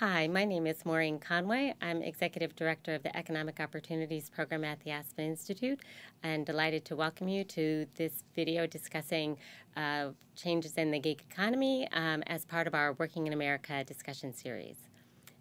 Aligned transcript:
Hi, 0.00 0.26
my 0.26 0.44
name 0.44 0.66
is 0.66 0.84
Maureen 0.84 1.20
Conway. 1.20 1.72
I'm 1.80 2.02
Executive 2.02 2.56
Director 2.56 2.96
of 2.96 3.04
the 3.04 3.16
Economic 3.16 3.60
Opportunities 3.60 4.28
Program 4.28 4.64
at 4.64 4.80
the 4.80 4.90
Aspen 4.90 5.24
Institute 5.24 5.78
and 6.24 6.44
delighted 6.44 6.84
to 6.86 6.96
welcome 6.96 7.28
you 7.28 7.44
to 7.44 7.86
this 7.94 8.24
video 8.34 8.66
discussing 8.66 9.38
uh, 9.76 10.08
changes 10.34 10.74
in 10.78 10.90
the 10.90 10.98
gig 10.98 11.22
economy 11.30 11.86
um, 11.92 12.24
as 12.26 12.44
part 12.44 12.66
of 12.66 12.74
our 12.74 12.94
Working 12.94 13.28
in 13.28 13.32
America 13.32 13.84
discussion 13.84 14.34
series. 14.34 14.78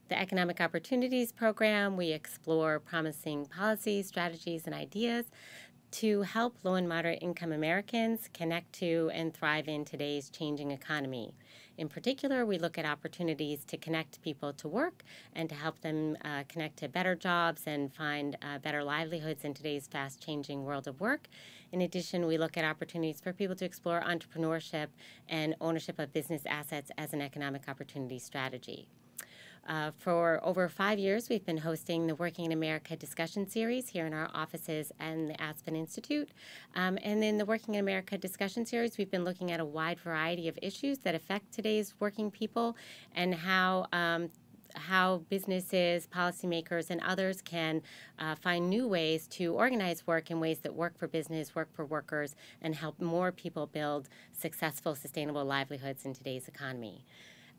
The 0.09 0.19
Economic 0.19 0.61
Opportunities 0.61 1.31
Program, 1.31 1.97
we 1.97 2.11
explore 2.11 2.79
promising 2.79 3.47
policies, 3.47 4.07
strategies, 4.07 4.67
and 4.67 4.75
ideas 4.75 5.25
to 5.93 6.21
help 6.21 6.57
low 6.63 6.75
and 6.75 6.87
moderate 6.87 7.23
income 7.23 7.53
Americans 7.53 8.29
connect 8.35 8.71
to 8.73 9.09
and 9.15 9.33
thrive 9.33 9.67
in 9.67 9.83
today's 9.83 10.29
changing 10.29 10.69
economy. 10.69 11.33
In 11.75 11.89
particular, 11.89 12.45
we 12.45 12.59
look 12.59 12.77
at 12.77 12.85
opportunities 12.85 13.65
to 13.65 13.77
connect 13.77 14.21
people 14.21 14.53
to 14.53 14.67
work 14.67 15.03
and 15.33 15.49
to 15.49 15.55
help 15.55 15.81
them 15.81 16.15
uh, 16.23 16.43
connect 16.47 16.77
to 16.77 16.87
better 16.87 17.15
jobs 17.15 17.63
and 17.65 17.91
find 17.91 18.37
uh, 18.43 18.59
better 18.59 18.83
livelihoods 18.83 19.43
in 19.43 19.55
today's 19.55 19.87
fast 19.87 20.21
changing 20.23 20.65
world 20.65 20.87
of 20.87 20.99
work. 20.99 21.27
In 21.71 21.81
addition, 21.81 22.27
we 22.27 22.37
look 22.37 22.57
at 22.57 22.63
opportunities 22.63 23.19
for 23.19 23.33
people 23.33 23.55
to 23.55 23.65
explore 23.65 24.01
entrepreneurship 24.01 24.89
and 25.27 25.55
ownership 25.59 25.97
of 25.97 26.13
business 26.13 26.43
assets 26.45 26.91
as 26.95 27.11
an 27.11 27.21
economic 27.21 27.67
opportunity 27.67 28.19
strategy. 28.19 28.87
Uh, 29.67 29.91
for 29.97 30.41
over 30.43 30.67
five 30.67 30.99
years, 30.99 31.29
we've 31.29 31.45
been 31.45 31.57
hosting 31.57 32.05
the 32.05 32.15
Working 32.15 32.45
in 32.45 32.51
America 32.51 32.97
discussion 32.97 33.47
series 33.47 33.87
here 33.87 34.05
in 34.05 34.13
our 34.13 34.29
offices 34.33 34.91
and 34.99 35.29
the 35.29 35.41
Aspen 35.41 35.75
Institute. 35.75 36.29
Um, 36.75 36.97
and 37.01 37.23
in 37.23 37.37
the 37.37 37.45
Working 37.45 37.75
in 37.75 37.79
America 37.79 38.17
discussion 38.17 38.65
series, 38.65 38.97
we've 38.97 39.11
been 39.11 39.23
looking 39.23 39.51
at 39.51 39.61
a 39.61 39.65
wide 39.65 39.99
variety 39.99 40.49
of 40.49 40.59
issues 40.61 40.99
that 40.99 41.15
affect 41.15 41.53
today's 41.53 41.93
working 41.99 42.29
people 42.29 42.75
and 43.15 43.33
how 43.33 43.87
um, 43.93 44.29
how 44.75 45.21
businesses, 45.29 46.07
policymakers, 46.07 46.89
and 46.89 46.99
others 47.01 47.41
can 47.41 47.81
uh, 48.19 48.33
find 48.33 48.69
new 48.69 48.87
ways 48.87 49.27
to 49.27 49.53
organize 49.53 50.07
work 50.07 50.31
in 50.31 50.39
ways 50.39 50.59
that 50.59 50.73
work 50.73 50.97
for 50.97 51.07
business, 51.07 51.53
work 51.53 51.69
for 51.73 51.85
workers, 51.85 52.35
and 52.61 52.73
help 52.75 52.99
more 52.99 53.31
people 53.31 53.67
build 53.67 54.09
successful, 54.31 54.95
sustainable 54.95 55.45
livelihoods 55.45 56.05
in 56.05 56.13
today's 56.13 56.47
economy. 56.47 57.05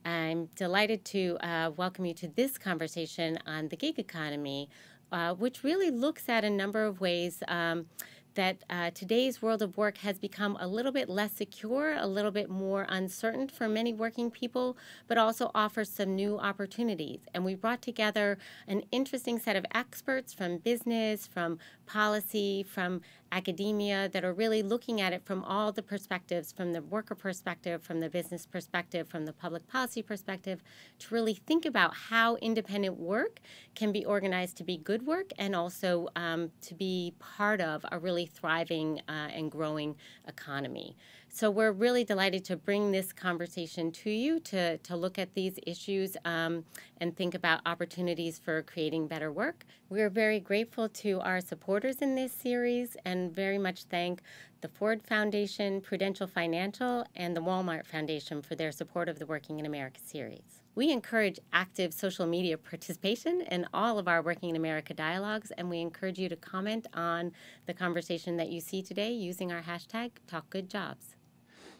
I'm 0.04 0.46
delighted 0.54 1.04
to 1.06 1.38
uh, 1.40 1.70
welcome 1.76 2.04
you 2.04 2.14
to 2.14 2.28
this 2.28 2.58
conversation 2.58 3.38
on 3.46 3.68
the 3.68 3.76
gig 3.76 3.98
economy, 3.98 4.68
uh, 5.10 5.34
which 5.34 5.64
really 5.64 5.90
looks 5.90 6.28
at 6.28 6.44
a 6.44 6.50
number 6.50 6.84
of 6.84 7.00
ways 7.00 7.42
um, 7.48 7.86
that 8.34 8.64
uh, 8.68 8.90
today's 8.90 9.40
world 9.40 9.62
of 9.62 9.76
work 9.76 9.98
has 9.98 10.18
become 10.18 10.56
a 10.60 10.66
little 10.66 10.92
bit 10.92 11.08
less 11.08 11.32
secure, 11.32 11.96
a 11.96 12.06
little 12.06 12.30
bit 12.30 12.50
more 12.50 12.86
uncertain 12.88 13.48
for 13.48 13.68
many 13.68 13.92
working 13.92 14.30
people, 14.30 14.76
but 15.06 15.16
also 15.16 15.50
offers 15.54 15.88
some 15.88 16.14
new 16.14 16.38
opportunities. 16.38 17.20
And 17.32 17.44
we 17.44 17.54
brought 17.54 17.80
together 17.80 18.38
an 18.66 18.82
interesting 18.90 19.38
set 19.38 19.56
of 19.56 19.64
experts 19.72 20.34
from 20.34 20.58
business, 20.58 21.26
from 21.26 21.58
policy, 21.86 22.62
from 22.62 23.00
academia 23.32 24.08
that 24.10 24.24
are 24.24 24.32
really 24.32 24.62
looking 24.62 25.00
at 25.00 25.12
it 25.12 25.22
from 25.24 25.42
all 25.42 25.72
the 25.72 25.82
perspectives 25.82 26.52
from 26.52 26.72
the 26.72 26.80
worker 26.82 27.14
perspective, 27.14 27.82
from 27.82 28.00
the 28.00 28.08
business 28.08 28.46
perspective, 28.46 29.08
from 29.08 29.24
the 29.24 29.32
public 29.32 29.66
policy 29.66 30.02
perspective 30.02 30.62
to 30.98 31.12
really 31.12 31.34
think 31.34 31.66
about 31.66 31.94
how 31.94 32.36
independent 32.36 32.96
work 32.96 33.40
can 33.74 33.90
be 33.90 34.04
organized 34.04 34.56
to 34.56 34.64
be 34.64 34.76
good 34.76 35.04
work 35.04 35.30
and 35.38 35.56
also 35.56 36.08
um, 36.14 36.50
to 36.60 36.74
be 36.74 37.12
part 37.18 37.60
of 37.60 37.84
a 37.90 37.98
really 37.98 38.26
thriving 38.26 39.00
uh, 39.08 39.28
and 39.34 39.50
growing 39.50 39.96
economy. 40.28 40.96
So 41.36 41.50
we're 41.50 41.72
really 41.72 42.04
delighted 42.04 42.44
to 42.44 42.56
bring 42.56 42.92
this 42.92 43.12
conversation 43.12 43.90
to 43.90 44.08
you 44.08 44.38
to, 44.38 44.78
to 44.78 44.94
look 44.94 45.18
at 45.18 45.34
these 45.34 45.58
issues 45.66 46.16
um, 46.24 46.64
and 46.98 47.16
think 47.16 47.34
about 47.34 47.60
opportunities 47.66 48.38
for 48.38 48.62
creating 48.62 49.08
better 49.08 49.32
work. 49.32 49.64
We're 49.88 50.10
very 50.10 50.38
grateful 50.38 50.88
to 50.90 51.18
our 51.22 51.40
supporters 51.40 51.96
in 51.96 52.14
this 52.14 52.30
series 52.32 52.96
and 53.04 53.34
very 53.34 53.58
much 53.58 53.82
thank 53.82 54.22
the 54.60 54.68
Ford 54.68 55.02
Foundation, 55.02 55.80
Prudential 55.80 56.28
Financial, 56.28 57.04
and 57.16 57.36
the 57.36 57.42
Walmart 57.42 57.84
Foundation 57.84 58.40
for 58.40 58.54
their 58.54 58.70
support 58.70 59.08
of 59.08 59.18
the 59.18 59.26
Working 59.26 59.58
in 59.58 59.66
America 59.66 59.98
series. 60.06 60.62
We 60.76 60.92
encourage 60.92 61.40
active 61.52 61.92
social 61.92 62.28
media 62.28 62.56
participation 62.56 63.40
in 63.50 63.66
all 63.74 63.98
of 63.98 64.06
our 64.06 64.22
Working 64.22 64.50
in 64.50 64.56
America 64.56 64.94
dialogues, 64.94 65.50
and 65.58 65.68
we 65.68 65.80
encourage 65.80 66.20
you 66.20 66.28
to 66.28 66.36
comment 66.36 66.86
on 66.94 67.32
the 67.66 67.74
conversation 67.74 68.36
that 68.36 68.50
you 68.50 68.60
see 68.60 68.82
today 68.82 69.10
using 69.10 69.50
our 69.50 69.62
hashtag 69.62 70.12
TalkGoodJobs. 70.30 71.13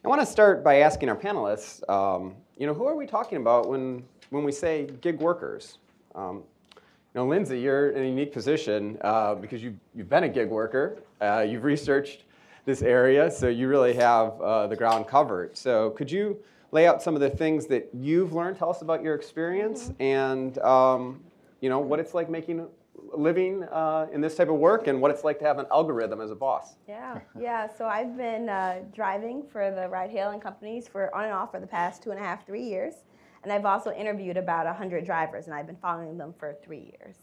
I 0.05 0.09
want 0.09 0.21
to 0.21 0.27
start 0.27 0.63
by 0.63 0.81
asking 0.81 1.09
our 1.09 1.17
panelists, 1.17 1.89
um, 1.89 2.35
you 2.59 2.67
know, 2.67 2.75
who 2.75 2.85
are 2.85 2.95
we 2.95 3.07
talking 3.07 3.39
about 3.39 3.71
when, 3.71 4.05
when 4.29 4.45
we 4.45 4.53
say 4.53 4.87
gig 5.01 5.19
workers? 5.19 5.79
Um, 6.15 6.43
you 6.77 6.83
know, 7.15 7.27
Lindsay, 7.27 7.59
you're 7.59 7.89
in 7.93 8.03
a 8.03 8.07
unique 8.07 8.31
position 8.31 8.99
uh, 9.01 9.35
because 9.35 9.63
you've, 9.63 9.77
you've 9.95 10.11
been 10.11 10.25
a 10.25 10.29
gig 10.29 10.51
worker. 10.51 10.99
Uh, 11.23 11.47
you've 11.49 11.65
researched 11.65 12.25
this 12.67 12.83
area, 12.83 13.31
so 13.31 13.49
you 13.49 13.67
really 13.67 13.95
have 13.95 14.39
uh, 14.43 14.67
the 14.67 14.77
ground 14.77 15.07
covered. 15.07 15.57
So 15.57 15.89
could 15.93 16.11
you 16.11 16.37
lay 16.71 16.87
out 16.87 17.03
some 17.03 17.15
of 17.15 17.23
the 17.23 17.31
things 17.31 17.65
that 17.69 17.89
you've 17.95 18.35
learned? 18.35 18.59
Tell 18.59 18.69
us 18.69 18.83
about 18.83 19.03
your 19.03 19.15
experience 19.15 19.89
mm 19.89 19.95
-hmm. 19.97 20.05
and, 20.05 20.59
um, 20.59 21.23
you 21.63 21.71
know, 21.71 21.81
what 21.81 21.99
it's 21.99 22.13
like 22.13 22.31
making 22.31 22.69
living 23.17 23.65
uh, 23.65 24.07
in 24.13 24.21
this 24.21 24.35
type 24.35 24.49
of 24.49 24.57
work 24.57 24.87
and 24.87 25.01
what 25.01 25.11
it's 25.11 25.25
like 25.25 25.39
to 25.39 25.45
have 25.45 25.59
an 25.59 25.67
algorithm 25.71 26.21
as 26.21 26.31
a 26.31 26.35
boss. 26.35 26.77
Yeah, 26.89 27.21
yeah. 27.39 27.69
So 27.77 27.87
I've 27.87 28.17
been 28.17 28.49
uh, 28.49 28.83
driving 28.95 29.45
for 29.51 29.71
the 29.71 29.89
ride 29.89 30.11
hailing 30.11 30.41
companies 30.41 30.89
for 30.89 31.15
on 31.15 31.25
and 31.25 31.33
off 31.33 31.51
for 31.53 31.61
the 31.61 31.67
past 31.67 32.03
two 32.03 32.11
and 32.11 32.19
a 32.19 32.23
half, 32.23 32.47
three 32.47 32.63
years. 32.63 32.95
And 33.43 33.53
I've 33.53 33.67
also 33.67 33.93
interviewed 33.93 34.37
about 34.39 34.65
100 34.67 35.05
drivers, 35.05 35.47
and 35.47 35.55
I've 35.55 35.67
been 35.67 35.77
following 35.77 36.17
them 36.17 36.35
for 36.39 36.57
three 36.65 36.95
years. 36.99 37.17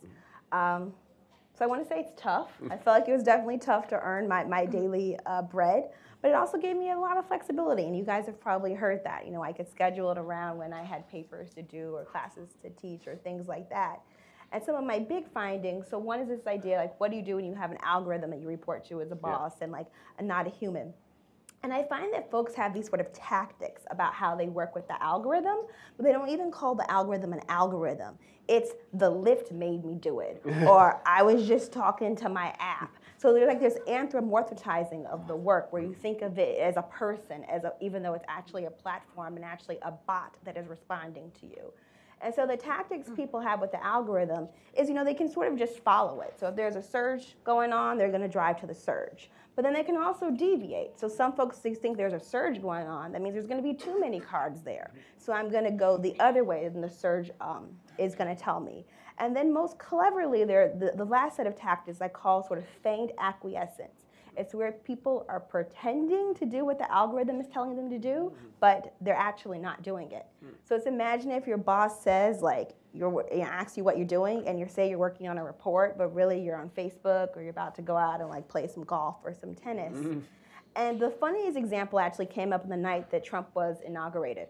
Um, 0.51 0.93
so 1.57 1.65
I 1.65 1.67
want 1.67 1.81
to 1.81 1.87
say 1.87 1.99
it's 1.99 2.13
tough. 2.15 2.51
I 2.69 2.77
felt 2.77 2.99
like 2.99 3.07
it 3.07 3.11
was 3.13 3.23
definitely 3.23 3.57
tough 3.57 3.87
to 3.89 3.99
earn 3.99 4.27
my, 4.27 4.43
my 4.43 4.65
daily 4.65 5.17
uh, 5.25 5.41
bread, 5.41 5.89
but 6.21 6.29
it 6.29 6.35
also 6.35 6.57
gave 6.57 6.77
me 6.77 6.91
a 6.91 6.97
lot 6.97 7.17
of 7.17 7.27
flexibility. 7.27 7.83
And 7.83 7.97
you 7.97 8.03
guys 8.03 8.27
have 8.27 8.39
probably 8.39 8.73
heard 8.73 9.03
that. 9.03 9.25
You 9.25 9.31
know, 9.31 9.43
I 9.43 9.51
could 9.51 9.69
schedule 9.69 10.11
it 10.11 10.17
around 10.17 10.57
when 10.57 10.73
I 10.73 10.83
had 10.83 11.09
papers 11.09 11.51
to 11.55 11.61
do 11.61 11.95
or 11.95 12.05
classes 12.05 12.49
to 12.61 12.69
teach 12.69 13.07
or 13.07 13.15
things 13.15 13.47
like 13.47 13.69
that. 13.69 14.01
And 14.51 14.63
some 14.63 14.75
of 14.75 14.83
my 14.83 14.99
big 14.99 15.31
findings, 15.31 15.87
so 15.89 15.97
one 15.97 16.19
is 16.19 16.27
this 16.27 16.45
idea, 16.45 16.77
like 16.77 16.99
what 16.99 17.11
do 17.11 17.17
you 17.17 17.23
do 17.23 17.37
when 17.37 17.45
you 17.45 17.55
have 17.55 17.71
an 17.71 17.77
algorithm 17.83 18.31
that 18.31 18.41
you 18.41 18.47
report 18.47 18.85
to 18.89 19.01
as 19.01 19.11
a 19.11 19.15
boss 19.15 19.53
yeah. 19.57 19.65
and 19.65 19.71
like 19.71 19.87
a, 20.19 20.23
not 20.23 20.45
a 20.45 20.49
human? 20.49 20.93
And 21.63 21.71
I 21.71 21.83
find 21.83 22.11
that 22.13 22.31
folks 22.31 22.55
have 22.55 22.73
these 22.73 22.87
sort 22.87 23.01
of 23.01 23.13
tactics 23.13 23.83
about 23.91 24.13
how 24.13 24.35
they 24.35 24.47
work 24.47 24.73
with 24.73 24.87
the 24.87 25.01
algorithm, 25.01 25.57
but 25.95 26.03
they 26.03 26.11
don't 26.11 26.29
even 26.29 26.51
call 26.51 26.73
the 26.73 26.89
algorithm 26.89 27.33
an 27.33 27.41
algorithm. 27.49 28.17
It's 28.47 28.71
the 28.93 29.11
Lyft 29.11 29.51
made 29.51 29.85
me 29.85 29.95
do 29.95 30.21
it, 30.21 30.41
or 30.67 31.01
I 31.05 31.21
was 31.21 31.47
just 31.47 31.71
talking 31.71 32.15
to 32.17 32.29
my 32.29 32.53
app. 32.59 32.97
So 33.17 33.31
there's 33.31 33.47
like 33.47 33.59
this 33.59 33.77
anthropomorphizing 33.87 35.05
of 35.05 35.27
the 35.27 35.35
work 35.35 35.71
where 35.71 35.83
you 35.83 35.93
think 35.93 36.23
of 36.23 36.39
it 36.39 36.57
as 36.57 36.77
a 36.77 36.81
person, 36.81 37.43
as 37.43 37.63
a, 37.63 37.73
even 37.79 38.01
though 38.01 38.15
it's 38.15 38.25
actually 38.27 38.65
a 38.65 38.71
platform 38.71 39.35
and 39.35 39.45
actually 39.45 39.77
a 39.83 39.91
bot 39.91 40.37
that 40.43 40.57
is 40.57 40.67
responding 40.67 41.31
to 41.39 41.45
you. 41.45 41.71
And 42.23 42.33
so 42.33 42.45
the 42.45 42.57
tactics 42.57 43.07
hmm. 43.07 43.15
people 43.15 43.39
have 43.39 43.59
with 43.59 43.71
the 43.71 43.83
algorithm 43.83 44.47
is, 44.77 44.87
you 44.87 44.93
know, 44.93 45.03
they 45.03 45.13
can 45.13 45.29
sort 45.29 45.51
of 45.51 45.57
just 45.57 45.79
follow 45.79 46.21
it. 46.21 46.35
So 46.39 46.47
if 46.47 46.55
there's 46.55 46.75
a 46.75 46.83
surge 46.83 47.35
going 47.43 47.73
on, 47.73 47.97
they're 47.97 48.09
going 48.09 48.21
to 48.21 48.27
drive 48.27 48.59
to 48.61 48.67
the 48.67 48.75
surge. 48.75 49.29
But 49.55 49.63
then 49.63 49.73
they 49.73 49.83
can 49.83 49.97
also 49.97 50.31
deviate. 50.31 50.99
So 50.99 51.07
some 51.07 51.33
folks 51.33 51.57
think 51.57 51.97
there's 51.97 52.13
a 52.13 52.19
surge 52.19 52.61
going 52.61 52.87
on. 52.87 53.11
That 53.11 53.21
means 53.21 53.33
there's 53.33 53.47
going 53.47 53.61
to 53.61 53.67
be 53.67 53.73
too 53.73 53.99
many 53.99 54.19
cards 54.19 54.61
there. 54.61 54.91
So 55.17 55.33
I'm 55.33 55.49
going 55.51 55.65
to 55.65 55.71
go 55.71 55.97
the 55.97 56.17
other 56.19 56.43
way 56.43 56.69
than 56.69 56.81
the 56.81 56.89
surge 56.89 57.31
um, 57.41 57.67
is 57.97 58.15
going 58.15 58.33
to 58.33 58.41
tell 58.41 58.59
me. 58.59 58.85
And 59.17 59.35
then 59.35 59.53
most 59.53 59.77
cleverly, 59.77 60.45
the, 60.45 60.93
the 60.95 61.05
last 61.05 61.35
set 61.35 61.47
of 61.47 61.55
tactics 61.55 62.01
I 62.01 62.07
call 62.07 62.47
sort 62.47 62.59
of 62.59 62.65
feigned 62.81 63.11
acquiescence. 63.19 64.00
It's 64.37 64.53
where 64.53 64.71
people 64.71 65.25
are 65.27 65.39
pretending 65.39 66.33
to 66.35 66.45
do 66.45 66.65
what 66.65 66.77
the 66.77 66.89
algorithm 66.91 67.39
is 67.39 67.47
telling 67.47 67.75
them 67.75 67.89
to 67.89 67.99
do, 67.99 68.33
but 68.59 68.95
they're 69.01 69.13
actually 69.15 69.59
not 69.59 69.83
doing 69.83 70.11
it. 70.11 70.25
Mm. 70.43 70.49
So 70.63 70.75
it's 70.75 70.85
imagine 70.85 71.31
if 71.31 71.47
your 71.47 71.57
boss 71.57 72.01
says 72.01 72.41
like 72.41 72.71
you're 72.93 73.25
you 73.31 73.39
know, 73.39 73.43
asks 73.43 73.77
you 73.77 73.83
what 73.83 73.97
you're 73.97 74.07
doing, 74.07 74.47
and 74.47 74.59
you 74.59 74.67
say 74.67 74.89
you're 74.89 74.97
working 74.97 75.27
on 75.27 75.37
a 75.37 75.43
report, 75.43 75.97
but 75.97 76.13
really 76.13 76.41
you're 76.41 76.57
on 76.57 76.69
Facebook 76.69 77.35
or 77.35 77.41
you're 77.41 77.51
about 77.51 77.75
to 77.75 77.81
go 77.81 77.95
out 77.95 78.21
and 78.21 78.29
like 78.29 78.47
play 78.47 78.67
some 78.67 78.83
golf 78.83 79.17
or 79.23 79.33
some 79.33 79.55
tennis. 79.55 79.97
Mm-hmm. 79.97 80.19
And 80.75 80.99
the 80.99 81.09
funniest 81.09 81.57
example 81.57 81.99
actually 81.99 82.27
came 82.27 82.53
up 82.53 82.63
in 82.63 82.69
the 82.69 82.77
night 82.77 83.11
that 83.11 83.23
Trump 83.23 83.49
was 83.53 83.77
inaugurated. 83.85 84.47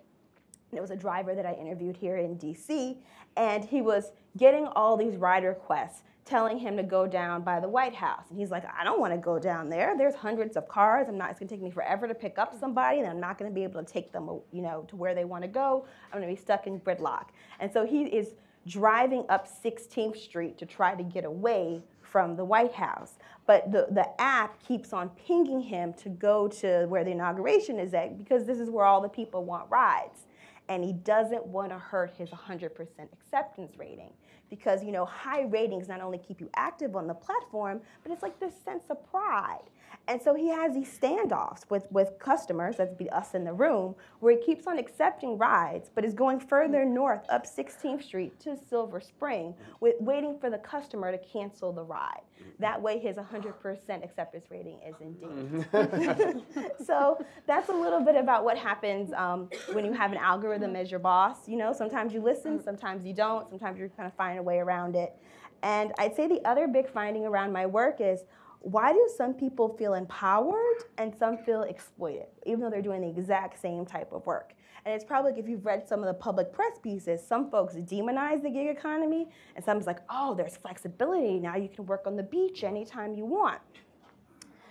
It 0.72 0.82
was 0.82 0.92
a 0.92 0.96
driver 0.96 1.36
that 1.36 1.46
I 1.46 1.54
interviewed 1.54 1.98
here 1.98 2.18
in 2.18 2.38
DC, 2.38 2.98
and 3.36 3.64
he 3.66 3.82
was 3.82 4.12
getting 4.38 4.68
all 4.68 4.98
these 4.98 5.16
ride 5.16 5.44
requests 5.44 6.04
telling 6.24 6.58
him 6.58 6.78
to 6.78 6.84
go 6.84 7.08
down 7.08 7.42
by 7.42 7.60
the 7.60 7.68
White 7.68 7.96
House. 7.96 8.26
And 8.30 8.40
he's 8.40 8.52
like, 8.52 8.64
I 8.80 8.84
don't 8.84 9.00
want 9.00 9.12
to 9.12 9.18
go 9.18 9.40
down 9.40 9.70
there. 9.70 9.98
There's 9.98 10.16
hundreds 10.16 10.56
of 10.56 10.68
cars. 10.68 11.08
I'm 11.10 11.18
not, 11.18 11.32
it's 11.32 11.40
going 11.40 11.50
to 11.50 11.56
take 11.56 11.62
me 11.62 11.72
forever 11.72 12.08
to 12.08 12.14
pick 12.14 12.38
up 12.38 12.58
somebody, 12.60 13.00
and 13.00 13.08
I'm 13.08 13.20
not 13.20 13.38
going 13.38 13.52
to 13.52 13.56
be 13.56 13.64
able 13.64 13.84
to 13.84 13.92
take 13.92 14.12
them, 14.12 14.30
you 14.52 14.62
know, 14.62 14.86
to 14.90 14.96
where 14.96 15.16
they 15.16 15.26
want 15.26 15.44
to 15.44 15.48
go. 15.48 15.86
I'm 16.12 16.20
going 16.20 16.34
to 16.34 16.40
be 16.40 16.42
stuck 16.42 16.68
in 16.68 16.80
gridlock. 16.80 17.28
And 17.60 17.72
so 17.72 17.86
he 17.86 18.04
is 18.04 18.36
driving 18.68 19.26
up 19.30 19.48
16th 19.48 20.18
Street 20.18 20.58
to 20.60 20.66
try 20.66 20.96
to 20.96 21.04
get 21.04 21.26
away 21.26 21.82
from 22.02 22.36
the 22.36 22.46
White 22.46 22.74
House. 22.74 23.14
But 23.48 23.72
the, 23.72 23.88
the 23.92 24.08
app 24.22 24.62
keeps 24.64 24.94
on 24.94 25.10
pinging 25.10 25.62
him 25.62 25.94
to 25.94 26.10
go 26.10 26.48
to 26.50 26.86
where 26.88 27.04
the 27.04 27.12
inauguration 27.12 27.80
is 27.80 27.94
at 27.94 28.18
because 28.18 28.46
this 28.46 28.60
is 28.60 28.70
where 28.70 28.86
all 28.86 29.02
the 29.02 29.10
people 29.10 29.44
want 29.44 29.70
rides. 29.70 30.28
And 30.72 30.86
he 30.86 30.94
doesn't 30.94 31.46
want 31.46 31.70
to 31.70 31.78
hurt 31.78 32.14
his 32.18 32.30
100% 32.30 32.70
acceptance 33.12 33.78
rating. 33.78 34.14
Because 34.50 34.84
you 34.84 34.92
know 34.92 35.06
high 35.06 35.44
ratings 35.44 35.88
not 35.88 36.02
only 36.02 36.18
keep 36.18 36.42
you 36.42 36.50
active 36.56 36.96
on 36.98 37.08
the 37.08 37.14
platform 37.14 37.80
but 38.04 38.12
it's 38.12 38.22
like 38.22 38.38
this 38.40 38.54
sense 38.66 38.84
of 38.90 38.98
pride 39.10 39.64
and 40.08 40.22
so 40.22 40.34
he 40.34 40.50
has 40.50 40.74
these 40.74 40.90
standoffs 40.98 41.70
with, 41.70 41.88
with 41.92 42.18
customers, 42.20 42.78
that'd 42.78 42.98
be 42.98 43.10
us 43.12 43.34
in 43.34 43.44
the 43.44 43.54
room, 43.54 43.96
where 44.20 44.38
he 44.38 44.44
keeps 44.44 44.68
on 44.68 44.78
accepting 44.78 45.38
rides, 45.38 45.90
but 45.94 46.04
is 46.04 46.14
going 46.14 46.40
further 46.40 46.84
north 46.84 47.22
up 47.30 47.46
16th 47.46 48.04
Street 48.04 48.40
to 48.42 48.58
Silver 48.70 49.00
Spring, 49.00 49.54
with, 49.80 49.96
waiting 50.00 50.38
for 50.40 50.50
the 50.50 50.58
customer 50.58 51.12
to 51.12 51.18
cancel 51.20 51.72
the 51.72 51.84
ride. 51.84 52.22
That 52.60 52.82
way 52.82 53.00
his 53.00 53.18
100% 53.18 54.04
acceptance 54.04 54.46
rating 54.50 54.80
is 54.88 54.96
indeed. 55.00 55.64
so 56.86 57.24
that's 57.48 57.70
a 57.70 57.74
little 57.74 58.02
bit 58.02 58.16
about 58.16 58.44
what 58.44 58.58
happens 58.58 59.14
um, 59.14 59.50
when 59.74 59.86
you 59.86 59.94
have 59.94 60.12
an 60.12 60.18
algorithm 60.18 60.76
as 60.76 60.90
your 60.90 61.00
boss. 61.00 61.48
You 61.48 61.58
know, 61.58 61.74
sometimes 61.74 62.14
you 62.14 62.22
listen, 62.22 62.62
sometimes 62.64 63.06
you 63.06 63.14
don't, 63.14 63.50
sometimes 63.50 63.78
you're 63.78 63.90
kind 63.90 64.08
of 64.08 64.14
find 64.16 64.40
a 64.40 64.44
way 64.44 64.60
around 64.60 64.96
it. 64.96 65.16
And 65.64 65.92
I'd 66.00 66.16
say 66.16 66.28
the 66.28 66.44
other 66.44 66.68
big 66.68 66.90
finding 66.90 67.26
around 67.26 67.52
my 67.52 67.66
work 67.66 67.98
is 68.00 68.24
why 68.62 68.94
do 68.94 69.10
some 69.18 69.34
people 69.34 69.76
feel 69.76 69.96
empowered 69.96 70.84
and 70.98 71.14
some 71.18 71.38
feel 71.38 71.64
exploited, 71.64 72.28
even 72.46 72.62
though 72.62 72.70
they're 72.70 72.82
doing 72.82 73.02
the 73.02 73.10
exact 73.10 73.60
same 73.60 73.86
type 73.86 74.14
of 74.14 74.26
work? 74.28 74.54
And 74.86 74.94
it's 74.94 75.04
probably 75.04 75.32
like 75.32 75.40
if 75.40 75.50
you've 75.50 75.66
read 75.66 75.88
some 75.88 76.00
of 76.00 76.06
the 76.06 76.14
public 76.14 76.54
press 76.54 76.78
pieces, 76.82 77.26
some 77.26 77.50
folks 77.50 77.76
demonize 77.76 78.42
the 78.42 78.50
gig 78.50 78.68
economy, 78.68 79.30
and 79.56 79.66
some's 79.66 79.88
like, 79.88 80.00
oh, 80.10 80.36
there's 80.36 80.58
flexibility. 80.58 81.40
Now 81.40 81.56
you 81.56 81.70
can 81.70 81.86
work 81.86 82.04
on 82.06 82.16
the 82.16 82.24
beach 82.24 82.64
anytime 82.64 83.16
you 83.16 83.26
want. 83.26 83.62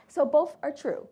So 0.09 0.25
both 0.25 0.57
are 0.63 0.73
true. 0.73 1.07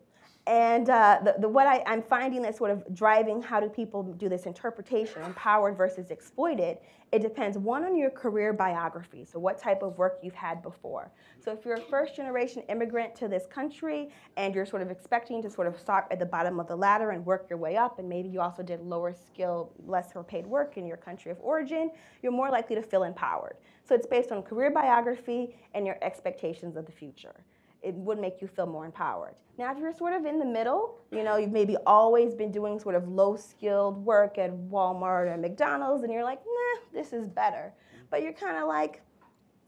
And 0.49 0.89
uh, 0.89 1.19
the, 1.23 1.35
the, 1.41 1.47
what 1.47 1.67
I, 1.67 1.83
am 1.85 2.01
finding 2.01 2.41
that's 2.41 2.57
sort 2.57 2.71
of 2.71 2.83
driving 2.95 3.39
how 3.39 3.59
do 3.59 3.69
people 3.69 4.01
do 4.01 4.27
this 4.27 4.47
interpretation, 4.47 5.21
empowered 5.21 5.77
versus 5.77 6.09
exploited, 6.09 6.79
it 7.11 7.21
depends, 7.21 7.55
one, 7.55 7.83
on 7.83 7.95
your 7.95 8.09
career 8.09 8.51
biography, 8.51 9.25
so 9.31 9.37
what 9.37 9.59
type 9.59 9.83
of 9.83 9.95
work 9.99 10.17
you've 10.23 10.33
had 10.33 10.63
before. 10.63 11.11
So 11.39 11.51
if 11.51 11.63
you're 11.63 11.75
a 11.75 11.81
first 11.81 12.15
generation 12.15 12.63
immigrant 12.67 13.13
to 13.17 13.27
this 13.27 13.45
country 13.45 14.09
and 14.37 14.55
you're 14.55 14.65
sort 14.65 14.81
of 14.81 14.89
expecting 14.89 15.39
to 15.43 15.51
sort 15.51 15.67
of 15.67 15.79
start 15.79 16.07
at 16.09 16.17
the 16.17 16.25
bottom 16.25 16.59
of 16.59 16.67
the 16.67 16.75
ladder 16.75 17.11
and 17.11 17.23
work 17.23 17.45
your 17.47 17.59
way 17.59 17.77
up, 17.77 17.99
and 17.99 18.09
maybe 18.09 18.27
you 18.27 18.41
also 18.41 18.63
did 18.63 18.81
lower 18.81 19.13
skill, 19.13 19.71
less 19.85 20.13
paid 20.27 20.47
work 20.47 20.77
in 20.77 20.87
your 20.87 20.97
country 20.97 21.29
of 21.29 21.37
origin, 21.41 21.91
you're 22.23 22.31
more 22.31 22.49
likely 22.49 22.75
to 22.75 22.81
feel 22.81 23.03
empowered. 23.03 23.57
So 23.87 23.93
it's 23.93 24.07
based 24.07 24.31
on 24.31 24.41
career 24.41 24.71
biography 24.71 25.55
and 25.75 25.85
your 25.85 25.99
expectations 26.01 26.75
of 26.75 26.87
the 26.87 26.91
future 26.91 27.35
it 27.81 27.95
would 27.95 28.19
make 28.19 28.41
you 28.41 28.47
feel 28.47 28.65
more 28.65 28.85
empowered. 28.85 29.35
Now, 29.57 29.71
if 29.73 29.77
you're 29.77 29.93
sort 29.93 30.13
of 30.13 30.25
in 30.25 30.39
the 30.39 30.45
middle, 30.45 30.99
you 31.11 31.23
know, 31.23 31.37
you've 31.37 31.51
maybe 31.51 31.75
always 31.85 32.33
been 32.33 32.51
doing 32.51 32.79
sort 32.79 32.95
of 32.95 33.07
low 33.07 33.35
skilled 33.35 34.03
work 34.05 34.37
at 34.37 34.51
Walmart 34.51 35.33
or 35.33 35.37
McDonald's, 35.37 36.03
and 36.03 36.13
you're 36.13 36.23
like, 36.23 36.39
nah, 36.45 36.81
this 36.93 37.11
is 37.11 37.27
better. 37.27 37.73
But 38.09 38.21
you're 38.21 38.33
kind 38.33 38.57
of 38.57 38.67
like, 38.67 39.01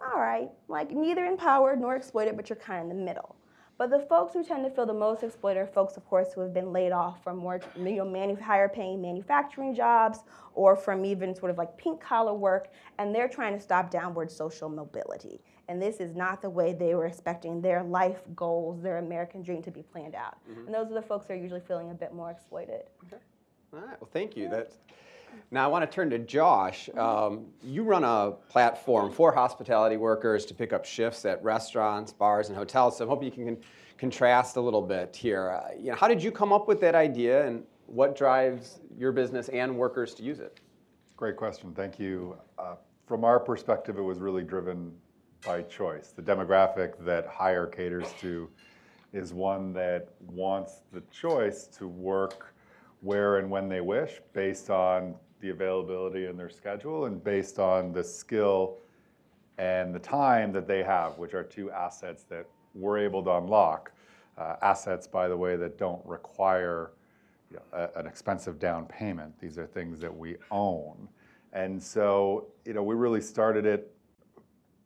all 0.01 0.19
right, 0.19 0.49
like 0.67 0.91
neither 0.91 1.25
empowered 1.25 1.79
nor 1.79 1.95
exploited, 1.95 2.35
but 2.35 2.49
you're 2.49 2.57
kind 2.57 2.85
of 2.85 2.89
in 2.89 2.97
the 2.97 3.03
middle. 3.03 3.35
But 3.77 3.89
the 3.89 3.99
folks 3.99 4.33
who 4.33 4.43
tend 4.43 4.63
to 4.63 4.69
feel 4.69 4.85
the 4.85 4.93
most 4.93 5.23
exploited 5.23 5.59
are 5.59 5.65
folks, 5.65 5.97
of 5.97 6.05
course, 6.05 6.33
who 6.33 6.41
have 6.41 6.53
been 6.53 6.71
laid 6.71 6.91
off 6.91 7.23
from 7.23 7.37
more 7.37 7.59
you 7.75 7.95
know, 7.95 8.05
manu- 8.05 8.39
higher 8.39 8.69
paying 8.69 9.01
manufacturing 9.01 9.73
jobs 9.73 10.19
or 10.53 10.75
from 10.75 11.03
even 11.03 11.33
sort 11.33 11.49
of 11.49 11.57
like 11.57 11.75
pink 11.77 11.99
collar 11.99 12.33
work, 12.33 12.69
and 12.99 13.13
they're 13.13 13.27
trying 13.27 13.55
to 13.55 13.59
stop 13.59 13.89
downward 13.89 14.29
social 14.31 14.69
mobility. 14.69 15.41
And 15.71 15.81
this 15.81 16.01
is 16.01 16.17
not 16.17 16.41
the 16.41 16.49
way 16.49 16.73
they 16.73 16.95
were 16.95 17.05
expecting 17.05 17.61
their 17.61 17.81
life 17.81 18.19
goals, 18.35 18.81
their 18.81 18.97
American 18.97 19.41
dream 19.41 19.63
to 19.63 19.71
be 19.71 19.81
planned 19.81 20.15
out. 20.15 20.37
Mm-hmm. 20.49 20.65
And 20.65 20.75
those 20.75 20.91
are 20.91 20.93
the 20.93 21.01
folks 21.01 21.27
who 21.27 21.33
are 21.33 21.37
usually 21.37 21.61
feeling 21.61 21.91
a 21.91 21.93
bit 21.93 22.13
more 22.13 22.29
exploited. 22.29 22.81
Okay. 23.05 23.21
All 23.73 23.79
right, 23.79 24.01
well, 24.01 24.09
thank 24.11 24.35
you. 24.35 24.49
That's, 24.49 24.79
now 25.49 25.63
I 25.63 25.67
want 25.67 25.89
to 25.89 25.95
turn 25.95 26.09
to 26.09 26.19
Josh. 26.19 26.89
Mm-hmm. 26.89 26.99
Um, 26.99 27.45
you 27.63 27.83
run 27.83 28.03
a 28.03 28.31
platform 28.49 29.13
for 29.13 29.31
hospitality 29.31 29.95
workers 29.95 30.45
to 30.47 30.53
pick 30.53 30.73
up 30.73 30.83
shifts 30.83 31.23
at 31.23 31.41
restaurants, 31.41 32.11
bars, 32.11 32.49
and 32.49 32.57
hotels. 32.57 32.97
So 32.97 33.05
I'm 33.05 33.09
hoping 33.09 33.29
you 33.29 33.45
can 33.45 33.57
contrast 33.97 34.57
a 34.57 34.61
little 34.61 34.81
bit 34.81 35.15
here. 35.15 35.51
Uh, 35.51 35.69
you 35.79 35.91
know, 35.91 35.95
how 35.95 36.09
did 36.09 36.21
you 36.21 36.33
come 36.33 36.51
up 36.51 36.67
with 36.67 36.81
that 36.81 36.95
idea, 36.95 37.47
and 37.47 37.63
what 37.85 38.17
drives 38.17 38.81
your 38.97 39.13
business 39.13 39.47
and 39.47 39.77
workers 39.77 40.13
to 40.15 40.23
use 40.23 40.41
it? 40.41 40.59
Great 41.15 41.37
question. 41.37 41.71
Thank 41.73 41.97
you. 41.97 42.35
Uh, 42.59 42.75
from 43.07 43.23
our 43.23 43.39
perspective, 43.39 43.97
it 43.97 44.01
was 44.01 44.19
really 44.19 44.43
driven 44.43 44.91
by 45.45 45.61
choice. 45.63 46.13
The 46.15 46.21
demographic 46.21 47.03
that 47.03 47.27
Hyre 47.27 47.67
caters 47.67 48.07
to 48.19 48.49
is 49.13 49.33
one 49.33 49.73
that 49.73 50.09
wants 50.27 50.81
the 50.93 51.01
choice 51.11 51.65
to 51.77 51.87
work 51.87 52.53
where 53.01 53.37
and 53.37 53.49
when 53.49 53.67
they 53.67 53.81
wish 53.81 54.21
based 54.33 54.69
on 54.69 55.15
the 55.41 55.49
availability 55.49 56.27
in 56.27 56.37
their 56.37 56.49
schedule 56.49 57.05
and 57.05 57.23
based 57.23 57.59
on 57.59 57.91
the 57.91 58.03
skill 58.03 58.77
and 59.57 59.93
the 59.93 59.99
time 59.99 60.51
that 60.51 60.67
they 60.67 60.83
have, 60.83 61.17
which 61.17 61.33
are 61.33 61.43
two 61.43 61.71
assets 61.71 62.23
that 62.23 62.45
we're 62.73 62.99
able 62.99 63.23
to 63.23 63.31
unlock. 63.31 63.91
Uh, 64.37 64.55
assets, 64.61 65.07
by 65.07 65.27
the 65.27 65.35
way, 65.35 65.55
that 65.55 65.77
don't 65.77 66.03
require 66.05 66.91
you 67.49 67.57
know, 67.57 67.63
a, 67.95 67.99
an 67.99 68.07
expensive 68.07 68.59
down 68.59 68.85
payment. 68.85 69.37
These 69.39 69.57
are 69.57 69.65
things 69.65 69.99
that 69.99 70.15
we 70.15 70.37
own. 70.51 71.09
And 71.53 71.81
so, 71.81 72.47
you 72.65 72.73
know, 72.73 72.81
we 72.81 72.95
really 72.95 73.19
started 73.19 73.65
it 73.65 73.93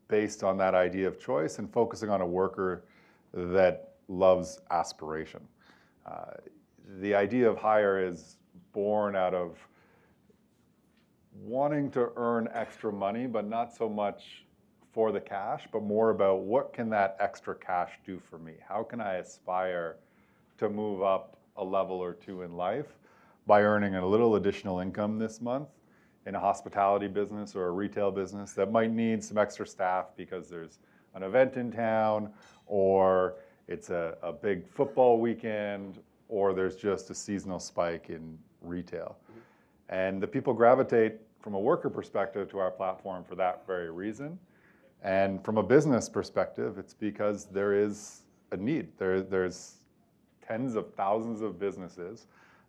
based 0.08 0.44
on 0.44 0.58
that 0.58 0.76
idea 0.76 1.08
of 1.08 1.20
choice 1.20 1.60
and 1.60 1.72
focusing 1.72 2.10
on 2.10 2.22
a 2.22 2.26
worker 2.26 2.86
that 3.34 3.96
loves 4.08 4.60
aspiration. 4.72 5.42
Uh, 6.06 6.32
the 7.00 7.16
idea 7.16 7.50
of 7.50 7.58
Hyre 7.58 8.00
is 8.00 8.38
born 8.72 9.16
out 9.16 9.34
of 9.34 9.58
wanting 11.42 11.90
to 11.92 12.12
earn 12.16 12.48
extra 12.54 12.92
money, 12.92 13.28
but 13.28 13.48
not 13.48 13.74
so 13.76 13.90
much 13.90 14.46
for 14.94 15.12
the 15.12 15.20
cash, 15.20 15.68
but 15.72 15.84
more 15.84 16.12
about 16.12 16.42
what 16.42 16.72
can 16.72 16.90
that 16.90 17.18
extra 17.20 17.56
cash 17.56 17.92
do 18.06 18.22
for 18.30 18.38
me? 18.38 18.54
How 18.68 18.84
can 18.84 19.02
I 19.02 19.16
aspire 19.16 19.98
to 20.58 20.70
move 20.70 21.02
up 21.02 21.38
a 21.58 21.64
level 21.64 21.98
or 21.98 22.14
two 22.14 22.44
in 22.44 22.56
life 22.56 22.98
by 23.46 23.62
earning 23.62 23.96
a 23.96 24.06
little 24.06 24.36
additional 24.36 24.80
income 24.80 25.20
this 25.20 25.42
month 25.42 25.68
in 26.26 26.36
a 26.36 26.40
hospitality 26.40 27.08
business 27.08 27.56
or 27.56 27.68
a 27.68 27.72
retail 27.72 28.12
business 28.12 28.54
that 28.54 28.72
might 28.72 28.92
need 28.92 29.24
some 29.24 29.38
extra 29.38 29.66
staff 29.66 30.08
because 30.18 30.50
there's 30.50 30.80
an 31.14 31.24
event 31.24 31.56
in 31.56 31.72
town 31.72 32.32
or 32.66 33.36
it's 33.68 33.90
a, 33.90 34.18
a 34.22 34.32
big 34.32 34.68
football 34.68 35.20
weekend 35.20 36.00
or 36.28 36.54
there's 36.54 36.76
just 36.76 37.10
a 37.10 37.16
seasonal 37.16 37.60
spike 37.60 38.10
in 38.10 38.38
retail. 38.62 39.18
Mm-hmm. 39.30 39.40
And 39.96 40.22
the 40.22 40.28
people 40.28 40.54
gravitate 40.54 41.16
from 41.40 41.54
a 41.54 41.60
worker 41.60 41.90
perspective 41.90 42.50
to 42.50 42.58
our 42.58 42.72
platform 42.72 43.24
for 43.24 43.36
that 43.36 43.66
very 43.68 43.92
reason. 43.92 44.40
And 45.04 45.44
from 45.46 45.60
a 45.60 45.64
business 45.64 46.10
perspective, 46.10 46.80
it's 46.80 46.96
because 46.96 47.46
there 47.46 47.74
is 47.74 48.22
a 48.52 48.58
need. 48.58 48.88
There, 48.98 49.22
there's 49.22 49.76
tens 50.46 50.76
of 50.76 50.92
thousands 50.96 51.42
of 51.42 51.60
businesses 51.60 52.26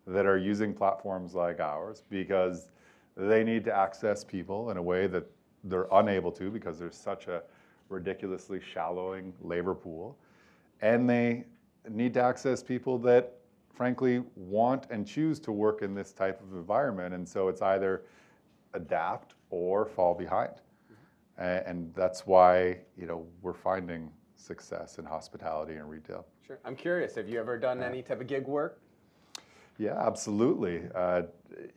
that 0.06 0.26
are 0.26 0.36
using 0.36 0.74
platforms 0.74 1.34
like 1.34 1.60
ours 1.60 2.02
because 2.10 2.68
they 3.16 3.42
need 3.42 3.64
to 3.64 3.76
access 3.76 4.24
people 4.24 4.70
in 4.70 4.76
a 4.76 4.82
way 4.82 5.06
that 5.06 5.24
they're 5.64 5.88
unable 5.92 6.30
to 6.32 6.50
because 6.50 6.78
there's 6.78 6.96
such 6.96 7.28
a 7.28 7.42
ridiculously 7.88 8.60
shallowing 8.60 9.32
labor 9.40 9.74
pool. 9.74 10.18
And 10.82 11.08
they 11.08 11.44
need 11.88 12.14
to 12.14 12.22
access 12.22 12.62
people 12.62 12.98
that 12.98 13.38
frankly 13.74 14.22
want 14.34 14.86
and 14.90 15.06
choose 15.06 15.38
to 15.40 15.52
work 15.52 15.82
in 15.82 15.94
this 15.94 16.12
type 16.12 16.40
of 16.42 16.52
environment. 16.52 17.14
And 17.14 17.28
so 17.28 17.48
it's 17.48 17.62
either 17.62 18.02
adapt 18.76 19.34
or 19.50 19.86
fall 19.86 20.14
behind 20.14 20.52
mm-hmm. 20.52 21.42
and 21.68 21.92
that's 21.94 22.26
why 22.26 22.78
you 22.96 23.06
know 23.06 23.26
we're 23.42 23.54
finding 23.54 24.10
success 24.36 24.98
in 24.98 25.04
hospitality 25.04 25.74
and 25.74 25.88
retail. 25.88 26.26
Sure. 26.46 26.58
I'm 26.64 26.76
curious. 26.76 27.14
Have 27.16 27.28
you 27.28 27.40
ever 27.40 27.58
done 27.58 27.82
any 27.82 28.02
type 28.02 28.20
of 28.20 28.26
gig 28.26 28.46
work? 28.46 28.80
Yeah, 29.78 29.94
absolutely. 29.98 30.82
Uh, 30.94 31.22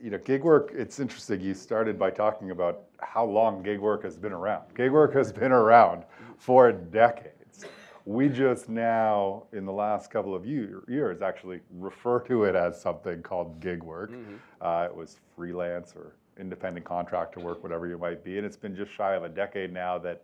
you 0.02 0.10
know, 0.10 0.18
gig 0.18 0.44
work. 0.44 0.72
It's 0.74 1.00
interesting. 1.00 1.42
You 1.42 1.54
started 1.54 1.98
by 2.00 2.12
talking 2.12 2.52
about 2.52 2.84
how 3.00 3.26
long 3.26 3.62
gig 3.64 3.80
work 3.80 4.04
has 4.04 4.18
been 4.18 4.34
around. 4.34 4.64
Gig 4.76 4.92
work 4.92 5.14
has 5.14 5.32
been 5.32 5.52
around 5.52 6.04
for 6.38 6.72
decades. 6.72 7.66
We 8.06 8.30
just 8.30 8.70
now, 8.70 9.44
in 9.54 9.66
the 9.66 9.72
last 9.72 10.10
couple 10.10 10.34
of 10.34 10.46
year, 10.46 10.84
years, 10.88 11.22
actually 11.22 11.60
refer 11.78 12.20
to 12.22 12.46
it 12.46 12.56
as 12.56 12.80
something 12.80 13.22
called 13.22 13.60
gig 13.60 13.84
work. 13.84 14.12
Mm-hmm. 14.12 14.36
Uh, 14.62 14.86
it 14.86 14.96
was 14.96 15.20
freelance 15.36 15.94
or 15.96 16.14
independent 16.40 16.86
contractor 16.86 17.40
work, 17.42 17.62
whatever 17.62 17.88
you 17.88 17.98
might 17.98 18.24
be. 18.24 18.38
And 18.38 18.46
it's 18.46 18.58
been 18.58 18.76
just 18.76 18.92
shy 18.92 19.14
of 19.16 19.24
a 19.24 19.30
decade 19.30 19.74
now 19.74 19.98
that 20.00 20.24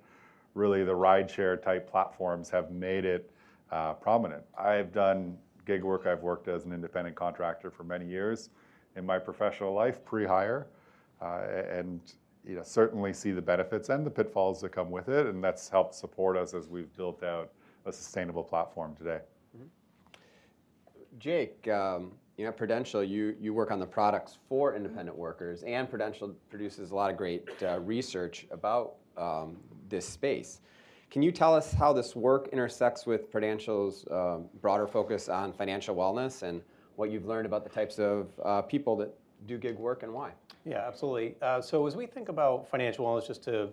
really 0.53 0.84
the 0.84 0.94
rideshare 0.94 1.62
type 1.62 1.89
platforms 1.89 2.50
have 2.50 2.72
made 2.72 3.05
it 3.05 3.29
uh, 3.72 3.94
prominent. 3.94 4.44
I've 4.58 4.94
done 4.94 5.38
gig 5.65 5.84
work. 5.84 6.05
I've 6.05 6.22
worked 6.22 6.48
as 6.48 6.65
an 6.65 6.74
independent 6.74 7.15
contractor 7.15 7.69
for 7.69 7.84
many 7.84 8.05
years 8.05 8.50
in 8.95 9.05
my 9.05 9.19
professional 9.19 9.74
life, 9.74 10.03
pre-Hyre, 10.05 10.67
uh, 11.22 11.41
and 11.69 12.00
you 12.45 12.55
know 12.55 12.63
certainly 12.63 13.13
see 13.13 13.31
the 13.31 13.41
benefits 13.41 13.89
and 13.89 14.05
the 14.05 14.12
pitfalls 14.12 14.62
that 14.62 14.69
come 14.69 14.91
with 14.91 15.10
it, 15.10 15.25
and 15.27 15.43
that's 15.43 15.67
helped 15.69 15.95
support 15.95 16.38
us 16.38 16.53
as 16.53 16.67
we've 16.67 16.95
built 16.95 17.24
out 17.24 17.51
a 17.86 17.91
sustainable 17.91 18.43
platform 18.43 18.95
today. 18.95 19.19
Mm-hmm. 19.55 20.19
Jake, 21.19 21.67
um, 21.67 22.12
you 22.38 22.45
know, 22.45 22.51
Prudential, 22.51 23.03
you, 23.03 23.36
you 23.39 23.53
work 23.53 23.72
on 23.72 23.79
the 23.79 23.86
products 23.86 24.38
for 24.50 24.75
independent 24.75 25.17
workers, 25.17 25.63
and 25.63 25.89
Prudential 25.89 26.36
produces 26.50 26.91
a 26.91 26.95
lot 26.95 27.10
of 27.12 27.17
great 27.17 27.48
uh, 27.63 27.79
research 27.79 28.45
about 28.51 28.95
um, 29.17 29.57
this 29.88 30.07
space. 30.07 30.60
Can 31.09 31.21
you 31.21 31.31
tell 31.31 31.53
us 31.55 31.74
how 31.74 31.93
this 31.93 32.15
work 32.15 32.50
intersects 32.51 33.05
with 33.05 33.31
Prudential's 33.31 34.05
um, 34.12 34.45
broader 34.62 34.88
focus 34.88 35.29
on 35.29 35.53
financial 35.53 35.95
wellness 35.95 36.43
and 36.43 36.62
what 36.95 37.09
you've 37.09 37.25
learned 37.25 37.45
about 37.45 37.63
the 37.63 37.69
types 37.69 38.00
of 38.00 38.29
uh, 38.43 38.62
people 38.62 38.95
that 38.97 39.13
do 39.47 39.57
gig 39.57 39.77
work 39.77 40.03
and 40.03 40.13
why? 40.13 40.31
Yeah, 40.65 40.85
absolutely. 40.88 41.35
Uh, 41.41 41.62
so 41.62 41.85
as 41.85 41.95
we 41.95 42.05
think 42.05 42.29
about 42.29 42.67
financial 42.69 43.05
wellness, 43.05 43.27
just 43.27 43.43
to 43.45 43.69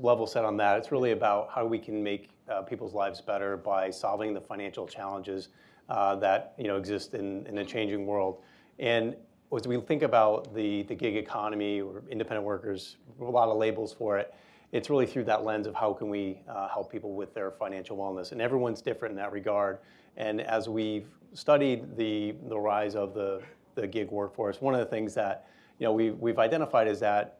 level 0.00 0.26
set 0.26 0.44
on 0.44 0.56
that, 0.58 0.78
it's 0.78 0.92
really 0.92 1.12
about 1.12 1.50
how 1.50 1.64
we 1.64 1.78
can 1.78 2.02
make 2.02 2.30
uh, 2.48 2.62
people's 2.62 2.94
lives 2.94 3.20
better 3.20 3.56
by 3.56 3.90
solving 3.90 4.34
the 4.34 4.40
financial 4.40 4.86
challenges 4.86 5.48
uh, 5.88 6.14
that 6.16 6.54
you 6.58 6.66
know 6.66 6.76
exist 6.76 7.14
in, 7.14 7.46
in 7.46 7.58
a 7.58 7.64
changing 7.64 8.06
world. 8.06 8.42
And 8.78 9.16
as 9.56 9.66
we 9.66 9.80
think 9.80 10.02
about 10.02 10.54
the, 10.54 10.82
the 10.82 10.94
gig 10.94 11.16
economy 11.16 11.80
or 11.80 12.02
independent 12.10 12.44
workers, 12.44 12.96
a 13.20 13.24
lot 13.24 13.48
of 13.48 13.56
labels 13.56 13.92
for 13.92 14.18
it, 14.18 14.34
it's 14.72 14.90
really 14.90 15.06
through 15.06 15.24
that 15.24 15.44
lens 15.44 15.66
of 15.66 15.74
how 15.74 15.92
can 15.92 16.08
we 16.08 16.40
uh, 16.48 16.68
help 16.68 16.92
people 16.92 17.14
with 17.14 17.32
their 17.34 17.50
financial 17.50 17.96
wellness. 17.96 18.32
And 18.32 18.40
everyone's 18.40 18.82
different 18.82 19.12
in 19.12 19.16
that 19.16 19.32
regard. 19.32 19.78
And 20.16 20.40
as 20.40 20.68
we've 20.68 21.08
studied 21.32 21.96
the, 21.96 22.34
the 22.48 22.58
rise 22.58 22.94
of 22.94 23.14
the, 23.14 23.40
the 23.74 23.86
gig 23.86 24.10
workforce, 24.10 24.60
one 24.60 24.74
of 24.74 24.80
the 24.80 24.86
things 24.86 25.14
that 25.14 25.48
you 25.78 25.84
know, 25.84 25.92
we, 25.92 26.10
we've 26.10 26.38
identified 26.38 26.88
is 26.88 27.00
that 27.00 27.38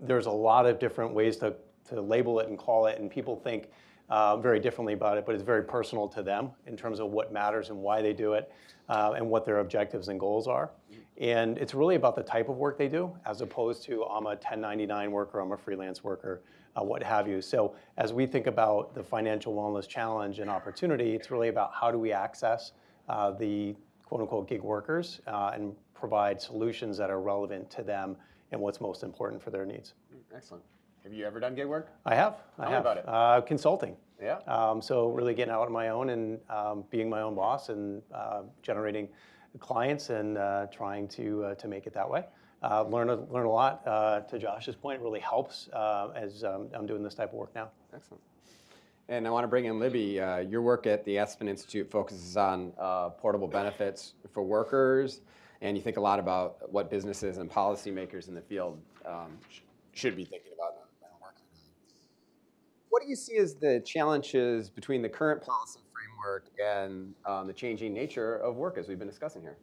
there's 0.00 0.26
a 0.26 0.30
lot 0.30 0.66
of 0.66 0.78
different 0.78 1.12
ways 1.12 1.36
to, 1.38 1.54
to 1.88 2.00
label 2.00 2.38
it 2.40 2.48
and 2.48 2.58
call 2.58 2.86
it, 2.86 3.00
and 3.00 3.10
people 3.10 3.34
think 3.34 3.68
uh, 4.10 4.36
very 4.36 4.60
differently 4.60 4.92
about 4.92 5.18
it, 5.18 5.26
but 5.26 5.34
it's 5.34 5.44
very 5.44 5.62
personal 5.62 6.08
to 6.08 6.22
them 6.22 6.50
in 6.66 6.76
terms 6.76 7.00
of 7.00 7.10
what 7.10 7.32
matters 7.32 7.70
and 7.70 7.78
why 7.78 8.00
they 8.00 8.12
do 8.12 8.34
it 8.34 8.52
uh, 8.88 9.12
and 9.16 9.28
what 9.28 9.44
their 9.44 9.58
objectives 9.58 10.08
and 10.08 10.20
goals 10.20 10.46
are. 10.46 10.70
And 11.18 11.58
it's 11.58 11.74
really 11.74 11.96
about 11.96 12.14
the 12.14 12.22
type 12.22 12.48
of 12.48 12.56
work 12.56 12.78
they 12.78 12.88
do 12.88 13.12
as 13.26 13.40
opposed 13.40 13.82
to 13.84 14.04
I'm 14.04 14.26
a 14.26 14.30
1099 14.30 15.10
worker, 15.10 15.40
I'm 15.40 15.52
a 15.52 15.56
freelance 15.56 16.04
worker, 16.04 16.42
uh, 16.76 16.84
what 16.84 17.02
have 17.02 17.26
you. 17.26 17.42
So 17.42 17.74
as 17.96 18.12
we 18.12 18.24
think 18.24 18.46
about 18.46 18.94
the 18.94 19.02
financial 19.02 19.52
wellness 19.54 19.88
challenge 19.88 20.38
and 20.38 20.48
opportunity, 20.48 21.14
it's 21.14 21.30
really 21.30 21.48
about 21.48 21.72
how 21.74 21.90
do 21.90 21.98
we 21.98 22.12
access 22.12 22.72
uh, 23.08 23.32
the 23.32 23.74
quote 24.04 24.20
unquote 24.20 24.48
gig 24.48 24.62
workers 24.62 25.20
uh, 25.26 25.50
and 25.54 25.74
provide 25.92 26.40
solutions 26.40 26.96
that 26.98 27.10
are 27.10 27.20
relevant 27.20 27.68
to 27.70 27.82
them 27.82 28.16
and 28.52 28.60
what's 28.60 28.80
most 28.80 29.02
important 29.02 29.42
for 29.42 29.50
their 29.50 29.66
needs. 29.66 29.94
Excellent. 30.34 30.62
Have 31.02 31.12
you 31.12 31.26
ever 31.26 31.40
done 31.40 31.54
gig 31.54 31.66
work? 31.66 31.88
I 32.06 32.14
have. 32.14 32.36
I 32.58 32.64
Tell 32.64 32.72
have. 32.72 32.80
about 32.80 32.96
it. 32.98 33.08
Uh, 33.08 33.40
consulting. 33.40 33.96
Yeah. 34.22 34.38
Um, 34.46 34.80
so 34.80 35.08
really 35.08 35.34
getting 35.34 35.52
out 35.52 35.66
on 35.66 35.72
my 35.72 35.88
own 35.88 36.10
and 36.10 36.38
um, 36.48 36.84
being 36.90 37.08
my 37.08 37.22
own 37.22 37.34
boss 37.34 37.68
and 37.70 38.02
uh, 38.14 38.42
generating 38.62 39.08
clients 39.58 40.10
and 40.10 40.36
uh, 40.36 40.66
trying 40.72 41.08
to 41.08 41.44
uh, 41.44 41.54
to 41.56 41.68
make 41.68 41.86
it 41.86 41.94
that 41.94 42.08
way. 42.08 42.24
Uh, 42.62 42.82
learn 42.82 43.08
a, 43.08 43.14
learn 43.32 43.46
a 43.46 43.50
lot. 43.50 43.84
To 43.84 44.38
Josh's 44.38 44.74
point, 44.74 45.00
it 45.00 45.04
really 45.04 45.20
helps 45.20 45.68
as 46.16 46.44
um, 46.44 46.68
I'm 46.74 46.86
doing 46.86 47.02
this 47.02 47.14
type 47.14 47.28
of 47.28 47.34
work 47.34 47.54
now. 47.54 47.70
Excellent. 47.94 48.22
And 49.10 49.26
I 49.26 49.30
want 49.30 49.44
to 49.44 49.48
bring 49.48 49.64
in 49.64 49.78
Libby. 49.78 50.20
Uh, 50.20 50.38
your 50.38 50.60
work 50.60 50.86
at 50.86 51.02
the 51.06 51.16
Aspen 51.16 51.48
Institute 51.48 51.90
focuses 51.90 52.36
on 52.36 52.74
uh, 52.78 53.08
portable 53.08 53.48
benefits 53.48 54.12
for 54.34 54.42
workers, 54.42 55.22
and 55.62 55.78
you 55.78 55.82
think 55.82 55.96
a 55.96 56.00
lot 56.00 56.18
about 56.18 56.70
what 56.70 56.90
businesses 56.90 57.38
and 57.38 57.50
policymakers 57.50 58.28
in 58.28 58.34
the 58.34 58.42
field 58.42 58.78
um, 59.06 59.38
sh- 59.48 59.60
should 59.94 60.14
be 60.14 60.24
thinking 60.24 60.52
about. 60.54 60.74
What 62.90 63.02
do 63.02 63.08
you 63.08 63.16
see 63.16 63.36
as 63.36 63.54
the 63.54 63.80
challenges 63.86 64.68
between 64.68 65.02
the 65.02 65.08
current 65.08 65.40
policy 65.40 65.78
framework 66.28 66.46
and 66.62 67.14
um, 67.24 67.46
the 67.46 67.52
changing 67.52 67.92
nature 67.92 68.36
of 68.36 68.56
work 68.56 68.78
as 68.78 68.88
we've 68.88 68.98
been 68.98 69.08
discussing 69.08 69.42
here? 69.42 69.56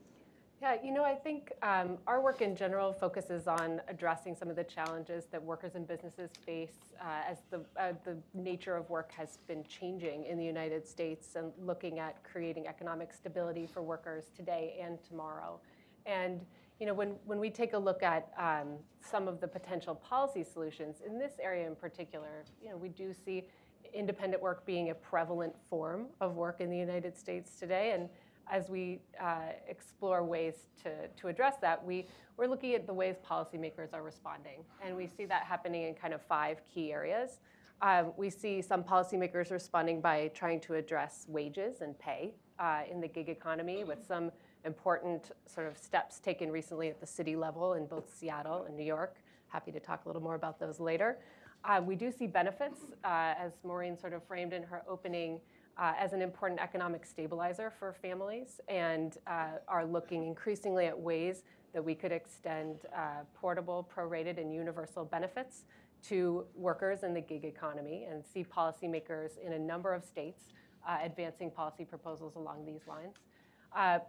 Yeah, 0.62 0.78
you 0.84 0.94
know, 0.94 1.04
I 1.04 1.16
think 1.16 1.52
um, 1.62 1.98
our 2.08 2.22
work 2.22 2.42
in 2.42 2.56
general 2.56 2.94
focuses 2.94 3.48
on 3.48 3.82
addressing 3.88 4.36
some 4.36 4.50
of 4.50 4.56
the 4.56 4.64
challenges 4.64 5.26
that 5.32 5.44
workers 5.44 5.76
and 5.76 5.88
businesses 5.88 6.32
face 6.46 6.94
uh, 7.02 7.30
as 7.30 7.40
the, 7.52 7.60
uh, 7.78 7.92
the 8.04 8.18
nature 8.34 8.76
of 8.76 8.90
work 8.90 9.12
has 9.12 9.38
been 9.48 9.64
changing 9.66 10.26
in 10.26 10.38
the 10.38 10.46
United 10.46 10.88
States 10.88 11.36
and 11.36 11.52
looking 11.62 12.00
at 12.00 12.24
creating 12.24 12.68
economic 12.68 13.14
stability 13.14 13.68
for 13.68 13.84
workers 13.84 14.32
today 14.36 14.80
and 14.82 14.98
tomorrow. 15.04 15.60
And 16.06 16.46
you 16.80 16.86
know, 16.86 16.94
when, 16.94 17.16
when 17.26 17.40
we 17.40 17.50
take 17.50 17.74
a 17.74 17.78
look 17.78 18.04
at 18.04 18.32
um, 18.38 18.78
some 19.02 19.28
of 19.28 19.40
the 19.40 19.48
potential 19.48 19.96
policy 19.96 20.44
solutions 20.44 20.98
in 21.06 21.18
this 21.18 21.34
area 21.42 21.68
in 21.68 21.76
particular, 21.76 22.44
you 22.62 22.70
know, 22.70 22.76
we 22.76 22.90
do 22.90 23.14
see 23.14 23.48
independent 23.94 24.42
work 24.42 24.66
being 24.66 24.90
a 24.90 24.96
prevalent 24.96 25.54
form 25.70 26.08
of 26.22 26.36
work 26.36 26.62
in 26.62 26.70
the 26.70 26.78
United 26.78 27.18
States 27.18 27.60
today. 27.60 27.92
And 27.94 28.10
as 28.52 28.70
we 28.70 29.00
uh, 29.20 29.54
explore 29.68 30.24
ways 30.24 30.68
to, 30.84 31.08
to 31.08 31.28
address 31.28 31.56
that, 31.62 31.84
we, 31.84 32.08
we're 32.38 32.48
looking 32.48 32.74
at 32.74 32.86
the 32.86 32.94
ways 32.94 33.16
policymakers 33.28 33.94
are 33.94 34.04
responding. 34.04 34.64
And 34.84 34.96
we 34.96 35.08
see 35.08 35.26
that 35.26 35.44
happening 35.44 35.84
in 35.84 35.94
kind 35.96 36.14
of 36.14 36.22
five 36.22 36.62
key 36.72 36.92
areas. 36.92 37.40
Um, 37.82 38.14
we 38.16 38.30
see 38.30 38.62
some 38.62 38.84
policymakers 38.84 39.52
responding 39.52 40.00
by 40.00 40.32
trying 40.34 40.62
to 40.62 40.76
address 40.76 41.26
wages 41.28 41.82
and 41.82 41.98
pay 42.00 42.34
uh, 42.60 42.82
in 42.90 43.02
the 43.02 43.08
gig 43.08 43.30
economy 43.30 43.84
with 43.84 44.06
some 44.08 44.32
important 44.64 45.32
sort 45.46 45.68
of 45.68 45.78
steps 45.78 46.20
taken 46.20 46.52
recently 46.52 46.90
at 46.90 47.00
the 47.00 47.06
city 47.06 47.36
level 47.36 47.74
in 47.74 47.86
both 47.86 48.10
Seattle 48.14 48.64
and 48.64 48.76
New 48.76 48.86
York. 48.86 49.18
Happy 49.50 49.72
to 49.72 49.80
talk 49.80 50.06
a 50.06 50.10
little 50.10 50.22
more 50.22 50.36
about 50.36 50.60
those 50.60 50.80
later. 50.80 51.18
Uh, 51.68 51.82
we 51.84 51.96
do 51.96 52.12
see 52.12 52.28
benefits, 52.28 52.82
uh, 53.04 53.34
as 53.40 53.54
Maureen 53.64 53.98
sort 53.98 54.14
of 54.14 54.24
framed 54.24 54.54
in 54.54 54.62
her 54.62 54.84
opening, 54.88 55.40
uh, 55.78 55.94
as 56.00 56.14
an 56.14 56.22
important 56.22 56.62
economic 56.62 57.06
stabilizer 57.06 57.74
for 57.80 57.92
families 57.92 58.62
and 58.70 59.18
uh, 59.28 59.48
are 59.68 59.84
looking 59.84 60.26
increasingly 60.26 60.86
at 60.86 60.98
ways 60.98 61.44
that 61.74 61.84
we 61.84 61.96
could 61.96 62.12
extend 62.12 62.82
uh, 62.96 63.24
portable, 63.34 63.90
prorated, 63.94 64.40
and 64.40 64.54
universal 64.54 65.04
benefits 65.04 65.64
to 66.04 66.46
workers 66.56 67.04
in 67.04 67.14
the 67.14 67.20
gig 67.20 67.44
economy 67.44 68.06
and 68.10 68.24
see 68.24 68.44
policymakers 68.44 69.32
in 69.44 69.54
a 69.54 69.60
number 69.60 69.94
of 69.94 70.06
states 70.06 70.44
uh, 70.88 71.00
advancing 71.04 71.50
policy 71.50 71.84
proposals 71.84 72.36
along 72.36 72.64
these 72.64 72.82
lines. 72.88 73.16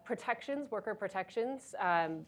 Protections, 0.05 0.71
worker 0.71 0.95
protections, 0.95 1.75
um, 1.81 2.25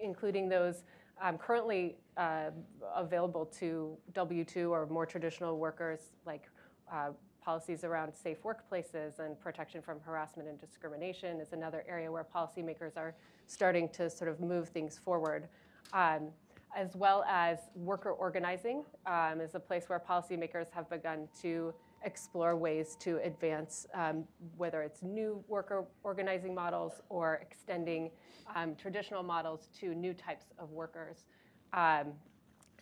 including 0.00 0.48
those 0.48 0.84
um, 1.20 1.36
currently 1.38 1.96
uh, 2.18 2.50
available 2.96 3.46
to 3.46 3.96
W-2 4.12 4.70
or 4.70 4.86
more 4.86 5.06
traditional 5.06 5.56
workers, 5.56 6.00
like 6.26 6.50
uh, 6.92 7.10
policies 7.42 7.84
around 7.84 8.12
safe 8.12 8.38
workplaces 8.42 9.20
and 9.20 9.40
protection 9.40 9.80
from 9.80 10.00
harassment 10.00 10.48
and 10.48 10.60
discrimination 10.60 11.40
is 11.40 11.52
another 11.52 11.84
area 11.88 12.10
where 12.10 12.24
policymakers 12.24 12.96
are 12.96 13.14
starting 13.46 13.88
to 13.88 14.10
sort 14.10 14.28
of 14.28 14.40
move 14.40 14.68
things 14.68 14.98
forward. 14.98 15.48
Um, 15.92 16.28
as 16.76 16.94
well 16.94 17.24
as 17.26 17.58
worker 17.74 18.10
organizing 18.10 18.84
um, 19.06 19.40
is 19.40 19.54
a 19.54 19.60
place 19.60 19.88
where 19.88 19.98
policymakers 19.98 20.66
have 20.70 20.90
begun 20.90 21.26
to 21.40 21.72
explore 22.04 22.54
ways 22.56 22.96
to 23.00 23.18
advance, 23.24 23.86
um, 23.94 24.24
whether 24.56 24.82
it's 24.82 25.02
new 25.02 25.42
worker 25.48 25.86
organizing 26.02 26.54
models 26.54 27.00
or 27.08 27.40
extending 27.40 28.10
um, 28.54 28.74
traditional 28.76 29.22
models 29.22 29.68
to 29.80 29.94
new 29.94 30.12
types 30.12 30.46
of 30.58 30.70
workers. 30.70 31.24
Um, 31.72 32.12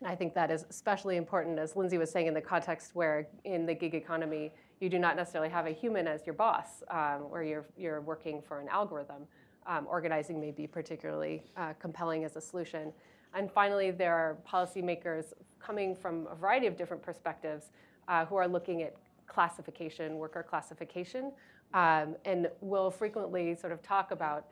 and 0.00 0.08
I 0.08 0.14
think 0.14 0.34
that 0.34 0.50
is 0.50 0.64
especially 0.68 1.16
important, 1.16 1.58
as 1.58 1.74
Lindsay 1.74 1.98
was 1.98 2.10
saying, 2.10 2.26
in 2.26 2.34
the 2.34 2.40
context 2.40 2.94
where 2.94 3.28
in 3.44 3.64
the 3.64 3.74
gig 3.74 3.94
economy, 3.94 4.52
you 4.80 4.90
do 4.90 4.98
not 4.98 5.16
necessarily 5.16 5.48
have 5.48 5.66
a 5.66 5.70
human 5.70 6.06
as 6.06 6.26
your 6.26 6.34
boss, 6.34 6.82
um, 6.90 7.30
where 7.30 7.42
you're, 7.42 7.64
you're 7.78 8.02
working 8.02 8.42
for 8.42 8.60
an 8.60 8.68
algorithm. 8.68 9.22
Um, 9.66 9.86
organizing 9.88 10.40
may 10.40 10.50
be 10.50 10.66
particularly 10.66 11.42
uh, 11.56 11.72
compelling 11.80 12.24
as 12.24 12.36
a 12.36 12.40
solution. 12.40 12.92
And 13.34 13.50
finally, 13.50 13.90
there 13.90 14.14
are 14.14 14.36
policymakers 14.48 15.32
coming 15.58 15.96
from 15.96 16.28
a 16.30 16.34
variety 16.34 16.66
of 16.66 16.76
different 16.76 17.02
perspectives 17.02 17.70
uh, 18.06 18.26
who 18.26 18.36
are 18.36 18.46
looking 18.46 18.82
at 18.82 18.94
classification, 19.26 20.16
worker 20.16 20.44
classification, 20.48 21.32
um, 21.74 22.16
and 22.24 22.48
will 22.60 22.90
frequently 22.90 23.54
sort 23.54 23.72
of 23.72 23.82
talk 23.82 24.12
about 24.12 24.46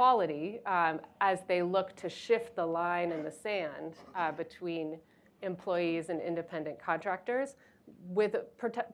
quality 0.00 0.60
um, 0.64 0.98
as 1.20 1.40
they 1.46 1.60
look 1.60 1.94
to 1.94 2.08
shift 2.08 2.56
the 2.56 2.64
line 2.64 3.12
in 3.12 3.22
the 3.22 3.30
sand 3.30 3.96
uh, 4.16 4.32
between 4.32 4.98
employees 5.42 6.08
and 6.08 6.22
independent 6.22 6.80
contractors 6.82 7.56
with 8.08 8.34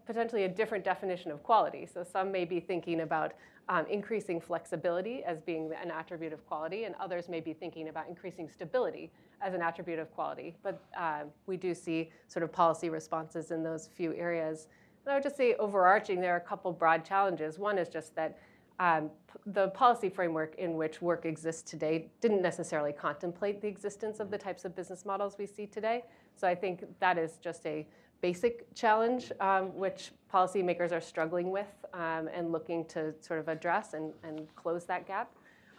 potentially 0.05 0.43
a 0.43 0.49
different 0.49 0.83
definition 0.83 1.31
of 1.31 1.45
quality. 1.45 1.87
So 1.87 2.03
some 2.03 2.33
may 2.33 2.45
be 2.45 2.59
thinking 2.59 3.03
about 3.03 3.35
um, 3.69 3.87
increasing 3.89 4.41
flexibility 4.41 5.23
as 5.23 5.41
being 5.41 5.71
an 5.81 5.93
attribute 5.93 6.33
of 6.33 6.45
quality, 6.45 6.87
and 6.87 6.97
others 6.99 7.29
may 7.29 7.39
be 7.39 7.53
thinking 7.53 7.87
about 7.87 8.09
increasing 8.09 8.49
stability 8.49 9.13
as 9.41 9.55
an 9.55 9.63
attribute 9.63 10.01
of 10.01 10.11
quality. 10.13 10.57
But 10.65 10.83
uh, 10.99 11.23
we 11.47 11.57
do 11.57 11.73
see 11.73 12.11
sort 12.27 12.43
of 12.43 12.51
policy 12.51 12.89
responses 12.89 13.53
in 13.53 13.63
those 13.63 13.89
few 13.95 14.13
areas. 14.15 14.67
And 15.05 15.13
I 15.13 15.15
would 15.15 15.23
just 15.23 15.37
say 15.37 15.55
overarching, 15.55 16.21
there 16.21 16.35
are 16.35 16.39
a 16.39 16.49
couple 16.49 16.73
broad 16.73 17.05
challenges. 17.05 17.61
One 17.61 17.79
is 17.79 17.89
just 17.89 18.13
that 18.17 18.41
um, 18.79 19.11
the 19.47 19.69
policy 19.69 20.09
framework 20.09 20.55
in 20.57 20.77
which 20.77 21.01
work 21.01 21.25
exists 21.25 21.63
today 21.63 22.11
didn't 22.21 22.43
necessarily 22.43 22.93
contemplate 22.93 23.61
the 23.61 23.69
existence 23.69 24.21
of 24.21 24.31
the 24.31 24.39
types 24.39 24.65
of 24.65 24.75
business 24.75 25.05
models 25.05 25.37
we 25.39 25.47
see 25.47 25.67
today. 25.67 26.05
So 26.35 26.47
I 26.47 26.55
think 26.55 26.85
that 27.01 27.17
is 27.19 27.39
just 27.39 27.65
a 27.67 27.87
basic 28.21 28.75
challenge 28.75 29.33
um, 29.41 29.77
which 29.77 30.11
policymakers 30.33 30.93
are 30.93 31.01
struggling 31.01 31.51
with 31.51 31.67
um, 31.95 32.29
and 32.35 32.53
looking 32.53 32.85
to 32.87 33.15
sort 33.21 33.41
of 33.41 33.49
address 33.49 33.95
and, 33.95 34.13
and 34.23 34.47
close 34.57 34.85
that 34.87 35.07
gap. 35.07 35.31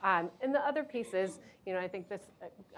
Um, 0.03 0.29
and 0.41 0.53
the 0.53 0.65
other 0.65 0.83
piece 0.83 1.13
is, 1.13 1.39
you 1.65 1.73
know, 1.73 1.79
I 1.79 1.87
think 1.87 2.07
this 2.07 2.21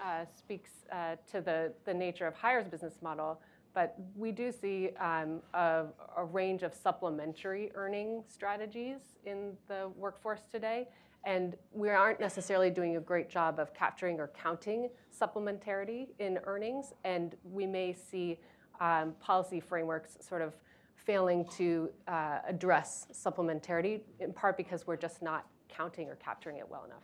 uh, 0.02 0.24
speaks 0.34 0.70
uh, 0.90 1.16
to 1.30 1.40
the, 1.40 1.72
the 1.84 1.92
nature 1.92 2.26
of 2.26 2.34
Hyre's 2.34 2.66
business 2.68 2.94
model, 3.02 3.40
but 3.74 3.96
we 4.16 4.32
do 4.32 4.52
see 4.52 4.90
um, 5.00 5.40
a, 5.54 5.84
a 6.16 6.24
range 6.24 6.62
of 6.62 6.74
supplementary 6.74 7.70
earning 7.74 8.22
strategies 8.28 8.98
in 9.24 9.56
the 9.68 9.90
workforce 9.96 10.42
today. 10.50 10.88
And 11.24 11.56
we 11.72 11.90
aren't 11.90 12.18
necessarily 12.18 12.70
doing 12.70 12.96
a 12.96 13.00
great 13.00 13.28
job 13.28 13.58
of 13.58 13.74
capturing 13.74 14.18
or 14.18 14.28
counting 14.28 14.88
supplementarity 15.18 16.08
in 16.18 16.38
earnings. 16.44 16.94
And 17.04 17.36
we 17.44 17.66
may 17.66 17.92
see 17.92 18.38
um, 18.80 19.14
policy 19.20 19.60
frameworks 19.60 20.16
sort 20.20 20.40
of 20.40 20.54
failing 20.96 21.44
to 21.56 21.90
uh, 22.08 22.38
address 22.46 23.06
supplementarity, 23.12 24.00
in 24.20 24.32
part 24.32 24.56
because 24.56 24.86
we're 24.86 24.96
just 24.96 25.22
not 25.22 25.46
counting 25.68 26.08
or 26.08 26.16
capturing 26.16 26.56
it 26.58 26.68
well 26.68 26.84
enough. 26.84 27.02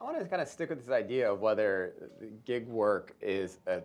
I 0.00 0.04
want 0.04 0.18
to 0.18 0.24
kind 0.26 0.42
of 0.42 0.48
stick 0.48 0.70
with 0.70 0.80
this 0.80 0.92
idea 0.92 1.32
of 1.32 1.40
whether 1.40 2.10
gig 2.44 2.66
work 2.66 3.14
is 3.20 3.58
a 3.66 3.80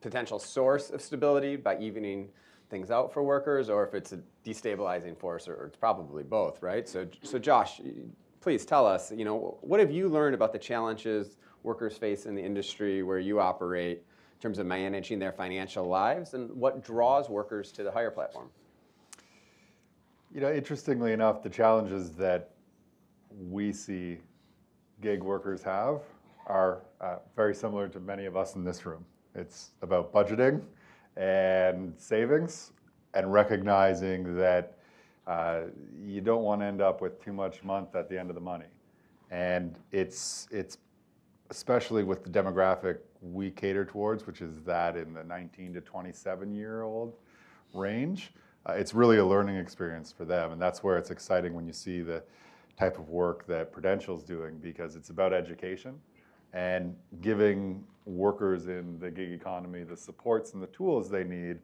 potential 0.00 0.38
source 0.38 0.90
of 0.90 1.02
stability 1.02 1.56
by 1.56 1.78
evening 1.78 2.28
things 2.70 2.90
out 2.90 3.12
for 3.12 3.22
workers, 3.22 3.70
or 3.70 3.86
if 3.86 3.94
it's 3.94 4.12
a 4.12 4.20
destabilizing 4.44 5.16
force, 5.16 5.48
or 5.48 5.66
it's 5.66 5.76
probably 5.76 6.22
both, 6.22 6.62
right? 6.62 6.88
So, 6.88 7.06
so 7.22 7.38
Josh, 7.38 7.80
please 8.40 8.64
tell 8.64 8.86
us, 8.86 9.10
you 9.10 9.24
know, 9.24 9.58
what 9.62 9.80
have 9.80 9.90
you 9.90 10.08
learned 10.08 10.34
about 10.34 10.52
the 10.52 10.58
challenges 10.58 11.36
workers 11.62 11.96
face 11.96 12.26
in 12.26 12.34
the 12.34 12.42
industry 12.42 13.02
where 13.02 13.18
you 13.18 13.40
operate 13.40 13.98
in 13.98 14.40
terms 14.40 14.58
of 14.58 14.66
managing 14.66 15.18
their 15.18 15.32
financial 15.32 15.86
lives, 15.86 16.34
and 16.34 16.50
what 16.52 16.84
draws 16.84 17.28
workers 17.28 17.72
to 17.72 17.82
the 17.82 17.90
Hyre 17.90 18.10
platform? 18.10 18.50
You 20.32 20.42
know, 20.42 20.52
interestingly 20.52 21.12
enough, 21.12 21.42
the 21.42 21.48
challenges 21.48 22.12
that 22.12 22.50
we 23.50 23.72
see 23.72 24.18
gig 25.00 25.22
workers 25.22 25.62
have 25.62 26.00
are 26.46 26.82
uh, 27.00 27.16
very 27.34 27.54
similar 27.54 27.88
to 27.88 28.00
many 28.00 28.26
of 28.26 28.36
us 28.36 28.54
in 28.54 28.64
this 28.64 28.84
room. 28.86 29.04
It's 29.38 29.70
about 29.82 30.12
budgeting 30.12 30.62
and 31.16 31.94
savings 31.96 32.72
and 33.14 33.32
recognizing 33.32 34.36
that 34.36 34.78
uh, 35.26 35.62
you 36.04 36.20
don't 36.20 36.42
want 36.42 36.60
to 36.60 36.66
end 36.66 36.80
up 36.80 37.00
with 37.00 37.22
too 37.22 37.32
much 37.32 37.62
month 37.62 37.94
at 37.94 38.08
the 38.08 38.18
end 38.18 38.30
of 38.30 38.34
the 38.34 38.40
money. 38.40 38.66
And 39.30 39.76
it's, 39.92 40.48
it's 40.50 40.78
especially 41.50 42.02
with 42.02 42.24
the 42.24 42.30
demographic 42.30 42.98
we 43.20 43.50
cater 43.50 43.84
towards, 43.84 44.26
which 44.26 44.40
is 44.40 44.60
that 44.64 44.96
in 44.96 45.14
the 45.14 45.24
19 45.24 45.74
to 45.74 45.80
27 45.80 46.54
year 46.54 46.82
old 46.82 47.14
range, 47.74 48.32
uh, 48.66 48.72
it's 48.72 48.94
really 48.94 49.18
a 49.18 49.24
learning 49.24 49.56
experience 49.56 50.12
for 50.12 50.24
them. 50.24 50.52
And 50.52 50.60
that's 50.60 50.82
where 50.82 50.96
it's 50.98 51.10
exciting 51.10 51.54
when 51.54 51.66
you 51.66 51.72
see 51.72 52.00
the 52.00 52.22
type 52.78 52.98
of 52.98 53.08
work 53.08 53.46
that 53.46 53.72
Prudential's 53.72 54.24
doing 54.24 54.58
because 54.58 54.96
it's 54.96 55.10
about 55.10 55.32
education 55.32 56.00
and 56.52 56.94
giving 57.20 57.84
workers 58.04 58.68
in 58.68 58.98
the 58.98 59.10
gig 59.10 59.32
economy 59.32 59.84
the 59.84 59.96
supports 59.96 60.54
and 60.54 60.62
the 60.62 60.68
tools 60.68 61.10
they 61.10 61.24
need 61.24 61.58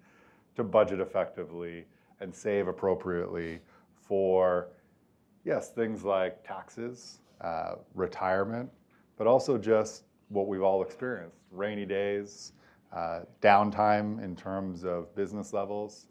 to 0.56 0.62
budget 0.62 1.00
effectively 1.00 1.84
and 2.20 2.34
save 2.34 2.68
appropriately 2.68 3.60
for, 3.94 4.68
yes, 5.44 5.70
things 5.70 6.04
like 6.04 6.46
taxes, 6.46 7.20
uh, 7.40 7.76
retirement, 7.94 8.70
but 9.16 9.26
also 9.26 9.58
just 9.58 10.04
what 10.28 10.46
we've 10.46 10.62
all 10.62 10.82
experienced 10.82 11.36
rainy 11.50 11.86
days, 11.86 12.52
uh, 12.92 13.20
downtime 13.40 14.22
in 14.22 14.36
terms 14.36 14.84
of 14.84 15.14
business 15.14 15.52
levels. 15.52 16.06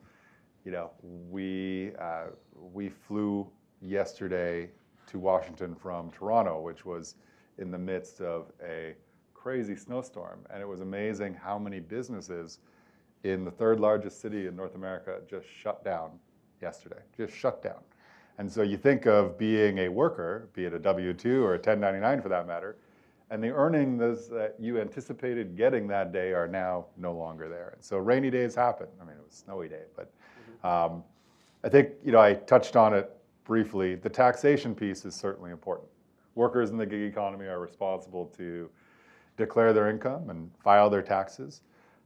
You 0.65 0.72
know, 0.72 0.92
we, 1.01 1.92
uh, 2.00 2.27
we 2.56 2.89
flew 2.89 3.50
yesterday 3.82 4.70
to 5.08 5.20
Washington 5.20 5.75
from 5.75 6.10
Toronto, 6.12 6.62
which 6.62 6.86
was 6.86 7.15
in 7.57 7.72
the 7.72 7.77
midst 7.77 8.22
of 8.22 8.51
a 8.63 8.93
crazy 9.33 9.75
snowstorm. 9.75 10.39
And 10.50 10.62
it 10.62 10.67
was 10.67 10.81
amazing 10.81 11.33
how 11.33 11.60
many 11.60 11.79
businesses 11.79 12.60
in 13.24 13.45
the 13.45 13.51
third 13.51 13.79
largest 13.79 14.22
city 14.22 14.48
in 14.48 14.55
North 14.55 14.75
America 14.75 15.19
just 15.29 15.48
shut 15.48 15.83
down 15.83 16.12
yesterday, 16.62 17.00
just 17.18 17.33
shut 17.33 17.61
down. 17.61 17.79
And 18.37 18.51
so 18.51 18.63
you 18.63 18.77
think 18.77 19.05
of 19.05 19.37
being 19.37 19.79
a 19.79 19.89
worker, 19.89 20.50
be 20.53 20.66
it 20.66 20.74
a 20.74 20.79
W 20.79 21.13
2 21.13 21.44
or 21.44 21.53
a 21.53 21.57
1099 21.57 22.22
for 22.22 22.29
that 22.29 22.48
matter, 22.48 22.77
and 23.29 23.44
the 23.44 23.50
earnings 23.50 24.27
that 24.27 24.55
you 24.59 24.79
anticipated 24.79 25.55
getting 25.55 25.87
that 25.87 26.11
day 26.11 26.33
are 26.33 26.48
now 26.48 26.85
no 26.98 27.13
longer 27.13 27.50
there. 27.50 27.72
And 27.75 27.83
so 27.83 27.98
rainy 27.98 28.29
days 28.29 28.53
happen. 28.55 28.87
I 29.01 29.05
mean, 29.05 29.16
it 29.16 29.24
was 29.25 29.33
snowy 29.33 29.70
day, 29.70 29.83
but 29.96 30.11
um, 30.68 31.03
I 31.63 31.70
think 31.70 31.89
you 32.03 32.11
know 32.11 32.20
I 32.20 32.33
touched 32.33 32.75
on 32.75 32.94
it 32.94 33.11
briefly. 33.44 33.96
The 33.96 34.09
taxation 34.09 34.75
piece 34.75 35.05
is 35.05 35.16
certainly 35.16 35.51
important. 35.51 35.87
Workers 36.35 36.72
in 36.72 36.77
the 36.77 36.85
gig 36.85 37.01
economy 37.01 37.46
are 37.46 37.59
responsible 37.59 38.25
to 38.37 38.69
declare 39.37 39.74
their 39.74 39.89
income 39.89 40.29
and 40.29 40.51
file 40.63 40.89
their 40.89 41.01
taxes, 41.01 41.61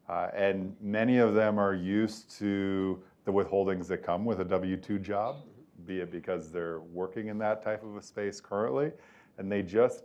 uh, 0.09 0.29
and 0.33 0.75
many 0.81 1.17
of 1.17 1.33
them 1.33 1.59
are 1.59 1.73
used 1.73 2.31
to 2.39 3.01
the 3.25 3.31
withholdings 3.31 3.87
that 3.87 4.03
come 4.03 4.23
with 4.23 4.39
a 4.39 4.45
W 4.45 4.77
two 4.77 4.99
job, 4.99 5.37
be 5.85 5.99
it 5.99 6.11
because 6.11 6.51
they're 6.51 6.79
working 6.79 7.27
in 7.27 7.37
that 7.37 7.61
type 7.61 7.83
of 7.83 7.95
a 7.95 8.01
space 8.01 8.39
currently, 8.41 8.91
and 9.37 9.51
they 9.51 9.61
just 9.61 10.03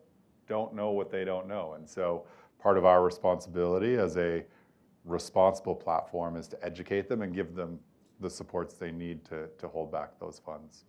don't 0.49 0.75
know 0.75 0.91
what 0.91 1.11
they 1.11 1.25
don't 1.25 1.47
know. 1.47 1.75
And 1.75 1.89
so 1.89 2.27
part 2.59 2.77
of 2.77 2.85
our 2.85 3.03
responsibility 3.03 3.97
as 3.97 4.17
a 4.17 4.45
responsible 5.05 5.75
platform 5.75 6.37
is 6.37 6.47
to 6.49 6.65
educate 6.65 7.09
them 7.09 7.23
and 7.23 7.35
give 7.35 7.55
them 7.55 7.79
the 8.21 8.31
supports 8.31 8.75
they 8.75 8.93
need 8.93 9.25
to, 9.25 9.49
to 9.59 9.69
hold 9.69 9.91
back 9.91 10.19
those 10.21 10.41
funds. 10.45 10.85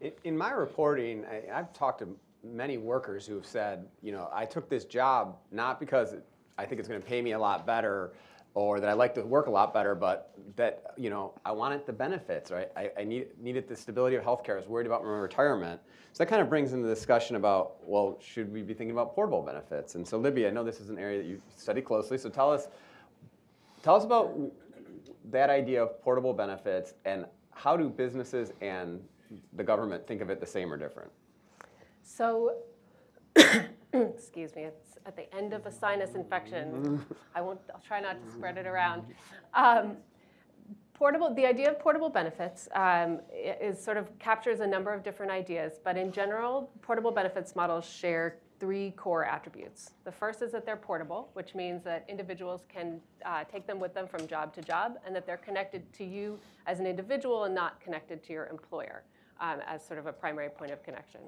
In, 0.00 0.36
my 0.36 0.50
reporting, 0.50 1.24
I, 1.26 1.58
I've 1.58 1.72
talked 1.72 1.98
to 2.00 2.16
many 2.42 2.78
workers 2.78 3.26
who 3.26 3.34
have 3.34 3.46
said, 3.46 3.86
you 4.02 4.12
know, 4.12 4.30
I 4.32 4.46
took 4.46 4.68
this 4.68 4.84
job 4.84 5.36
not 5.52 5.78
because 5.78 6.14
I 6.56 6.64
think 6.64 6.78
it's 6.78 6.88
going 6.88 7.00
to 7.00 7.06
pay 7.06 7.20
me 7.20 7.32
a 7.32 7.38
lot 7.38 7.66
better 7.66 8.12
or 8.54 8.80
that 8.80 8.88
I 8.88 8.94
like 8.94 9.14
to 9.14 9.22
work 9.22 9.46
a 9.46 9.50
lot 9.50 9.72
better, 9.72 9.94
but 9.94 10.32
that 10.56 10.94
you 10.96 11.08
know 11.08 11.34
I 11.44 11.52
wanted 11.52 11.86
the 11.86 11.92
benefits, 11.92 12.50
right? 12.50 12.68
I, 12.76 12.90
I 12.98 13.04
need, 13.04 13.28
needed 13.40 13.68
the 13.68 13.76
stability 13.76 14.16
of 14.16 14.24
healthcare. 14.24 14.54
I 14.54 14.56
was 14.56 14.66
worried 14.66 14.86
about 14.86 15.04
my 15.04 15.10
retirement. 15.10 15.80
So 16.12 16.24
that 16.24 16.30
kind 16.30 16.42
of 16.42 16.48
brings 16.48 16.72
into 16.72 16.88
the 16.88 16.94
discussion 16.94 17.36
about 17.36 17.76
well, 17.86 18.18
should 18.20 18.52
we 18.52 18.62
be 18.62 18.74
thinking 18.74 18.90
about 18.90 19.14
portable 19.14 19.42
benefits? 19.42 19.94
And 19.94 20.06
so 20.06 20.18
Libby, 20.18 20.46
I 20.46 20.50
know 20.50 20.64
this 20.64 20.80
is 20.80 20.90
an 20.90 20.98
area 20.98 21.22
that 21.22 21.28
you 21.28 21.40
study 21.56 21.80
closely. 21.80 22.18
So 22.18 22.28
tell 22.28 22.52
us, 22.52 22.68
tell 23.82 23.94
us 23.94 24.04
about 24.04 24.36
that 25.30 25.48
idea 25.48 25.82
of 25.82 26.02
portable 26.02 26.32
benefits 26.32 26.94
and 27.04 27.26
how 27.52 27.76
do 27.76 27.88
businesses 27.88 28.52
and 28.60 29.00
the 29.54 29.64
government 29.64 30.06
think 30.06 30.20
of 30.20 30.30
it 30.30 30.40
the 30.40 30.46
same 30.46 30.72
or 30.72 30.76
different? 30.76 31.10
So, 32.02 32.56
excuse 33.92 34.54
me, 34.56 34.62
it's 34.62 34.98
at 35.06 35.16
the 35.16 35.32
end 35.34 35.52
of 35.52 35.66
a 35.66 35.72
sinus 35.72 36.14
infection. 36.14 37.04
I 37.34 37.40
won't, 37.40 37.60
I'll 37.72 37.80
try 37.80 38.00
not 38.00 38.24
to 38.24 38.32
spread 38.32 38.58
it 38.58 38.66
around. 38.66 39.04
Um, 39.54 39.96
portable, 40.94 41.34
the 41.34 41.46
idea 41.46 41.70
of 41.70 41.78
portable 41.78 42.10
benefits 42.10 42.68
um, 42.74 43.20
is 43.32 43.82
sort 43.82 43.96
of 43.96 44.16
captures 44.18 44.60
a 44.60 44.66
number 44.66 44.92
of 44.92 45.02
different 45.02 45.32
ideas, 45.32 45.80
but 45.82 45.96
in 45.96 46.12
general, 46.12 46.70
portable 46.82 47.10
benefits 47.10 47.56
models 47.56 47.88
share 47.88 48.36
three 48.58 48.90
core 48.90 49.24
attributes. 49.24 49.92
The 50.04 50.12
first 50.12 50.42
is 50.42 50.52
that 50.52 50.66
they're 50.66 50.76
portable, 50.76 51.30
which 51.32 51.54
means 51.54 51.82
that 51.84 52.04
individuals 52.08 52.66
can 52.68 53.00
uh, 53.24 53.44
take 53.44 53.66
them 53.66 53.80
with 53.80 53.94
them 53.94 54.06
from 54.06 54.26
job 54.26 54.54
to 54.54 54.60
job, 54.60 54.98
and 55.06 55.16
that 55.16 55.26
they're 55.26 55.38
connected 55.38 55.90
to 55.94 56.04
you 56.04 56.38
as 56.66 56.78
an 56.78 56.86
individual 56.86 57.44
and 57.44 57.54
not 57.54 57.80
connected 57.80 58.22
to 58.24 58.34
your 58.34 58.46
employer 58.48 59.02
um, 59.40 59.60
as 59.66 59.84
sort 59.84 59.98
of 59.98 60.06
a 60.06 60.12
primary 60.12 60.48
point 60.48 60.70
of 60.70 60.82
connection. 60.82 61.20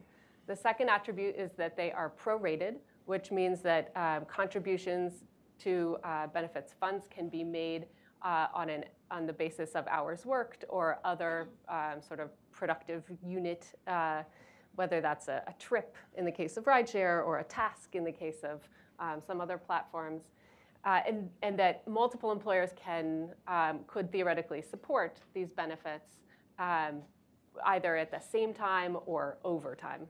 The 0.46 0.56
second 0.56 0.88
attribute 0.88 1.36
is 1.36 1.52
that 1.56 1.76
they 1.76 1.92
are 1.92 2.12
prorated, 2.22 2.76
which 3.06 3.30
means 3.30 3.60
that 3.62 3.92
um, 3.96 4.24
contributions 4.26 5.24
to 5.60 5.96
uh, 6.02 6.26
benefits 6.28 6.74
funds 6.78 7.06
can 7.08 7.28
be 7.28 7.44
made 7.44 7.86
uh, 8.22 8.46
on, 8.54 8.68
an, 8.68 8.84
on 9.10 9.26
the 9.26 9.32
basis 9.32 9.72
of 9.72 9.86
hours 9.88 10.24
worked 10.24 10.64
or 10.68 10.98
other 11.04 11.48
um, 11.68 12.00
sort 12.06 12.20
of 12.20 12.30
productive 12.52 13.04
unit, 13.24 13.66
uh, 13.86 14.22
whether 14.76 15.00
that's 15.00 15.28
a, 15.28 15.42
a, 15.46 15.54
trip 15.58 15.96
in 16.16 16.24
the 16.24 16.30
case 16.30 16.56
of 16.56 16.64
rideshare 16.64 17.24
or 17.24 17.38
a 17.38 17.44
task 17.44 17.94
in 17.94 18.04
the 18.04 18.12
case 18.12 18.42
of 18.44 18.68
um, 18.98 19.20
some 19.24 19.40
other 19.40 19.58
platforms. 19.58 20.22
Uh, 20.84 21.00
and, 21.06 21.30
and, 21.42 21.56
that 21.56 21.86
multiple 21.86 22.32
employers 22.32 22.70
can, 22.74 23.28
um, 23.46 23.80
could 23.86 24.10
theoretically 24.10 24.60
support 24.60 25.18
these 25.32 25.52
benefits 25.52 26.18
um, 26.58 27.00
either 27.64 27.96
at 27.96 28.10
the 28.10 28.20
same 28.20 28.52
time 28.54 28.96
or 29.06 29.38
over 29.44 29.74
time. 29.74 30.06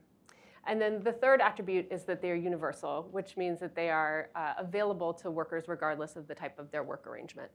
And 0.65 0.81
then 0.81 1.03
the 1.03 1.11
third 1.11 1.41
attribute 1.41 1.87
is 1.91 2.03
that 2.03 2.21
they're 2.21 2.35
universal, 2.35 3.09
which 3.11 3.35
means 3.35 3.59
that 3.59 3.75
they 3.75 3.89
are 3.89 4.29
uh, 4.35 4.53
available 4.57 5.13
to 5.15 5.29
workers 5.29 5.65
regardless 5.67 6.15
of 6.15 6.27
the 6.27 6.35
type 6.35 6.57
of 6.57 6.71
their 6.71 6.83
work 6.83 7.05
arrangement. 7.05 7.51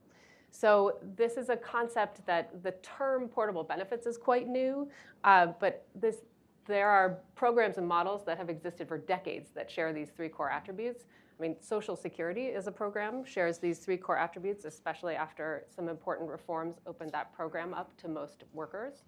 So 0.51 0.97
this 1.15 1.37
is 1.37 1.49
a 1.49 1.57
concept 1.57 2.25
that 2.25 2.63
the 2.63 2.71
term 2.81 3.27
portable 3.27 3.63
benefits 3.63 4.05
is 4.05 4.17
quite 4.17 4.47
new, 4.47 4.89
uh, 5.23 5.47
but 5.59 5.85
this, 5.95 6.17
there 6.65 6.89
are 6.89 7.19
programs 7.35 7.77
and 7.77 7.87
models 7.87 8.23
that 8.25 8.37
have 8.37 8.49
existed 8.49 8.87
for 8.87 8.97
decades 8.97 9.49
that 9.55 9.69
share 9.69 9.93
these 9.93 10.09
three 10.09 10.29
core 10.29 10.49
attributes. 10.51 11.05
I 11.39 11.41
mean, 11.41 11.55
Social 11.61 11.95
Security 11.95 12.47
is 12.47 12.67
a 12.67 12.71
program, 12.71 13.23
shares 13.23 13.59
these 13.59 13.79
three 13.79 13.97
core 13.97 14.17
attributes, 14.17 14.65
especially 14.65 15.15
after 15.15 15.65
some 15.73 15.87
important 15.87 16.29
reforms 16.29 16.77
opened 16.85 17.11
that 17.13 17.33
program 17.33 17.73
up 17.73 17.95
to 18.01 18.07
most 18.07 18.43
workers. 18.53 19.03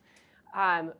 Um, 0.53 0.93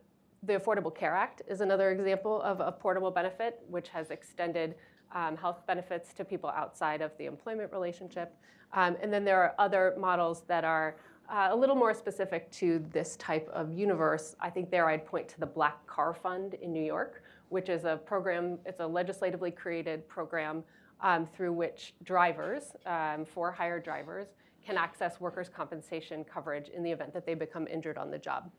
the 0.44 0.60
Affordable 0.60 0.94
Care 0.94 1.16
Act 1.16 1.44
is 1.48 1.62
another 1.62 1.92
example 1.92 2.42
of 2.42 2.60
a 2.60 2.72
portable 2.72 3.12
benefit, 3.12 3.60
which 3.70 3.90
has 3.90 4.10
extended 4.10 4.76
um, 5.14 5.38
health 5.38 5.62
benefits 5.68 6.14
to 6.14 6.26
people 6.26 6.50
outside 6.50 7.02
of 7.02 7.12
the 7.18 7.26
employment 7.26 7.72
relationship. 7.72 8.36
Um, 8.74 8.96
and 9.02 9.12
then 9.12 9.24
there 9.24 9.42
are 9.42 9.54
other 9.60 9.94
models 10.00 10.44
that 10.48 10.64
are 10.64 10.96
uh, 11.30 11.50
a 11.52 11.56
little 11.56 11.76
more 11.76 11.94
specific 11.94 12.50
to 12.52 12.84
this 12.92 13.16
type 13.18 13.48
of 13.54 13.72
universe. 13.74 14.36
I 14.40 14.50
think 14.50 14.72
there 14.72 14.90
I'd 14.90 15.06
point 15.06 15.28
to 15.30 15.40
the 15.40 15.46
Black 15.46 15.86
Car 15.86 16.14
Fund 16.14 16.56
in 16.56 16.74
New 16.74 16.84
York, 16.84 17.24
which 17.50 17.70
is 17.70 17.86
a 17.86 17.98
program, 17.98 18.58
it's 18.66 18.80
a 18.80 18.88
legislatively 18.88 19.52
created 19.52 20.08
program 20.08 20.64
um, 21.02 21.28
through 21.28 21.54
which 21.54 21.94
drivers, 22.04 22.76
um, 22.86 23.26
for 23.26 23.52
hire 23.52 23.80
drivers, 23.80 24.28
can 24.66 24.78
access 24.78 25.20
workers' 25.20 25.50
compensation 25.50 26.24
coverage 26.24 26.70
in 26.70 26.84
the 26.84 26.92
event 26.92 27.14
that 27.14 27.26
they 27.26 27.34
become 27.34 27.68
injured 27.68 27.98
on 27.98 28.12
the 28.12 28.18
job. 28.18 28.52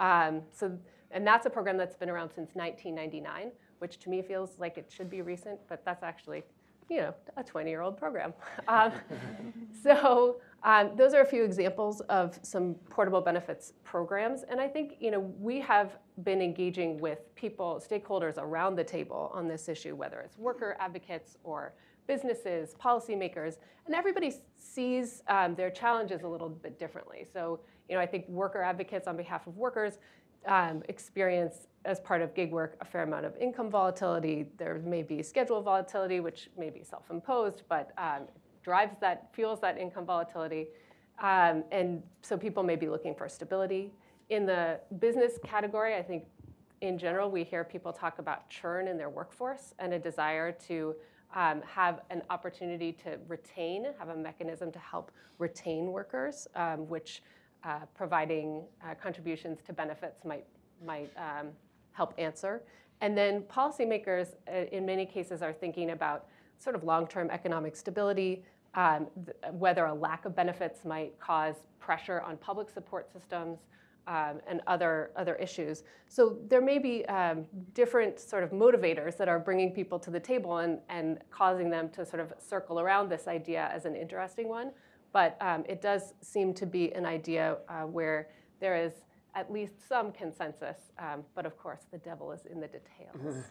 Um, 0.00 0.42
so, 0.52 0.78
and 1.10 1.26
that's 1.26 1.46
a 1.46 1.50
program 1.50 1.76
that's 1.76 1.96
been 1.96 2.10
around 2.10 2.30
since 2.34 2.50
1999, 2.54 3.52
which 3.78 3.98
to 4.00 4.10
me 4.10 4.22
feels 4.22 4.58
like 4.58 4.78
it 4.78 4.90
should 4.94 5.10
be 5.10 5.22
recent, 5.22 5.58
but 5.68 5.84
that's 5.84 6.02
actually, 6.02 6.42
you 6.88 6.98
know, 6.98 7.14
a 7.36 7.44
20-year-old 7.44 7.96
program. 7.96 8.32
Um, 8.68 8.92
so 9.82 10.40
um, 10.62 10.90
those 10.96 11.14
are 11.14 11.22
a 11.22 11.26
few 11.26 11.42
examples 11.42 12.00
of 12.02 12.38
some 12.42 12.74
portable 12.90 13.20
benefits 13.20 13.72
programs, 13.84 14.42
and 14.42 14.60
I 14.60 14.68
think 14.68 14.96
you 15.00 15.10
know 15.10 15.20
we 15.20 15.60
have 15.60 15.98
been 16.24 16.42
engaging 16.42 16.98
with 16.98 17.34
people, 17.34 17.82
stakeholders 17.88 18.36
around 18.36 18.76
the 18.76 18.84
table 18.84 19.30
on 19.32 19.48
this 19.48 19.68
issue, 19.68 19.94
whether 19.94 20.20
it's 20.20 20.36
worker 20.36 20.76
advocates 20.80 21.36
or 21.44 21.72
businesses, 22.08 22.74
policymakers, 22.82 23.58
and 23.86 23.94
everybody 23.94 24.34
sees 24.56 25.22
um, 25.28 25.54
their 25.54 25.70
challenges 25.70 26.22
a 26.22 26.28
little 26.28 26.48
bit 26.48 26.78
differently. 26.78 27.24
So, 27.32 27.60
you 27.88 27.94
know, 27.94 28.00
I 28.00 28.06
think 28.06 28.28
worker 28.28 28.62
advocates 28.62 29.08
on 29.08 29.16
behalf 29.16 29.46
of 29.46 29.56
workers 29.56 29.98
um, 30.46 30.82
experience 30.88 31.66
as 31.84 32.00
part 32.00 32.22
of 32.22 32.34
gig 32.34 32.52
work 32.52 32.76
a 32.80 32.84
fair 32.84 33.02
amount 33.02 33.24
of 33.24 33.36
income 33.38 33.70
volatility. 33.70 34.46
There 34.56 34.80
may 34.84 35.02
be 35.02 35.22
schedule 35.22 35.62
volatility, 35.62 36.20
which 36.20 36.50
may 36.56 36.70
be 36.70 36.82
self-imposed, 36.82 37.62
but 37.68 37.92
um, 37.98 38.22
drives 38.62 38.96
that, 39.00 39.28
fuels 39.32 39.60
that 39.60 39.78
income 39.78 40.04
volatility. 40.04 40.68
Um, 41.20 41.64
and 41.72 42.02
so 42.22 42.36
people 42.36 42.62
may 42.62 42.76
be 42.76 42.88
looking 42.88 43.14
for 43.14 43.28
stability. 43.28 43.90
In 44.28 44.46
the 44.46 44.80
business 44.98 45.38
category, 45.42 45.96
I 45.96 46.02
think 46.02 46.24
in 46.80 46.98
general, 46.98 47.30
we 47.30 47.42
hear 47.42 47.64
people 47.64 47.92
talk 47.92 48.18
about 48.18 48.48
churn 48.48 48.86
in 48.86 48.96
their 48.96 49.10
workforce 49.10 49.74
and 49.78 49.94
a 49.94 49.98
desire 49.98 50.52
to 50.68 50.94
um, 51.34 51.62
have 51.66 52.02
an 52.10 52.22
opportunity 52.30 52.92
to 52.92 53.18
retain, 53.26 53.86
have 53.98 54.10
a 54.10 54.16
mechanism 54.16 54.70
to 54.72 54.78
help 54.78 55.10
retain 55.38 55.86
workers, 55.86 56.46
um, 56.54 56.88
which 56.88 57.22
uh, 57.64 57.80
providing 57.94 58.62
uh, 58.84 58.94
contributions 58.94 59.58
to 59.66 59.72
benefits 59.72 60.24
might, 60.24 60.46
might 60.84 61.10
um, 61.16 61.48
help 61.92 62.14
answer. 62.18 62.62
And 63.00 63.16
then 63.16 63.42
policymakers, 63.42 64.34
uh, 64.52 64.64
in 64.72 64.84
many 64.84 65.06
cases, 65.06 65.42
are 65.42 65.52
thinking 65.52 65.90
about 65.90 66.26
sort 66.58 66.74
of 66.74 66.84
long-term 66.84 67.30
economic 67.30 67.76
stability, 67.76 68.44
um, 68.74 69.06
whether 69.52 69.86
a 69.86 69.94
lack 69.94 70.24
of 70.24 70.34
benefits 70.34 70.84
might 70.84 71.18
cause 71.20 71.54
pressure 71.78 72.20
on 72.20 72.36
public 72.36 72.68
support 72.68 73.12
systems, 73.12 73.60
um, 74.08 74.40
and 74.46 74.62
other, 74.66 75.10
other 75.16 75.34
issues. 75.36 75.84
So 76.08 76.38
there 76.48 76.62
may 76.62 76.78
be 76.78 77.04
um, 77.06 77.44
different 77.74 78.18
sort 78.18 78.42
of 78.42 78.50
motivators 78.50 79.16
that 79.18 79.28
are 79.28 79.38
bringing 79.38 79.70
people 79.70 79.98
to 79.98 80.10
the 80.10 80.18
table 80.18 80.58
and, 80.58 80.78
and 80.88 81.18
causing 81.30 81.68
them 81.68 81.90
to 81.90 82.06
sort 82.06 82.20
of 82.20 82.32
circle 82.38 82.80
around 82.80 83.10
this 83.10 83.28
idea 83.28 83.70
as 83.72 83.84
an 83.84 83.94
interesting 83.94 84.48
one. 84.48 84.72
But 85.12 85.36
um, 85.40 85.64
it 85.68 85.80
does 85.80 86.14
seem 86.20 86.54
to 86.54 86.66
be 86.66 86.92
an 86.92 87.06
idea 87.06 87.58
uh, 87.68 87.82
where 87.82 88.28
there 88.60 88.76
is 88.76 88.92
at 89.34 89.52
least 89.52 89.88
some 89.88 90.12
consensus. 90.12 90.76
Um, 90.98 91.24
but 91.34 91.46
of 91.46 91.56
course, 91.56 91.86
the 91.90 91.98
devil 91.98 92.32
is 92.32 92.46
in 92.46 92.60
the 92.60 92.68
details. 92.68 93.44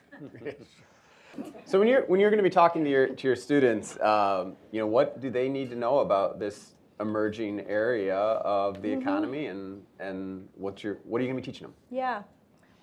so 1.66 1.80
when 1.80 1.88
you're 1.88 2.06
when 2.06 2.20
you're 2.20 2.30
going 2.30 2.44
to 2.44 2.50
be 2.50 2.54
talking 2.54 2.84
to 2.84 2.90
your 2.90 3.08
to 3.08 3.28
your 3.28 3.36
students, 3.36 4.00
um, 4.02 4.56
you 4.72 4.80
know, 4.80 4.88
what 4.88 5.20
do 5.22 5.30
they 5.30 5.50
need 5.50 5.70
to 5.70 5.76
know 5.76 6.00
about 6.00 6.40
this 6.40 6.76
emerging 7.00 7.62
area 7.68 8.18
of 8.18 8.82
the 8.82 8.90
mm-hmm. 8.90 9.02
economy 9.02 9.46
and 9.48 9.84
and 10.00 10.48
what's 10.56 10.84
your 10.84 10.98
what 11.04 11.20
are 11.20 11.24
you 11.24 11.32
going 11.32 11.42
to 11.42 11.46
be 11.46 11.52
teaching 11.52 11.68
them 11.68 11.76
yeah 11.92 12.24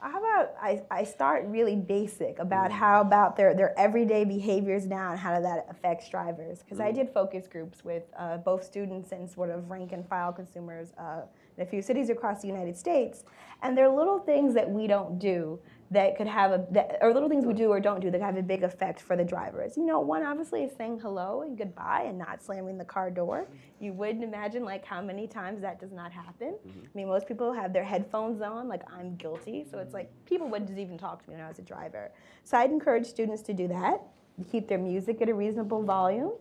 how 0.04 0.18
about 0.18 0.54
I, 0.60 0.82
I 0.90 1.04
start 1.04 1.44
really 1.46 1.76
basic 1.76 2.38
about 2.38 2.70
mm. 2.70 2.74
how 2.74 3.00
about 3.00 3.36
their, 3.36 3.54
their 3.54 3.78
everyday 3.78 4.24
behaviors 4.24 4.86
now 4.86 5.10
and 5.10 5.18
how 5.18 5.40
that 5.40 5.66
affects 5.70 6.08
drivers 6.10 6.62
because 6.62 6.78
mm. 6.78 6.84
I 6.84 6.92
did 6.92 7.08
focus 7.10 7.46
groups 7.46 7.84
with 7.84 8.02
uh, 8.18 8.36
both 8.38 8.64
students 8.64 9.12
and 9.12 9.28
sort 9.28 9.50
of 9.50 9.70
rank 9.70 9.92
and 9.92 10.06
file 10.06 10.32
consumers 10.32 10.92
uh, 10.98 11.22
in 11.56 11.62
a 11.62 11.66
few 11.66 11.80
cities 11.80 12.10
across 12.10 12.42
the 12.42 12.48
United 12.48 12.76
States 12.76 13.24
and 13.62 13.76
there 13.76 13.88
are 13.88 13.96
little 13.96 14.18
things 14.18 14.52
that 14.54 14.68
we 14.68 14.86
don't 14.86 15.18
do 15.18 15.58
that 15.94 16.16
could 16.16 16.26
have 16.26 16.52
a 16.52 16.66
that, 16.70 16.98
or 17.00 17.12
little 17.12 17.28
things 17.28 17.46
we 17.46 17.54
do 17.54 17.68
or 17.70 17.80
don't 17.80 18.00
do 18.00 18.10
that 18.10 18.20
have 18.20 18.36
a 18.36 18.42
big 18.42 18.62
effect 18.62 19.00
for 19.00 19.16
the 19.16 19.24
drivers. 19.24 19.76
You 19.76 19.86
know, 19.86 20.00
one 20.00 20.22
obviously 20.22 20.62
is 20.62 20.72
saying 20.76 21.00
hello 21.00 21.42
and 21.42 21.56
goodbye 21.56 22.04
and 22.06 22.18
not 22.18 22.42
slamming 22.42 22.76
the 22.76 22.84
car 22.84 23.10
door. 23.10 23.48
You 23.80 23.92
wouldn't 23.92 24.22
imagine 24.22 24.64
like 24.64 24.84
how 24.84 25.00
many 25.00 25.26
times 25.26 25.62
that 25.62 25.80
does 25.80 25.92
not 25.92 26.12
happen. 26.12 26.54
Mm-hmm. 26.66 26.80
I 26.84 26.88
mean, 26.94 27.08
most 27.08 27.26
people 27.26 27.52
have 27.52 27.72
their 27.72 27.84
headphones 27.84 28.42
on. 28.42 28.68
Like 28.68 28.82
I'm 28.92 29.16
guilty, 29.16 29.64
so 29.70 29.78
it's 29.78 29.94
like 29.94 30.10
people 30.26 30.48
wouldn't 30.48 30.78
even 30.78 30.98
talk 30.98 31.22
to 31.24 31.30
me 31.30 31.36
when 31.36 31.44
I 31.44 31.48
was 31.48 31.58
a 31.58 31.62
driver. 31.62 32.12
So 32.44 32.58
I'd 32.58 32.70
encourage 32.70 33.06
students 33.06 33.42
to 33.42 33.54
do 33.54 33.68
that. 33.68 34.02
Keep 34.50 34.68
their 34.68 34.78
music 34.78 35.22
at 35.22 35.28
a 35.28 35.34
reasonable 35.34 35.82
volume. 35.82 36.32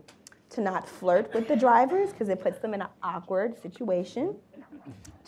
To 0.49 0.61
not 0.61 0.87
flirt 0.87 1.33
with 1.33 1.47
the 1.47 1.55
drivers 1.55 2.11
because 2.11 2.29
it 2.29 2.39
puts 2.39 2.59
them 2.59 2.75
in 2.75 2.83
an 2.83 2.87
awkward 3.01 3.59
situation 3.59 4.35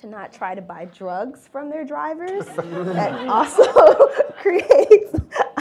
to 0.05 0.11
not 0.11 0.31
try 0.31 0.55
to 0.55 0.61
buy 0.61 0.85
drugs 0.85 1.47
from 1.51 1.69
their 1.69 1.83
drivers. 1.83 2.45
that 2.55 3.27
also 3.27 3.63
creates 4.41 5.15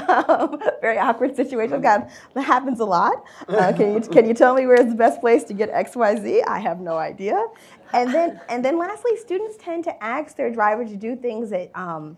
um, 0.08 0.60
very 0.80 0.98
awkward 0.98 1.34
situations. 1.34 1.82
God, 1.82 2.10
that 2.34 2.42
happens 2.42 2.80
a 2.80 2.84
lot. 2.84 3.24
Uh, 3.48 3.72
can, 3.72 3.94
you, 3.94 4.00
can 4.00 4.26
you 4.26 4.34
tell 4.34 4.54
me 4.54 4.66
where's 4.66 4.86
the 4.86 4.94
best 4.94 5.20
place 5.20 5.44
to 5.44 5.54
get 5.54 5.70
X, 5.70 5.96
Y, 5.96 6.16
Z? 6.16 6.42
I 6.42 6.58
have 6.58 6.80
no 6.80 6.96
idea. 6.96 7.46
And 7.92 8.12
then, 8.12 8.40
and 8.48 8.64
then 8.64 8.78
lastly, 8.78 9.16
students 9.16 9.56
tend 9.58 9.84
to 9.84 10.04
ask 10.04 10.36
their 10.36 10.50
driver 10.50 10.84
to 10.84 10.96
do 10.96 11.16
things 11.16 11.50
that, 11.50 11.70
um, 11.74 12.16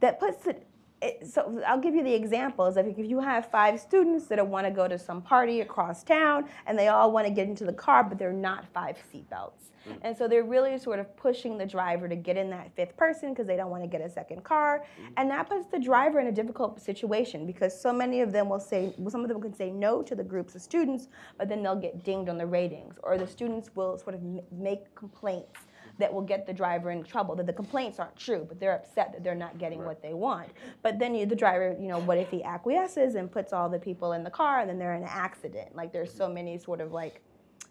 that 0.00 0.18
puts 0.18 0.46
it, 0.46 0.66
it, 1.02 1.26
so 1.26 1.62
I'll 1.66 1.80
give 1.80 1.94
you 1.94 2.04
the 2.04 2.14
examples 2.14 2.76
of 2.76 2.86
if 2.86 2.98
you 2.98 3.20
have 3.20 3.50
five 3.50 3.80
students 3.80 4.26
that 4.26 4.46
want 4.46 4.66
to 4.66 4.70
go 4.70 4.86
to 4.86 4.98
some 4.98 5.22
party 5.22 5.60
across 5.60 6.02
town 6.02 6.46
and 6.66 6.78
they 6.78 6.88
all 6.88 7.10
want 7.10 7.26
to 7.26 7.32
get 7.32 7.48
into 7.48 7.64
the 7.64 7.72
car, 7.72 8.04
but 8.04 8.18
they're 8.18 8.32
not 8.32 8.66
five 8.72 8.96
seatbelts. 9.12 9.70
Mm. 9.88 9.98
And 10.02 10.16
so 10.16 10.28
they're 10.28 10.44
really 10.44 10.78
sort 10.78 10.98
of 10.98 11.16
pushing 11.16 11.56
the 11.56 11.64
driver 11.64 12.06
to 12.06 12.16
get 12.16 12.36
in 12.36 12.50
that 12.50 12.70
fifth 12.76 12.96
person 12.96 13.30
because 13.30 13.46
they 13.46 13.56
don't 13.56 13.70
want 13.70 13.82
to 13.82 13.88
get 13.88 14.02
a 14.02 14.10
second 14.10 14.44
car. 14.44 14.84
Mm. 15.00 15.12
And 15.16 15.30
that 15.30 15.48
puts 15.48 15.66
the 15.66 15.78
driver 15.78 16.20
in 16.20 16.26
a 16.26 16.32
difficult 16.32 16.80
situation 16.80 17.46
because 17.46 17.78
so 17.78 17.92
many 17.92 18.20
of 18.20 18.30
them 18.32 18.48
will 18.48 18.60
say, 18.60 18.92
well, 18.98 19.10
some 19.10 19.22
of 19.22 19.28
them 19.28 19.40
can 19.40 19.54
say 19.54 19.70
no 19.70 20.02
to 20.02 20.14
the 20.14 20.24
groups 20.24 20.54
of 20.54 20.60
students, 20.60 21.08
but 21.38 21.48
then 21.48 21.62
they'll 21.62 21.76
get 21.76 22.04
dinged 22.04 22.28
on 22.28 22.36
the 22.36 22.46
ratings. 22.46 22.96
Or 23.02 23.16
the 23.16 23.26
students 23.26 23.70
will 23.74 23.96
sort 23.98 24.14
of 24.14 24.20
make 24.52 24.94
complaints 24.94 25.60
that 26.00 26.12
will 26.12 26.22
get 26.22 26.46
the 26.46 26.52
driver 26.52 26.90
in 26.90 27.04
trouble. 27.04 27.36
That 27.36 27.46
the 27.46 27.52
complaints 27.52 27.98
aren't 27.98 28.16
true, 28.16 28.44
but 28.48 28.58
they're 28.58 28.74
upset 28.74 29.12
that 29.12 29.22
they're 29.22 29.34
not 29.34 29.58
getting 29.58 29.78
right. 29.78 29.88
what 29.88 30.02
they 30.02 30.14
want. 30.14 30.48
But 30.82 30.98
then 30.98 31.14
you, 31.14 31.26
the 31.26 31.36
driver, 31.36 31.76
you 31.78 31.88
know, 31.88 32.00
what 32.00 32.18
if 32.18 32.30
he 32.30 32.42
acquiesces 32.42 33.14
and 33.14 33.30
puts 33.30 33.52
all 33.52 33.68
the 33.68 33.78
people 33.78 34.12
in 34.12 34.24
the 34.24 34.30
car 34.30 34.60
and 34.60 34.68
then 34.68 34.78
they're 34.78 34.94
in 34.94 35.02
an 35.02 35.08
accident? 35.08 35.74
Like 35.74 35.92
there's 35.92 36.12
so 36.12 36.28
many 36.28 36.58
sort 36.58 36.80
of 36.80 36.92
like 36.92 37.22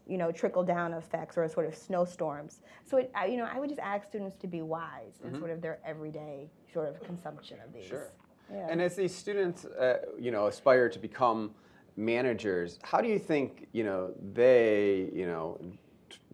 you 0.07 0.17
know, 0.17 0.31
trickle 0.31 0.63
down 0.63 0.93
effects 0.93 1.37
or 1.37 1.47
sort 1.47 1.67
of 1.67 1.75
snowstorms. 1.75 2.61
So, 2.83 2.97
it, 2.97 3.11
I, 3.13 3.27
you 3.27 3.37
know, 3.37 3.47
I 3.51 3.59
would 3.59 3.69
just 3.69 3.79
ask 3.79 4.07
students 4.07 4.35
to 4.37 4.47
be 4.47 4.63
wise 4.63 5.19
mm-hmm. 5.23 5.35
in 5.35 5.39
sort 5.39 5.51
of 5.51 5.61
their 5.61 5.77
everyday 5.85 6.49
sort 6.73 6.89
of 6.89 6.99
consumption 7.03 7.59
of 7.63 7.71
these. 7.71 7.85
Sure. 7.85 8.11
Yeah. 8.51 8.67
And 8.69 8.81
as 8.81 8.95
these 8.95 9.13
students, 9.13 9.65
uh, 9.65 9.99
you 10.19 10.31
know, 10.31 10.47
aspire 10.47 10.89
to 10.89 10.97
become 10.97 11.51
managers, 11.95 12.79
how 12.81 13.01
do 13.01 13.07
you 13.07 13.19
think, 13.19 13.67
you 13.71 13.83
know, 13.83 14.11
they, 14.33 15.09
you 15.13 15.27
know, 15.27 15.59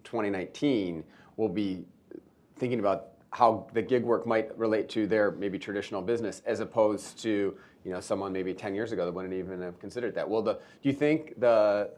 2019 0.05 1.03
will 1.37 1.49
be 1.49 1.85
thinking 2.57 2.79
about 2.79 3.07
how 3.31 3.67
the 3.73 3.81
gig 3.81 4.03
work 4.03 4.25
might 4.25 4.57
relate 4.57 4.87
to 4.89 5.07
their 5.07 5.31
maybe 5.31 5.59
traditional 5.59 6.01
business 6.01 6.41
as 6.45 6.61
opposed 6.61 7.19
to 7.21 7.55
you 7.83 7.91
know 7.91 7.99
someone 7.99 8.31
maybe 8.31 8.53
10 8.53 8.73
years 8.73 8.91
ago 8.91 9.05
that 9.05 9.11
wouldn't 9.11 9.33
even 9.33 9.61
have 9.61 9.79
considered 9.79 10.15
that 10.15 10.27
well 10.27 10.41
the 10.41 10.53
do 10.53 10.89
you 10.89 10.93
think 10.93 11.39
the 11.39 11.89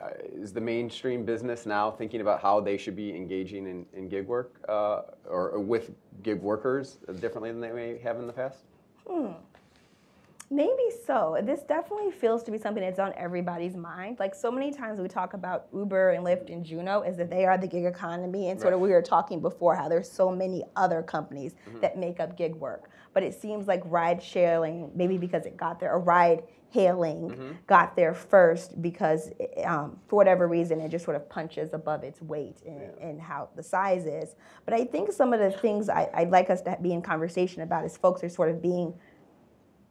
uh, 0.00 0.08
is 0.32 0.52
the 0.52 0.60
mainstream 0.60 1.24
business 1.24 1.66
now 1.66 1.90
thinking 1.90 2.20
about 2.20 2.40
how 2.40 2.60
they 2.60 2.76
should 2.76 2.94
be 2.94 3.14
engaging 3.14 3.66
in, 3.66 3.84
in 3.92 4.08
gig 4.08 4.26
work 4.26 4.54
uh, 4.68 5.02
or, 5.28 5.50
or, 5.50 5.58
with 5.58 5.90
gig 6.22 6.40
workers 6.40 6.98
differently 7.20 7.50
than 7.50 7.60
they 7.60 7.72
may 7.72 7.98
have 7.98 8.18
in 8.18 8.26
the 8.28 8.32
past? 8.32 8.60
Hmm. 9.08 9.32
Maybe 10.50 10.90
so. 11.06 11.38
This 11.42 11.62
definitely 11.62 12.12
feels 12.12 12.42
to 12.44 12.50
be 12.50 12.58
something 12.58 12.82
that's 12.82 12.98
on 12.98 13.12
everybody's 13.16 13.76
mind. 13.76 14.18
Like 14.18 14.34
so 14.34 14.50
many 14.50 14.72
times 14.72 15.00
we 15.00 15.08
talk 15.08 15.34
about 15.34 15.66
Uber 15.74 16.10
and 16.10 16.24
Lyft 16.24 16.52
and 16.52 16.64
Juno 16.64 17.00
as 17.00 17.16
that 17.16 17.30
they 17.30 17.44
are 17.44 17.56
the 17.56 17.66
gig 17.66 17.84
economy, 17.84 18.50
and 18.50 18.60
sort 18.60 18.74
of 18.74 18.80
we 18.80 18.90
were 18.90 19.02
talking 19.02 19.40
before 19.40 19.74
how 19.74 19.88
there's 19.88 20.10
so 20.10 20.30
many 20.30 20.62
other 20.76 21.02
companies 21.02 21.54
that 21.80 21.98
make 21.98 22.20
up 22.20 22.36
gig 22.36 22.54
work. 22.54 22.90
But 23.14 23.22
it 23.22 23.34
seems 23.34 23.66
like 23.66 23.82
ride 23.86 24.22
sharing, 24.22 24.90
maybe 24.94 25.18
because 25.18 25.46
it 25.46 25.56
got 25.56 25.80
there, 25.80 25.92
or 25.92 26.00
ride 26.00 26.42
hailing 26.70 27.56
got 27.68 27.94
there 27.94 28.12
first 28.12 28.82
because 28.82 29.30
um, 29.64 29.96
for 30.08 30.16
whatever 30.16 30.48
reason 30.48 30.80
it 30.80 30.88
just 30.88 31.04
sort 31.04 31.16
of 31.16 31.28
punches 31.30 31.72
above 31.72 32.02
its 32.02 32.20
weight 32.20 32.56
in, 32.66 32.90
in 33.00 33.16
how 33.16 33.48
the 33.54 33.62
size 33.62 34.06
is. 34.06 34.34
But 34.64 34.74
I 34.74 34.84
think 34.84 35.12
some 35.12 35.32
of 35.32 35.38
the 35.38 35.52
things 35.52 35.88
I, 35.88 36.10
I'd 36.12 36.30
like 36.30 36.50
us 36.50 36.62
to 36.62 36.76
be 36.82 36.92
in 36.92 37.00
conversation 37.00 37.62
about 37.62 37.84
is 37.84 37.96
folks 37.96 38.24
are 38.24 38.28
sort 38.28 38.50
of 38.50 38.60
being 38.60 38.92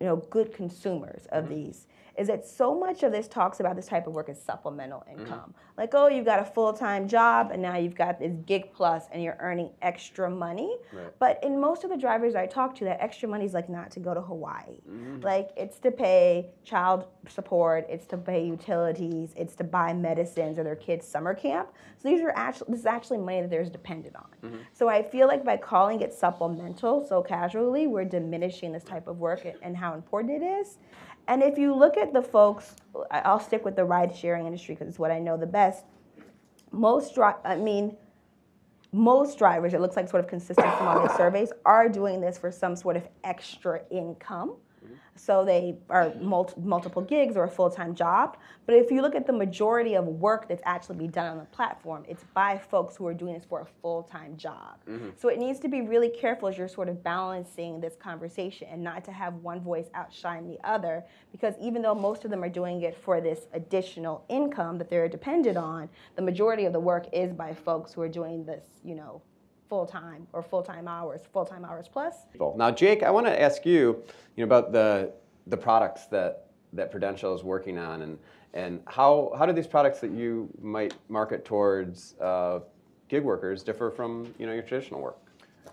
you 0.03 0.09
know, 0.09 0.17
good 0.17 0.53
consumers 0.53 1.27
of 1.31 1.45
mm-hmm. 1.45 1.53
these 1.53 1.87
is 2.17 2.27
that 2.27 2.45
so 2.45 2.77
much 2.77 3.03
of 3.03 3.11
this 3.11 3.27
talks 3.27 3.59
about 3.59 3.75
this 3.75 3.87
type 3.87 4.07
of 4.07 4.13
work 4.13 4.29
as 4.29 4.41
supplemental 4.41 5.03
mm-hmm. 5.09 5.21
income. 5.21 5.53
Like, 5.77 5.91
oh, 5.93 6.07
you've 6.07 6.25
got 6.25 6.39
a 6.39 6.45
full 6.45 6.73
time 6.73 7.07
job 7.07 7.49
and 7.51 7.61
now 7.61 7.77
you've 7.77 7.95
got 7.95 8.19
this 8.19 8.33
gig 8.45 8.71
plus 8.73 9.05
and 9.11 9.23
you're 9.23 9.37
earning 9.39 9.71
extra 9.81 10.29
money. 10.29 10.77
Right. 10.91 11.07
But 11.19 11.43
in 11.43 11.59
most 11.59 11.83
of 11.83 11.89
the 11.89 11.97
drivers 11.97 12.35
I 12.35 12.45
talk 12.45 12.75
to, 12.75 12.83
that 12.85 13.01
extra 13.01 13.27
money 13.27 13.45
is 13.45 13.53
like 13.53 13.69
not 13.69 13.89
to 13.91 13.99
go 13.99 14.13
to 14.13 14.21
Hawaii. 14.21 14.81
Mm-hmm. 14.87 15.21
Like, 15.21 15.49
it's 15.57 15.79
to 15.79 15.91
pay 15.91 16.51
child 16.63 17.05
support, 17.27 17.87
it's 17.89 18.05
to 18.07 18.17
pay 18.17 18.45
utilities, 18.45 19.33
it's 19.35 19.55
to 19.55 19.63
buy 19.63 19.93
medicines 19.93 20.59
or 20.59 20.63
their 20.63 20.75
kids' 20.75 21.07
summer 21.07 21.33
camp. 21.33 21.69
So 21.97 22.09
these 22.09 22.21
are 22.21 22.33
actually, 22.35 22.71
this 22.71 22.81
is 22.81 22.85
actually 22.85 23.17
money 23.19 23.41
that 23.41 23.49
they're 23.49 23.63
dependent 23.63 24.15
on. 24.15 24.27
Mm-hmm. 24.43 24.57
So 24.73 24.87
I 24.87 25.01
feel 25.01 25.27
like 25.27 25.43
by 25.43 25.57
calling 25.57 26.01
it 26.01 26.13
supplemental 26.13 27.05
so 27.07 27.23
casually, 27.23 27.87
we're 27.87 28.05
diminishing 28.05 28.71
this 28.71 28.83
type 28.83 29.07
of 29.07 29.17
work 29.17 29.45
and 29.61 29.75
how 29.75 29.95
important 29.95 30.43
it 30.43 30.45
is. 30.45 30.77
And 31.27 31.41
if 31.41 31.57
you 31.57 31.73
look 31.73 31.97
at 31.97 32.13
the 32.13 32.21
folks, 32.21 32.75
I'll 33.11 33.39
stick 33.39 33.63
with 33.63 33.75
the 33.75 33.85
ride 33.85 34.15
sharing 34.15 34.45
industry 34.45 34.75
because 34.75 34.87
it's 34.87 34.99
what 34.99 35.11
I 35.11 35.19
know 35.19 35.37
the 35.37 35.47
best. 35.47 35.85
Most 36.71 37.17
I 37.17 37.55
mean, 37.55 37.95
most 38.91 39.37
drivers, 39.37 39.73
it 39.73 39.81
looks 39.81 39.95
like 39.95 40.09
sort 40.09 40.23
of 40.23 40.29
consistent 40.29 40.75
from 40.77 40.87
all 40.87 41.01
the 41.01 41.15
surveys, 41.17 41.51
are 41.65 41.89
doing 41.89 42.21
this 42.21 42.37
for 42.37 42.51
some 42.51 42.75
sort 42.75 42.95
of 42.95 43.07
extra 43.23 43.81
income. 43.89 44.55
So 45.15 45.45
they 45.45 45.77
are 45.89 46.13
mul- 46.19 46.53
multiple 46.57 47.01
gigs 47.01 47.37
or 47.37 47.43
a 47.43 47.49
full-time 47.49 47.93
job. 47.93 48.37
But 48.65 48.75
if 48.75 48.89
you 48.89 49.01
look 49.01 49.15
at 49.15 49.27
the 49.27 49.33
majority 49.33 49.95
of 49.95 50.05
work 50.05 50.47
that's 50.47 50.63
actually 50.65 50.97
being 50.97 51.11
done 51.11 51.27
on 51.27 51.37
the 51.37 51.45
platform, 51.45 52.03
it's 52.07 52.23
by 52.33 52.57
folks 52.57 52.95
who 52.95 53.05
are 53.07 53.13
doing 53.13 53.33
this 53.33 53.45
for 53.45 53.61
a 53.61 53.65
full-time 53.81 54.37
job. 54.37 54.79
Mm-hmm. 54.89 55.09
So 55.15 55.29
it 55.29 55.37
needs 55.37 55.59
to 55.59 55.67
be 55.67 55.81
really 55.81 56.09
careful 56.09 56.47
as 56.47 56.57
you're 56.57 56.67
sort 56.67 56.89
of 56.89 57.03
balancing 57.03 57.79
this 57.79 57.95
conversation 57.95 58.67
and 58.71 58.83
not 58.83 59.03
to 59.05 59.11
have 59.11 59.35
one 59.35 59.61
voice 59.61 59.89
outshine 59.93 60.47
the 60.47 60.57
other. 60.63 61.03
Because 61.31 61.53
even 61.61 61.81
though 61.81 61.95
most 61.95 62.25
of 62.25 62.31
them 62.31 62.43
are 62.43 62.49
doing 62.49 62.81
it 62.81 62.95
for 62.95 63.21
this 63.21 63.47
additional 63.53 64.25
income 64.29 64.77
that 64.77 64.89
they're 64.89 65.07
dependent 65.07 65.57
on, 65.57 65.89
the 66.15 66.21
majority 66.21 66.65
of 66.65 66.73
the 66.73 66.79
work 66.79 67.07
is 67.13 67.33
by 67.33 67.53
folks 67.53 67.93
who 67.93 68.01
are 68.01 68.09
doing 68.09 68.45
this, 68.45 68.65
you 68.83 68.95
know, 68.95 69.21
full-time 69.73 70.27
or 70.33 70.43
full-time 70.43 70.87
hours, 70.87 71.21
full-time 71.31 71.65
hours 71.65 71.87
plus. 71.91 72.27
Now, 72.55 72.69
Jake, 72.69 73.01
I 73.01 73.09
want 73.09 73.25
to 73.25 73.41
ask 73.41 73.65
you, 73.65 74.03
you 74.35 74.41
know, 74.41 74.43
about 74.43 74.71
the 74.71 75.11
the 75.47 75.57
products 75.57 76.05
that 76.05 76.45
that 76.73 76.91
Prudential 76.91 77.33
is 77.33 77.43
working 77.43 77.79
on, 77.79 78.03
and 78.03 78.19
and 78.53 78.83
how 78.85 79.31
how 79.35 79.47
do 79.47 79.51
these 79.51 79.65
products 79.65 79.99
that 80.01 80.11
you 80.11 80.47
might 80.61 80.93
market 81.09 81.43
towards 81.43 82.13
uh, 82.21 82.59
gig 83.07 83.23
workers 83.23 83.63
differ 83.63 83.89
from 83.89 84.31
you 84.37 84.45
know 84.45 84.53
your 84.53 84.61
traditional 84.61 85.01
work? 85.01 85.17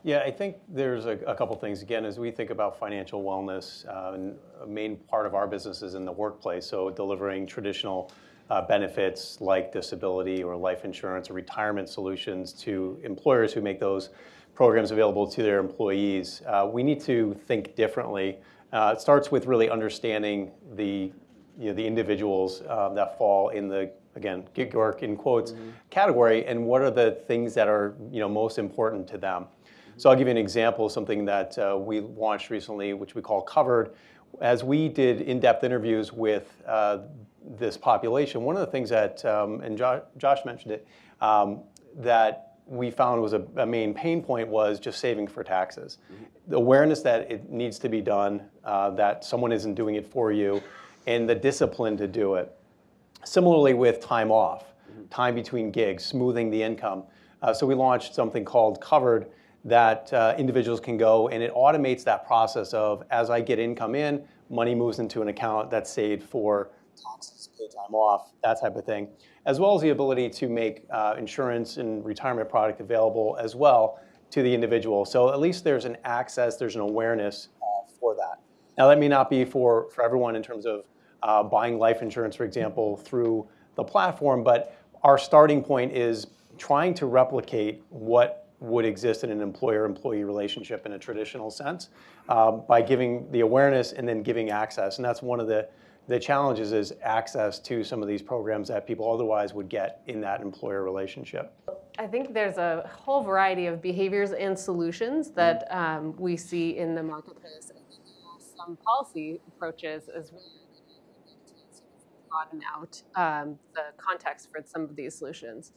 Yeah, 0.02 0.20
I 0.20 0.30
think 0.30 0.56
there's 0.66 1.04
a, 1.04 1.18
a 1.26 1.34
couple 1.34 1.54
things. 1.56 1.82
Again, 1.82 2.06
as 2.06 2.18
we 2.18 2.30
think 2.30 2.48
about 2.48 2.78
financial 2.78 3.22
wellness, 3.22 3.86
uh, 3.86 4.14
and 4.14 4.34
a 4.62 4.66
main 4.66 4.96
part 4.96 5.26
of 5.26 5.34
our 5.34 5.46
business 5.46 5.82
is 5.82 5.92
in 5.94 6.06
the 6.06 6.12
workplace. 6.24 6.64
So 6.64 6.88
delivering 6.88 7.46
traditional 7.46 8.10
uh, 8.50 8.62
benefits 8.62 9.40
like 9.40 9.72
disability 9.72 10.42
or 10.42 10.56
life 10.56 10.84
insurance 10.84 11.30
or 11.30 11.34
retirement 11.34 11.88
solutions 11.88 12.52
to 12.52 12.98
employers 13.04 13.52
who 13.52 13.60
make 13.60 13.78
those 13.78 14.10
programs 14.54 14.90
available 14.90 15.26
to 15.26 15.42
their 15.42 15.58
employees. 15.58 16.42
Uh, 16.46 16.68
we 16.70 16.82
need 16.82 17.00
to 17.00 17.34
think 17.46 17.74
differently. 17.76 18.38
Uh, 18.72 18.94
it 18.96 19.00
starts 19.00 19.30
with 19.30 19.46
really 19.46 19.70
understanding 19.70 20.50
the 20.74 21.12
you 21.58 21.66
know, 21.66 21.72
the 21.72 21.86
individuals 21.86 22.62
um, 22.68 22.94
that 22.94 23.16
fall 23.18 23.50
in 23.50 23.68
the 23.68 23.90
again 24.16 24.44
gig 24.54 24.74
work 24.74 25.02
in 25.02 25.16
quotes 25.16 25.54
category 25.90 26.44
and 26.46 26.64
what 26.64 26.80
are 26.80 26.90
the 26.90 27.12
things 27.28 27.54
that 27.54 27.68
are 27.68 27.94
you 28.10 28.18
know 28.18 28.28
most 28.28 28.58
important 28.58 29.06
to 29.06 29.16
them 29.16 29.46
so 29.96 30.10
i'll 30.10 30.16
give 30.16 30.26
you 30.26 30.32
an 30.32 30.36
example 30.36 30.86
of 30.86 30.92
something 30.92 31.24
that 31.24 31.56
uh, 31.58 31.78
we 31.78 32.00
launched 32.00 32.50
recently 32.50 32.92
which 32.92 33.14
we 33.14 33.22
call 33.22 33.40
covered 33.40 33.94
as 34.40 34.64
we 34.64 34.88
did 34.88 35.20
in-depth 35.20 35.64
interviews 35.64 36.12
with 36.12 36.62
uh, 36.66 36.98
this 37.58 37.76
population 37.76 38.42
one 38.42 38.56
of 38.56 38.60
the 38.60 38.70
things 38.70 38.90
that 38.90 39.24
um, 39.24 39.60
and 39.60 39.76
jo- 39.76 40.02
josh 40.18 40.38
mentioned 40.44 40.72
it 40.72 40.86
um, 41.20 41.62
that 41.96 42.50
we 42.70 42.88
found 42.88 43.20
was 43.20 43.32
a, 43.32 43.44
a 43.56 43.66
main 43.66 43.92
pain 43.92 44.22
point 44.22 44.46
was 44.46 44.78
just 44.78 45.00
saving 45.00 45.26
for 45.26 45.42
taxes. 45.42 45.98
The 46.46 46.56
awareness 46.56 47.02
that 47.02 47.30
it 47.30 47.50
needs 47.50 47.80
to 47.80 47.88
be 47.88 48.00
done 48.00 48.42
uh, 48.64 48.90
that 48.90 49.24
someone 49.24 49.50
isn't 49.50 49.74
doing 49.74 49.96
it 49.96 50.06
for 50.06 50.30
you 50.30 50.62
and 51.06 51.28
the 51.28 51.34
discipline 51.34 51.96
to 51.96 52.06
do 52.06 52.36
it. 52.36 52.54
Similarly 53.24 53.74
with 53.74 54.00
time 54.00 54.30
off, 54.30 54.66
time 55.10 55.34
between 55.34 55.72
gigs, 55.72 56.04
smoothing 56.04 56.48
the 56.48 56.62
income. 56.62 57.02
Uh, 57.42 57.52
so 57.52 57.66
we 57.66 57.74
launched 57.74 58.14
something 58.14 58.44
called 58.44 58.80
Covered 58.80 59.26
that 59.64 60.12
uh, 60.12 60.34
individuals 60.38 60.80
can 60.80 60.96
go 60.96 61.28
and 61.28 61.42
it 61.42 61.52
automates 61.54 62.02
that 62.04 62.26
process 62.26 62.72
of 62.72 63.02
as 63.10 63.30
I 63.30 63.40
get 63.40 63.58
income 63.58 63.94
in, 63.94 64.24
money 64.48 64.74
moves 64.74 64.98
into 64.98 65.22
an 65.22 65.28
account 65.28 65.70
that's 65.70 65.90
saved 65.90 66.22
for 66.22 66.70
taxes, 66.96 67.48
pay 67.58 67.68
time 67.68 67.94
off, 67.94 68.32
that 68.42 68.60
type 68.60 68.76
of 68.76 68.84
thing, 68.84 69.08
as 69.46 69.60
well 69.60 69.74
as 69.74 69.82
the 69.82 69.90
ability 69.90 70.28
to 70.30 70.48
make 70.48 70.86
uh, 70.90 71.14
insurance 71.18 71.76
and 71.76 72.04
retirement 72.04 72.48
product 72.48 72.80
available 72.80 73.36
as 73.40 73.54
well 73.54 74.00
to 74.30 74.42
the 74.42 74.52
individual. 74.52 75.04
So 75.04 75.30
at 75.30 75.40
least 75.40 75.64
there's 75.64 75.84
an 75.84 75.96
access, 76.04 76.56
there's 76.56 76.74
an 76.74 76.80
awareness 76.80 77.48
uh, 77.60 77.90
for 77.98 78.14
that. 78.14 78.40
Now 78.78 78.88
that 78.88 78.98
may 78.98 79.08
not 79.08 79.28
be 79.28 79.44
for, 79.44 79.90
for 79.90 80.02
everyone 80.02 80.36
in 80.36 80.42
terms 80.42 80.66
of 80.66 80.84
uh, 81.22 81.42
buying 81.42 81.78
life 81.78 82.00
insurance, 82.00 82.34
for 82.34 82.44
example, 82.44 82.96
through 82.96 83.46
the 83.74 83.84
platform, 83.84 84.42
but 84.42 84.76
our 85.02 85.18
starting 85.18 85.62
point 85.62 85.92
is 85.92 86.28
trying 86.58 86.94
to 86.94 87.06
replicate 87.06 87.82
what 87.88 88.39
would 88.60 88.84
exist 88.84 89.24
in 89.24 89.30
an 89.30 89.40
employer-employee 89.40 90.24
relationship 90.24 90.86
in 90.86 90.92
a 90.92 90.98
traditional 90.98 91.50
sense 91.50 91.88
um, 92.28 92.62
by 92.68 92.82
giving 92.82 93.30
the 93.32 93.40
awareness 93.40 93.92
and 93.92 94.06
then 94.06 94.22
giving 94.22 94.50
access. 94.50 94.98
And 94.98 95.04
that's 95.04 95.22
one 95.22 95.40
of 95.40 95.46
the, 95.46 95.68
the 96.08 96.18
challenges 96.18 96.72
is 96.72 96.92
access 97.02 97.58
to 97.60 97.82
some 97.82 98.02
of 98.02 98.08
these 98.08 98.20
programs 98.22 98.68
that 98.68 98.86
people 98.86 99.10
otherwise 99.10 99.54
would 99.54 99.68
get 99.68 100.02
in 100.06 100.20
that 100.20 100.42
employer 100.42 100.84
relationship. 100.84 101.54
I 101.98 102.06
think 102.06 102.34
there's 102.34 102.58
a 102.58 102.88
whole 102.94 103.22
variety 103.22 103.66
of 103.66 103.82
behaviors 103.82 104.32
and 104.32 104.58
solutions 104.58 105.30
that 105.32 105.66
um, 105.70 106.14
we 106.18 106.36
see 106.36 106.76
in 106.78 106.94
the 106.94 107.02
marketplace. 107.02 107.70
I 107.70 107.78
think 107.88 108.04
there 108.04 108.14
are 108.26 108.66
some 108.66 108.76
policy 108.76 109.40
approaches 109.48 110.08
as 110.08 110.32
well 110.32 110.42
to 111.46 111.82
broaden 112.28 112.62
out 112.74 113.02
um, 113.16 113.58
the 113.74 113.82
context 113.96 114.48
for 114.50 114.62
some 114.64 114.82
of 114.82 114.96
these 114.96 115.14
solutions. 115.14 115.72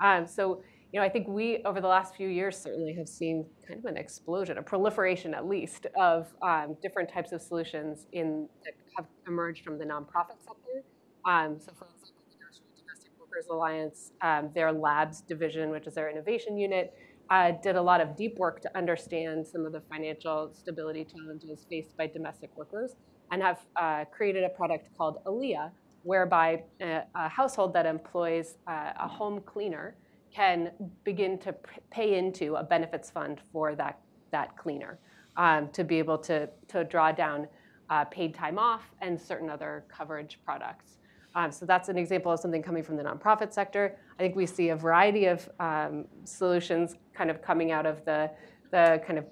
Um, 0.00 0.26
so, 0.26 0.62
you 0.92 1.00
know, 1.00 1.04
I 1.04 1.08
think 1.08 1.28
we 1.28 1.58
over 1.64 1.80
the 1.80 1.88
last 1.88 2.14
few 2.14 2.28
years 2.28 2.58
certainly 2.58 2.94
have 2.94 3.08
seen 3.08 3.44
kind 3.66 3.78
of 3.78 3.84
an 3.84 3.96
explosion, 3.96 4.56
a 4.56 4.62
proliferation 4.62 5.34
at 5.34 5.46
least 5.46 5.86
of 5.98 6.28
um, 6.42 6.76
different 6.80 7.12
types 7.12 7.32
of 7.32 7.42
solutions 7.42 8.06
in 8.12 8.48
that 8.64 8.72
have 8.96 9.06
emerged 9.26 9.64
from 9.64 9.78
the 9.78 9.84
nonprofit 9.84 10.38
sector. 10.40 10.82
Um, 11.26 11.58
so, 11.58 11.72
for 11.78 11.86
example, 11.86 12.22
the 12.30 12.36
National 12.42 12.68
Domestic 12.78 13.12
Workers 13.20 13.46
Alliance, 13.50 14.12
um, 14.22 14.50
their 14.54 14.72
labs 14.72 15.20
division, 15.20 15.70
which 15.70 15.86
is 15.86 15.94
their 15.94 16.10
innovation 16.10 16.56
unit, 16.56 16.94
uh, 17.28 17.52
did 17.62 17.76
a 17.76 17.82
lot 17.82 18.00
of 18.00 18.16
deep 18.16 18.38
work 18.38 18.62
to 18.62 18.76
understand 18.76 19.46
some 19.46 19.66
of 19.66 19.72
the 19.72 19.82
financial 19.90 20.50
stability 20.54 21.04
challenges 21.04 21.66
faced 21.68 21.94
by 21.98 22.06
domestic 22.06 22.50
workers 22.56 22.96
and 23.30 23.42
have 23.42 23.58
uh, 23.76 24.06
created 24.06 24.42
a 24.42 24.48
product 24.48 24.88
called 24.96 25.18
Alia, 25.26 25.70
whereby 26.02 26.62
a, 26.80 27.02
a 27.14 27.28
household 27.28 27.74
that 27.74 27.84
employs 27.84 28.56
uh, 28.66 28.92
a 28.98 29.06
home 29.06 29.42
cleaner 29.42 29.94
can 30.34 30.70
begin 31.04 31.38
to 31.38 31.54
pay 31.90 32.18
into 32.18 32.56
a 32.56 32.62
benefits 32.62 33.10
fund 33.10 33.40
for 33.52 33.74
that, 33.74 33.98
that 34.30 34.56
cleaner 34.56 34.98
um, 35.36 35.68
to 35.70 35.84
be 35.84 35.98
able 35.98 36.18
to, 36.18 36.48
to 36.68 36.84
draw 36.84 37.12
down 37.12 37.48
uh, 37.90 38.04
paid 38.04 38.34
time 38.34 38.58
off 38.58 38.82
and 39.00 39.20
certain 39.20 39.48
other 39.48 39.84
coverage 39.88 40.38
products. 40.44 40.98
Um, 41.34 41.52
so 41.52 41.66
that's 41.66 41.88
an 41.88 41.98
example 41.98 42.32
of 42.32 42.40
something 42.40 42.62
coming 42.62 42.82
from 42.82 42.96
the 42.96 43.02
nonprofit 43.02 43.52
sector. 43.52 43.96
I 44.18 44.22
think 44.22 44.34
we 44.34 44.46
see 44.46 44.70
a 44.70 44.76
variety 44.76 45.26
of 45.26 45.48
um, 45.60 46.06
solutions 46.24 46.96
kind 47.14 47.30
of 47.30 47.40
coming 47.42 47.70
out 47.70 47.86
of 47.86 48.04
the, 48.04 48.30
the 48.70 49.00
kind 49.06 49.18
of 49.18 49.26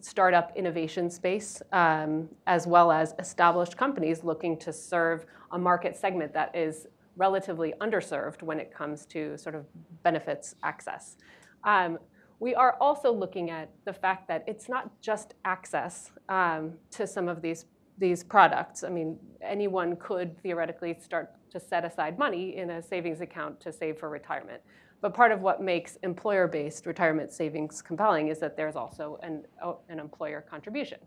startup 0.00 0.56
innovation 0.56 1.10
space, 1.10 1.60
um, 1.72 2.28
as 2.46 2.66
well 2.66 2.92
as 2.92 3.14
established 3.18 3.76
companies 3.76 4.24
looking 4.24 4.58
to 4.58 4.72
serve 4.72 5.26
a 5.52 5.58
market 5.58 5.96
segment 5.96 6.32
that 6.32 6.54
is 6.54 6.86
relatively 7.16 7.74
underserved 7.80 8.42
when 8.42 8.58
it 8.58 8.72
comes 8.72 9.06
to 9.06 9.36
sort 9.36 9.54
of 9.54 9.66
benefits 10.02 10.54
access. 10.62 11.16
Um, 11.64 11.98
we 12.40 12.54
are 12.54 12.76
also 12.80 13.12
looking 13.12 13.50
at 13.50 13.70
the 13.84 13.92
fact 13.92 14.26
that 14.28 14.44
it's 14.46 14.68
not 14.68 15.00
just 15.00 15.34
access 15.44 16.10
um, 16.28 16.74
to 16.90 17.06
some 17.06 17.28
of 17.28 17.40
these 17.42 17.66
these 17.98 18.24
products. 18.24 18.82
I 18.82 18.88
mean, 18.88 19.18
anyone 19.42 19.96
could 19.96 20.36
theoretically 20.42 20.98
start 21.00 21.30
to 21.50 21.60
set 21.60 21.84
aside 21.84 22.18
money 22.18 22.56
in 22.56 22.70
a 22.70 22.82
savings 22.82 23.20
account 23.20 23.60
to 23.60 23.72
save 23.72 23.98
for 23.98 24.08
retirement. 24.08 24.60
But 25.02 25.14
part 25.14 25.30
of 25.30 25.40
what 25.40 25.60
makes 25.60 25.96
employer-based 26.02 26.86
retirement 26.86 27.32
savings 27.32 27.82
compelling 27.82 28.28
is 28.28 28.38
that 28.38 28.56
there's 28.56 28.76
also 28.76 29.20
an, 29.22 29.44
an 29.88 29.98
employer 30.00 30.40
contribution. 30.40 30.98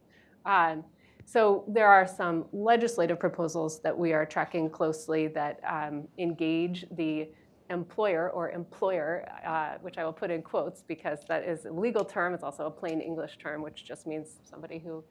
Um, 0.45 0.83
so 1.25 1.63
there 1.67 1.87
are 1.87 2.07
some 2.07 2.45
legislative 2.53 3.19
proposals 3.19 3.81
that 3.81 3.97
we 3.97 4.13
are 4.13 4.25
tracking 4.25 4.69
closely 4.69 5.27
that 5.27 5.59
um, 5.67 6.07
engage 6.19 6.85
the 6.91 7.27
employer 7.71 8.29
or 8.29 8.51
employer, 8.51 9.27
uh, 9.45 9.79
which 9.81 9.97
I 9.97 10.05
will 10.05 10.13
put 10.13 10.29
in 10.29 10.43
quotes 10.43 10.83
because 10.83 11.19
that 11.27 11.43
is 11.43 11.65
a 11.65 11.71
legal 11.71 12.05
term. 12.05 12.35
It's 12.35 12.43
also 12.43 12.67
a 12.67 12.71
plain 12.71 13.01
English 13.01 13.37
term, 13.39 13.63
which 13.63 13.85
just 13.85 14.05
means 14.05 14.39
somebody 14.43 14.77
who 14.77 15.03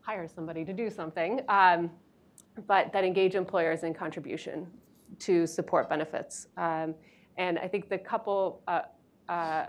hires 0.00 0.32
somebody 0.32 0.64
to 0.64 0.72
do 0.72 0.88
something, 0.88 1.42
um, 1.50 1.90
but 2.66 2.90
that 2.94 3.04
engage 3.04 3.34
employers 3.34 3.82
in 3.82 3.92
contribution 3.92 4.66
to 5.18 5.46
support 5.46 5.90
benefits. 5.90 6.48
Um, 6.56 6.94
and 7.36 7.58
I 7.58 7.68
think 7.68 7.90
the 7.90 7.98
couple 7.98 8.62
uh, 8.66 8.82
uh, 9.28 9.66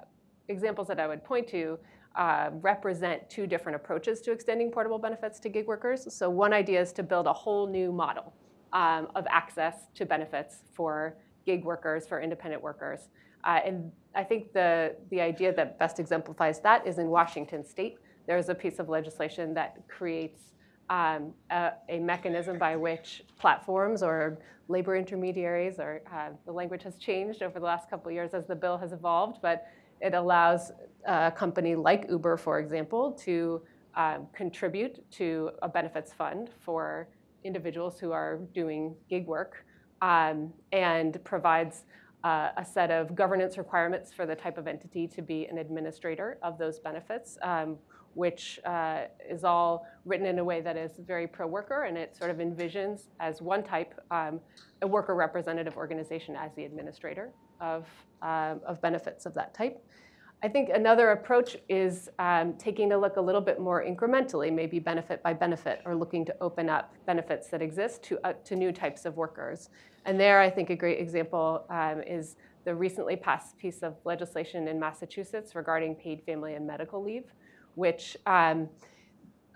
examples 0.47 0.87
that 0.87 0.99
I 0.99 1.07
would 1.07 1.25
point 1.25 1.47
to 1.49 1.77
uh, 2.15 2.49
represent 2.61 3.29
two 3.29 3.47
different 3.47 3.75
approaches 3.75 4.21
to 4.21 4.31
extending 4.31 4.71
portable 4.71 4.99
benefits 4.99 5.39
to 5.39 5.49
gig 5.49 5.67
workers. 5.67 6.13
So 6.13 6.29
one 6.29 6.53
idea 6.53 6.81
is 6.81 6.91
to 6.93 7.03
build 7.03 7.27
a 7.27 7.33
whole 7.33 7.67
new 7.67 7.91
model 7.91 8.33
um, 8.73 9.07
of 9.15 9.25
access 9.29 9.87
to 9.95 10.05
benefits 10.05 10.63
for 10.73 11.15
gig 11.45 11.63
workers, 11.63 12.07
for 12.07 12.19
independent 12.21 12.61
workers. 12.61 13.09
Uh, 13.43 13.59
and 13.65 13.91
I 14.15 14.23
think 14.23 14.53
the, 14.53 14.95
the 15.11 15.21
idea 15.21 15.53
that 15.53 15.79
best 15.79 15.99
exemplifies 15.99 16.59
that 16.61 16.85
is 16.85 16.97
in 16.97 17.07
Washington 17.07 17.65
state. 17.65 17.97
There's 18.27 18.49
a 18.49 18.55
piece 18.55 18.79
of 18.79 18.89
legislation 18.89 19.53
that 19.53 19.77
creates 19.87 20.41
um, 20.89 21.33
a, 21.51 21.71
a, 21.87 21.99
mechanism 21.99 22.57
by 22.57 22.75
which 22.75 23.23
platforms 23.39 24.01
or 24.01 24.39
labor 24.67 24.95
intermediaries, 24.95 25.79
or 25.79 26.01
uh, 26.11 26.29
the 26.45 26.51
language 26.51 26.83
has 26.83 26.95
changed 26.95 27.43
over 27.43 27.59
the 27.59 27.65
last 27.65 27.89
couple 27.89 28.11
years 28.11 28.33
as 28.33 28.45
the 28.47 28.55
bill 28.55 28.77
has 28.77 28.91
evolved, 28.91 29.37
but 29.41 29.67
it 30.01 30.13
allows 30.13 30.71
a 31.05 31.31
company 31.31 31.75
like 31.75 32.05
Uber, 32.09 32.37
for 32.37 32.59
example, 32.59 33.11
to 33.13 33.61
um, 33.95 34.27
contribute 34.33 35.09
to 35.11 35.51
a 35.61 35.69
benefits 35.69 36.13
fund 36.13 36.49
for 36.61 37.09
individuals 37.43 37.99
who 37.99 38.11
are 38.11 38.39
doing 38.53 38.95
gig 39.09 39.25
work 39.25 39.65
um, 40.01 40.53
and 40.71 41.23
provides 41.23 41.83
uh, 42.23 42.49
a 42.57 42.65
set 42.65 42.91
of 42.91 43.15
governance 43.15 43.57
requirements 43.57 44.13
for 44.13 44.25
the 44.25 44.35
type 44.35 44.57
of 44.57 44.67
entity 44.67 45.07
to 45.07 45.21
be 45.21 45.45
an 45.47 45.57
administrator 45.57 46.37
of 46.43 46.57
those 46.57 46.79
benefits, 46.79 47.37
um, 47.41 47.77
which 48.13 48.59
uh, 48.65 49.03
is 49.29 49.43
all 49.43 49.85
written 50.05 50.25
in 50.25 50.39
a 50.39 50.43
way 50.43 50.59
that 50.59 50.75
is 50.75 50.91
very 51.05 51.27
pro-worker, 51.27 51.83
and 51.83 51.97
it 51.97 52.15
sort 52.15 52.29
of 52.29 52.37
envisions 52.37 53.07
as 53.19 53.41
one 53.41 53.63
type 53.63 53.93
um, 54.11 54.41
a 54.81 54.87
worker 54.87 55.15
representative 55.15 55.77
organization 55.77 56.35
as 56.35 56.51
the 56.55 56.65
administrator 56.65 57.31
of, 57.59 57.87
um, 58.21 58.61
of 58.65 58.81
benefits 58.81 59.25
of 59.25 59.33
that 59.33 59.53
type. 59.53 59.83
I 60.41 60.47
think 60.47 60.69
another 60.69 61.11
approach 61.11 61.57
is 61.67 62.09
um, 62.17 62.53
taking 62.53 62.93
a 62.93 62.97
look 62.97 63.17
a 63.17 63.21
little 63.21 63.41
bit 63.41 63.59
more 63.59 63.83
incrementally, 63.83 64.53
maybe 64.53 64.79
benefit 64.79 65.21
by 65.21 65.33
benefit, 65.33 65.81
or 65.85 65.95
looking 65.95 66.23
to 66.25 66.35
open 66.39 66.69
up 66.69 66.93
benefits 67.05 67.47
that 67.49 67.61
exist 67.61 68.03
to, 68.03 68.19
uh, 68.25 68.33
to 68.45 68.55
new 68.55 68.71
types 68.71 69.05
of 69.05 69.17
workers. 69.17 69.69
And 70.05 70.17
there, 70.17 70.39
I 70.39 70.49
think 70.49 70.69
a 70.69 70.75
great 70.75 70.99
example 70.99 71.65
um, 71.69 72.01
is 72.03 72.37
the 72.63 72.73
recently 72.73 73.17
passed 73.17 73.57
piece 73.57 73.83
of 73.83 73.95
legislation 74.05 74.69
in 74.69 74.79
Massachusetts 74.79 75.55
regarding 75.55 75.95
paid 75.95 76.23
family 76.23 76.53
and 76.53 76.65
medical 76.65 77.03
leave, 77.03 77.25
which 77.75 78.15
um, 78.25 78.69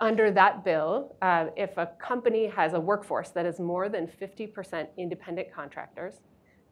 under 0.01 0.31
that 0.31 0.65
bill, 0.65 1.15
uh, 1.21 1.45
if 1.55 1.77
a 1.77 1.91
company 1.97 2.47
has 2.47 2.73
a 2.73 2.79
workforce 2.79 3.29
that 3.29 3.45
is 3.45 3.57
more 3.57 3.87
than 3.87 4.05
50% 4.05 4.87
independent 4.97 5.47
contractors, 5.53 6.15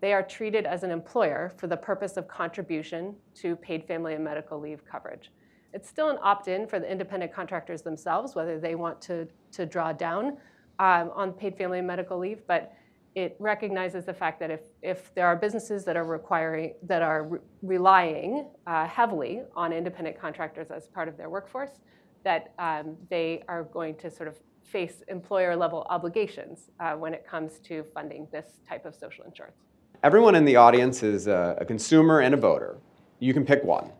they 0.01 0.13
are 0.13 0.23
treated 0.23 0.65
as 0.65 0.83
an 0.83 0.91
employer 0.91 1.53
for 1.57 1.67
the 1.67 1.77
purpose 1.77 2.17
of 2.17 2.27
contribution 2.27 3.15
to 3.35 3.55
paid 3.55 3.85
family 3.85 4.15
and 4.15 4.23
medical 4.23 4.59
leave 4.59 4.83
coverage. 4.83 5.31
It's 5.73 5.87
still 5.87 6.09
an 6.09 6.17
opt-in 6.21 6.67
for 6.67 6.79
the 6.79 6.91
independent 6.91 7.31
contractors 7.33 7.81
themselves, 7.81 8.35
whether 8.35 8.59
they 8.59 8.75
want 8.75 8.99
to, 9.03 9.27
to 9.53 9.65
draw 9.65 9.93
down 9.93 10.37
um, 10.79 11.11
on 11.13 11.31
paid 11.31 11.55
family 11.55 11.77
and 11.77 11.87
medical 11.87 12.17
leave, 12.17 12.41
but 12.47 12.73
it 13.13 13.35
recognizes 13.39 14.05
the 14.05 14.13
fact 14.13 14.39
that 14.39 14.49
if, 14.49 14.61
if 14.81 15.13
there 15.15 15.27
are 15.27 15.35
businesses 15.35 15.83
that 15.85 15.97
are 15.97 16.05
requiring 16.05 16.73
that 16.83 17.01
are 17.01 17.23
re- 17.23 17.39
relying 17.61 18.47
uh, 18.67 18.87
heavily 18.87 19.41
on 19.55 19.73
independent 19.73 20.19
contractors 20.19 20.71
as 20.71 20.87
part 20.87 21.07
of 21.07 21.17
their 21.17 21.29
workforce, 21.29 21.79
that 22.23 22.53
um, 22.57 22.95
they 23.09 23.43
are 23.47 23.63
going 23.65 23.95
to 23.95 24.09
sort 24.09 24.29
of 24.29 24.37
face 24.63 25.03
employer 25.09 25.55
level 25.55 25.85
obligations 25.89 26.71
uh, 26.79 26.93
when 26.93 27.13
it 27.13 27.27
comes 27.27 27.59
to 27.59 27.83
funding 27.93 28.27
this 28.31 28.61
type 28.67 28.85
of 28.85 28.95
social 28.95 29.25
insurance. 29.25 29.57
Everyone 30.03 30.33
in 30.33 30.45
the 30.45 30.55
audience 30.55 31.03
is 31.03 31.27
a, 31.27 31.55
a 31.59 31.65
consumer 31.65 32.21
and 32.21 32.33
a 32.33 32.37
voter. 32.37 32.77
You 33.19 33.35
can 33.35 33.45
pick 33.45 33.63
one. 33.63 33.91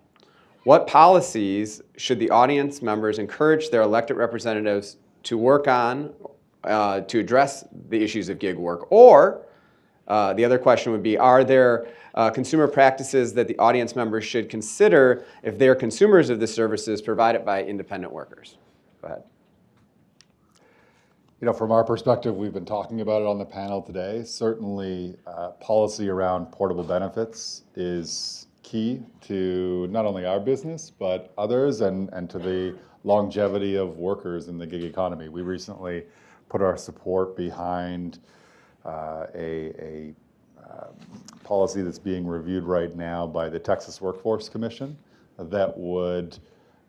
What 0.63 0.87
policies 0.87 1.79
should 1.95 2.17
the 2.17 2.31
audience 2.31 2.81
members 2.81 3.19
encourage 3.19 3.69
their 3.69 3.83
elected 3.83 4.17
representatives 4.17 4.97
to 5.23 5.37
work 5.37 5.67
on 5.67 6.11
uh, 6.63 7.01
to 7.01 7.19
address 7.19 7.65
the 7.89 8.03
issues 8.03 8.29
of 8.29 8.39
gig 8.39 8.57
work? 8.57 8.91
Or 8.91 9.45
uh, 10.07 10.33
the 10.33 10.43
other 10.43 10.57
question 10.57 10.91
would 10.91 11.03
be 11.03 11.19
Are 11.19 11.43
there 11.43 11.87
uh, 12.15 12.31
consumer 12.31 12.67
practices 12.67 13.35
that 13.35 13.47
the 13.47 13.57
audience 13.59 13.95
members 13.95 14.25
should 14.25 14.49
consider 14.49 15.23
if 15.43 15.59
they're 15.59 15.75
consumers 15.75 16.31
of 16.31 16.39
the 16.39 16.47
services 16.47 16.99
provided 16.99 17.45
by 17.45 17.63
independent 17.63 18.11
workers? 18.11 18.57
Go 19.03 19.07
ahead 19.07 19.23
you 21.41 21.47
know, 21.47 21.53
from 21.53 21.71
our 21.71 21.83
perspective, 21.83 22.35
we've 22.35 22.53
been 22.53 22.65
talking 22.65 23.01
about 23.01 23.23
it 23.23 23.27
on 23.27 23.39
the 23.39 23.45
panel 23.45 23.81
today. 23.81 24.23
Certainly, 24.23 25.17
uh, 25.25 25.49
policy 25.59 26.07
around 26.07 26.51
portable 26.51 26.83
benefits 26.83 27.63
is 27.75 28.45
key 28.61 29.01
to 29.21 29.87
not 29.89 30.05
only 30.05 30.23
our 30.23 30.39
business, 30.39 30.91
but 30.91 31.33
others 31.39 31.81
and, 31.81 32.09
and 32.09 32.29
to 32.29 32.37
the 32.37 32.77
longevity 33.03 33.75
of 33.75 33.97
workers 33.97 34.49
in 34.49 34.59
the 34.59 34.67
gig 34.67 34.83
economy. 34.83 35.29
We 35.29 35.41
recently 35.41 36.03
put 36.47 36.61
our 36.61 36.77
support 36.77 37.35
behind 37.35 38.19
uh, 38.85 39.25
a, 39.33 39.73
a 39.79 40.13
uh, 40.63 40.87
policy 41.43 41.81
that's 41.81 41.97
being 41.97 42.27
reviewed 42.27 42.65
right 42.65 42.95
now 42.95 43.25
by 43.25 43.49
the 43.49 43.57
Texas 43.57 43.99
Workforce 43.99 44.47
Commission 44.47 44.95
that 45.39 45.75
would 45.75 46.37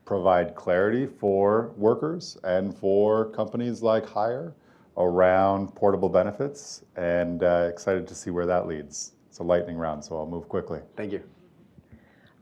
provide 0.04 0.54
clarity 0.54 1.06
for 1.06 1.72
workers 1.76 2.36
and 2.44 2.76
for 2.76 3.26
companies 3.26 3.82
like 3.82 4.06
Hyre 4.06 4.54
around 4.96 5.74
portable 5.74 6.08
benefits, 6.08 6.84
and 6.96 7.42
uh, 7.42 7.68
excited 7.70 8.06
to 8.08 8.14
see 8.14 8.30
where 8.30 8.46
that 8.46 8.66
leads. 8.66 9.12
It's 9.28 9.38
a 9.38 9.42
lightning 9.42 9.76
round, 9.76 10.04
so 10.04 10.18
I'll 10.18 10.26
move 10.26 10.48
quickly. 10.48 10.80
Thank 10.96 11.12
you. 11.12 11.31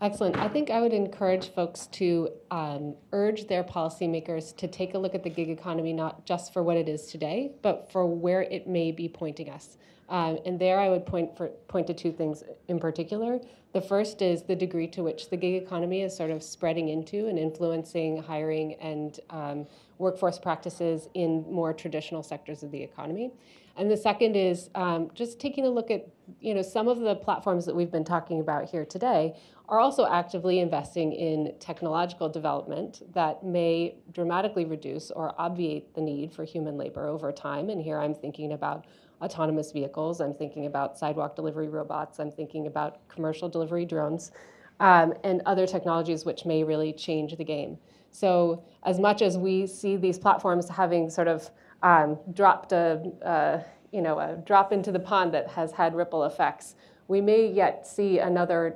Excellent. 0.03 0.39
I 0.39 0.49
think 0.49 0.71
I 0.71 0.81
would 0.81 0.95
encourage 0.95 1.53
folks 1.53 1.87
to 1.89 2.31
um, 2.51 2.95
urge 3.13 3.47
their 3.49 3.63
policymakers 3.63 4.57
to 4.57 4.67
take 4.67 4.95
a 4.95 4.99
look 4.99 5.15
at 5.15 5.23
the 5.23 5.29
gig 5.29 5.51
economy, 5.51 5.93
not 5.93 6.25
just 6.25 6.55
for 6.55 6.63
what 6.63 6.79
it 6.79 6.89
is 6.89 7.07
today, 7.07 7.53
but 7.61 7.93
for 7.93 8.07
where 8.07 8.43
it 8.43 8.67
may 8.67 8.93
be 8.93 9.09
pointing 9.09 9.51
us. 9.51 9.77
Um, 10.09 10.39
and 10.47 10.59
there 10.59 10.81
I 10.81 10.89
would 10.89 11.05
point, 11.05 11.37
for, 11.37 11.49
point 11.69 11.87
to 11.89 11.95
two 11.95 12.13
things 12.13 12.43
in 12.69 12.81
particular. 12.81 13.41
The 13.75 13.81
first 13.83 14.23
is 14.23 14.43
the 14.43 14.57
degree 14.57 14.89
to 14.89 15.03
which 15.03 15.29
the 15.29 15.37
gig 15.37 15.63
economy 15.63 16.01
is 16.01 16.17
sort 16.17 16.31
of 16.31 16.43
spreading 16.43 16.89
into 16.89 17.29
and 17.29 17.39
influencing 17.39 18.23
hiring 18.23 18.75
and 18.81 19.21
um, 19.29 19.67
workforce 19.99 20.39
practices 20.39 21.09
in 21.13 21.45
more 21.49 21.75
traditional 21.75 22.23
sectors 22.23 22.63
of 22.63 22.71
the 22.71 22.83
economy. 22.83 23.33
And 23.77 23.91
the 23.91 23.97
second 23.97 24.35
is 24.35 24.69
um, 24.75 25.11
just 25.15 25.39
taking 25.39 25.65
a 25.65 25.71
look 25.71 25.91
at, 25.91 26.09
you 26.41 26.55
know, 26.55 26.63
some 26.63 26.89
of 26.89 26.99
the 26.99 27.15
platforms 27.15 27.65
that 27.67 27.75
we've 27.77 27.91
been 27.91 28.05
talking 28.05 28.41
about 28.41 28.69
here 28.69 28.85
today 28.85 29.37
are 29.71 29.79
also 29.79 30.05
actively 30.07 30.59
investing 30.59 31.13
in 31.13 31.55
technological 31.61 32.29
development 32.29 33.03
that 33.15 33.45
may 33.45 33.95
dramatically 34.13 34.65
reduce 34.65 35.13
or 35.13 35.33
obviate 35.39 35.95
the 35.95 36.01
need 36.01 36.33
for 36.33 36.45
human 36.45 36.77
labor 36.77 37.07
over 37.07 37.31
time. 37.31 37.71
And 37.71 37.81
here 37.81 37.97
I'm 37.97 38.13
thinking 38.13 38.53
about 38.53 38.87
autonomous 39.23 39.71
vehicles. 39.71 40.21
I'm 40.21 40.35
thinking 40.35 40.67
about 40.67 40.99
sidewalk 40.99 41.37
delivery 41.37 41.69
robots. 41.69 42.19
I'm 42.19 42.33
thinking 42.33 42.67
about 42.67 43.07
commercial 43.09 43.49
delivery 43.49 43.85
drones 43.85 44.33
um, 44.81 45.15
and 45.23 45.41
other 45.47 45.69
technologies 45.69 46.25
which 46.25 46.45
may 46.45 46.65
really 46.65 46.93
change 46.93 47.37
the 47.37 47.45
game. 47.45 47.79
So 48.11 48.65
as 48.83 48.99
much 48.99 49.23
as 49.23 49.39
we 49.39 49.69
see 49.69 49.97
these 49.97 50.19
platforms 50.19 50.69
having 50.69 51.09
sort 51.09 51.29
of 51.29 51.49
um, 51.85 52.19
dropped 52.33 52.73
a, 52.73 53.65
you 53.93 54.03
know, 54.03 54.19
a 54.19 54.37
drop 54.45 54.73
into 54.73 54.91
the 54.91 54.99
pond 54.99 55.33
that 55.35 55.47
has 55.49 55.71
had 55.71 55.95
ripple 55.95 56.25
effects, 56.25 56.75
we 57.07 57.21
may 57.21 57.47
yet 57.47 57.87
see 57.87 58.19
another 58.19 58.75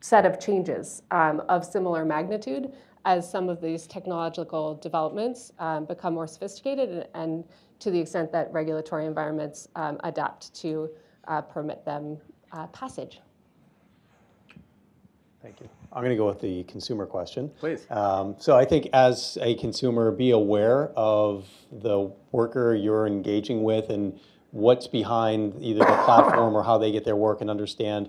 set 0.00 0.26
of 0.26 0.38
changes 0.38 1.02
um, 1.10 1.42
of 1.48 1.64
similar 1.64 2.04
magnitude 2.04 2.72
as 3.04 3.28
some 3.28 3.48
of 3.48 3.60
these 3.60 3.86
technological 3.86 4.74
developments 4.76 5.52
um, 5.58 5.84
become 5.84 6.14
more 6.14 6.26
sophisticated 6.26 6.90
and, 6.90 7.06
and, 7.14 7.44
to 7.78 7.90
the 7.90 8.00
extent 8.00 8.32
that 8.32 8.50
regulatory 8.54 9.04
environments 9.04 9.68
um, 9.76 10.00
adapt 10.02 10.54
to 10.54 10.88
uh, 11.28 11.42
permit 11.42 11.84
them 11.84 12.16
uh, 12.52 12.66
passage. 12.68 13.20
Thank 15.42 15.60
you. 15.60 15.68
I'm 15.92 16.02
going 16.02 16.10
to 16.10 16.16
go 16.16 16.26
with 16.26 16.40
the 16.40 16.64
consumer 16.64 17.04
question. 17.04 17.50
Please. 17.60 17.86
Um, 17.90 18.34
so 18.38 18.56
I 18.56 18.64
think 18.64 18.88
as 18.94 19.36
a 19.42 19.54
consumer, 19.56 20.10
be 20.10 20.30
aware 20.30 20.88
of 20.96 21.46
the 21.70 22.10
worker 22.32 22.74
you're 22.74 23.06
engaging 23.06 23.62
with 23.62 23.90
and 23.90 24.18
what's 24.50 24.86
behind 24.86 25.54
either 25.60 25.80
the 25.80 26.02
platform 26.04 26.56
or 26.56 26.62
how 26.62 26.78
they 26.78 26.90
get 26.90 27.04
their 27.04 27.16
work 27.16 27.42
and 27.42 27.50
understand 27.50 28.08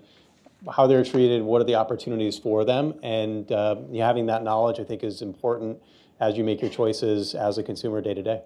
how 0.74 0.88
they're 0.88 1.04
treated, 1.04 1.42
what 1.42 1.62
are 1.62 1.66
the 1.66 1.76
opportunities 1.76 2.38
for 2.38 2.66
them, 2.66 2.96
and 3.04 3.52
uh, 3.52 3.76
having 3.96 4.26
that 4.28 4.44
knowledge 4.44 4.80
I 4.80 4.84
think 4.84 5.04
is 5.04 5.22
important 5.22 5.80
as 6.20 6.38
you 6.38 6.44
make 6.44 6.62
your 6.62 6.72
choices 6.72 7.36
as 7.36 7.58
a 7.58 7.64
consumer 7.64 8.02
day 8.02 8.14
to 8.14 8.24
day. 8.24 8.42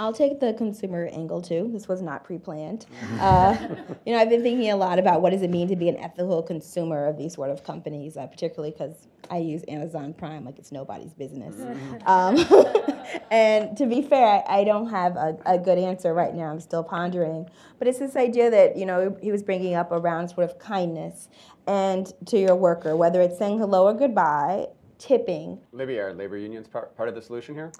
I'll 0.00 0.14
take 0.14 0.40
the 0.40 0.54
consumer 0.54 1.10
angle 1.12 1.42
too. 1.42 1.68
This 1.74 1.86
was 1.86 2.00
not 2.00 2.24
pre-planned. 2.24 2.86
Uh, 3.20 3.54
you 4.06 4.14
know, 4.14 4.18
I've 4.18 4.30
been 4.30 4.42
thinking 4.42 4.70
a 4.70 4.76
lot 4.76 4.98
about 4.98 5.20
what 5.20 5.30
does 5.30 5.42
it 5.42 5.50
mean 5.50 5.68
to 5.68 5.76
be 5.76 5.90
an 5.90 5.98
ethical 5.98 6.42
consumer 6.42 7.06
of 7.06 7.18
these 7.18 7.34
sort 7.34 7.50
of 7.50 7.62
companies, 7.64 8.16
uh, 8.16 8.26
particularly 8.26 8.70
because 8.70 9.08
I 9.30 9.38
use 9.38 9.62
Amazon 9.68 10.14
Prime 10.14 10.46
like 10.46 10.58
it's 10.58 10.72
nobody's 10.72 11.12
business. 11.12 11.54
Um, 12.06 12.36
and 13.30 13.76
to 13.76 13.86
be 13.86 14.02
fair, 14.02 14.42
I, 14.48 14.60
I 14.60 14.64
don't 14.64 14.90
have 14.90 15.16
a, 15.16 15.36
a, 15.46 15.58
good 15.58 15.78
answer 15.78 16.14
right 16.14 16.34
now. 16.34 16.50
I'm 16.50 16.60
still 16.60 16.84
pondering. 16.84 17.48
But 17.78 17.88
it's 17.88 17.98
this 17.98 18.16
idea 18.16 18.50
that 18.50 18.76
you 18.76 18.86
know 18.86 19.16
he 19.22 19.32
was 19.32 19.42
bringing 19.42 19.74
up 19.74 19.92
around 19.92 20.28
sort 20.28 20.50
of 20.50 20.58
kindness 20.58 21.28
and 21.66 22.12
to 22.26 22.38
your 22.38 22.56
worker, 22.56 22.96
whether 22.96 23.20
it's 23.20 23.38
saying 23.38 23.58
hello 23.58 23.84
or 23.84 23.94
goodbye, 23.94 24.66
tipping. 24.98 25.58
Libby, 25.72 25.98
are 25.98 26.12
labor 26.12 26.36
unions 26.36 26.68
part, 26.68 26.96
part 26.96 27.08
of 27.08 27.14
the 27.14 27.22
solution 27.22 27.54
here? 27.54 27.72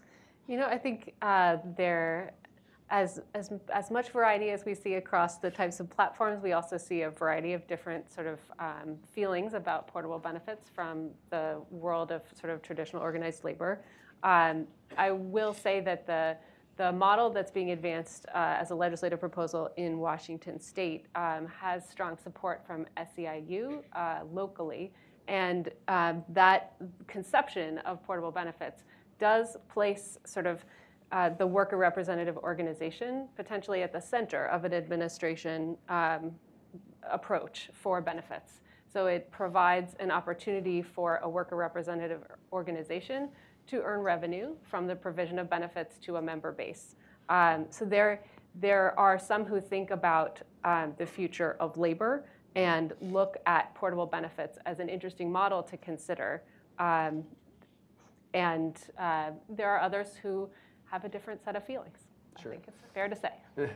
You 0.46 0.56
know, 0.56 0.66
I 0.66 0.78
think 0.78 1.14
uh, 1.22 1.58
there, 1.76 2.32
as, 2.88 3.20
as, 3.34 3.52
as 3.72 3.90
much 3.90 4.10
variety 4.10 4.50
as 4.50 4.64
we 4.64 4.74
see 4.74 4.94
across 4.94 5.38
the 5.38 5.50
types 5.50 5.78
of 5.80 5.88
platforms, 5.90 6.42
we 6.42 6.52
also 6.52 6.76
see 6.76 7.02
a 7.02 7.10
variety 7.10 7.52
of 7.52 7.66
different 7.68 8.12
sort 8.12 8.26
of 8.26 8.38
um, 8.58 8.96
feelings 9.12 9.54
about 9.54 9.86
portable 9.86 10.18
benefits 10.18 10.68
from 10.74 11.10
the 11.30 11.60
world 11.70 12.10
of 12.10 12.22
sort 12.38 12.52
of 12.52 12.62
traditional 12.62 13.02
organized 13.02 13.44
labor. 13.44 13.84
Um, 14.22 14.66
I 14.96 15.10
will 15.10 15.54
say 15.54 15.80
that 15.80 16.06
the, 16.06 16.36
the 16.76 16.92
model 16.92 17.30
that's 17.30 17.50
being 17.50 17.70
advanced 17.70 18.26
uh, 18.34 18.56
as 18.58 18.70
a 18.70 18.74
legislative 18.74 19.20
proposal 19.20 19.70
in 19.76 19.98
Washington 19.98 20.60
state 20.60 21.06
um, 21.14 21.46
has 21.46 21.88
strong 21.88 22.16
support 22.16 22.62
from 22.66 22.86
SEIU 22.96 23.82
uh, 23.92 24.20
locally. 24.32 24.92
And 25.28 25.70
um, 25.88 26.24
that 26.30 26.74
conception 27.06 27.78
of 27.78 28.02
portable 28.04 28.32
benefits 28.32 28.82
does 29.18 29.56
place 29.68 30.18
sort 30.24 30.46
of 30.46 30.64
uh, 31.12 31.30
the 31.30 31.46
worker 31.46 31.76
representative 31.76 32.36
organization 32.38 33.28
potentially 33.36 33.82
at 33.82 33.92
the 33.92 34.00
center 34.00 34.46
of 34.46 34.64
an 34.64 34.72
administration 34.72 35.76
um, 35.88 36.32
approach 37.10 37.70
for 37.72 38.00
benefits. 38.00 38.60
So 38.92 39.06
it 39.06 39.30
provides 39.30 39.94
an 40.00 40.10
opportunity 40.10 40.82
for 40.82 41.20
a 41.22 41.28
worker 41.28 41.56
representative 41.56 42.22
organization 42.52 43.28
to 43.68 43.82
earn 43.82 44.00
revenue 44.00 44.54
from 44.62 44.86
the 44.86 44.96
provision 44.96 45.38
of 45.38 45.48
benefits 45.48 45.98
to 45.98 46.16
a 46.16 46.22
member 46.22 46.52
base. 46.52 46.96
Um, 47.28 47.66
so 47.70 47.84
there, 47.84 48.22
there 48.54 48.98
are 48.98 49.18
some 49.18 49.44
who 49.44 49.60
think 49.60 49.90
about 49.90 50.40
um, 50.64 50.94
the 50.98 51.06
future 51.06 51.56
of 51.60 51.76
labor 51.76 52.24
and 52.56 52.92
look 53.00 53.36
at 53.46 53.72
portable 53.74 54.06
benefits 54.06 54.58
as 54.66 54.80
an 54.80 54.88
interesting 54.88 55.30
model 55.30 55.62
to 55.62 55.76
consider. 55.76 56.42
Um, 56.78 57.24
and 58.34 58.76
uh, 58.98 59.30
there 59.48 59.68
are 59.68 59.80
others 59.80 60.16
who 60.22 60.48
have 60.84 61.04
a 61.04 61.08
different 61.08 61.44
set 61.44 61.56
of 61.56 61.64
feelings. 61.64 61.98
Sure. 62.40 62.52
I 62.52 62.56
think 62.56 62.68
it's 62.68 62.92
fair 62.94 63.08
to 63.08 63.16
say. 63.16 63.70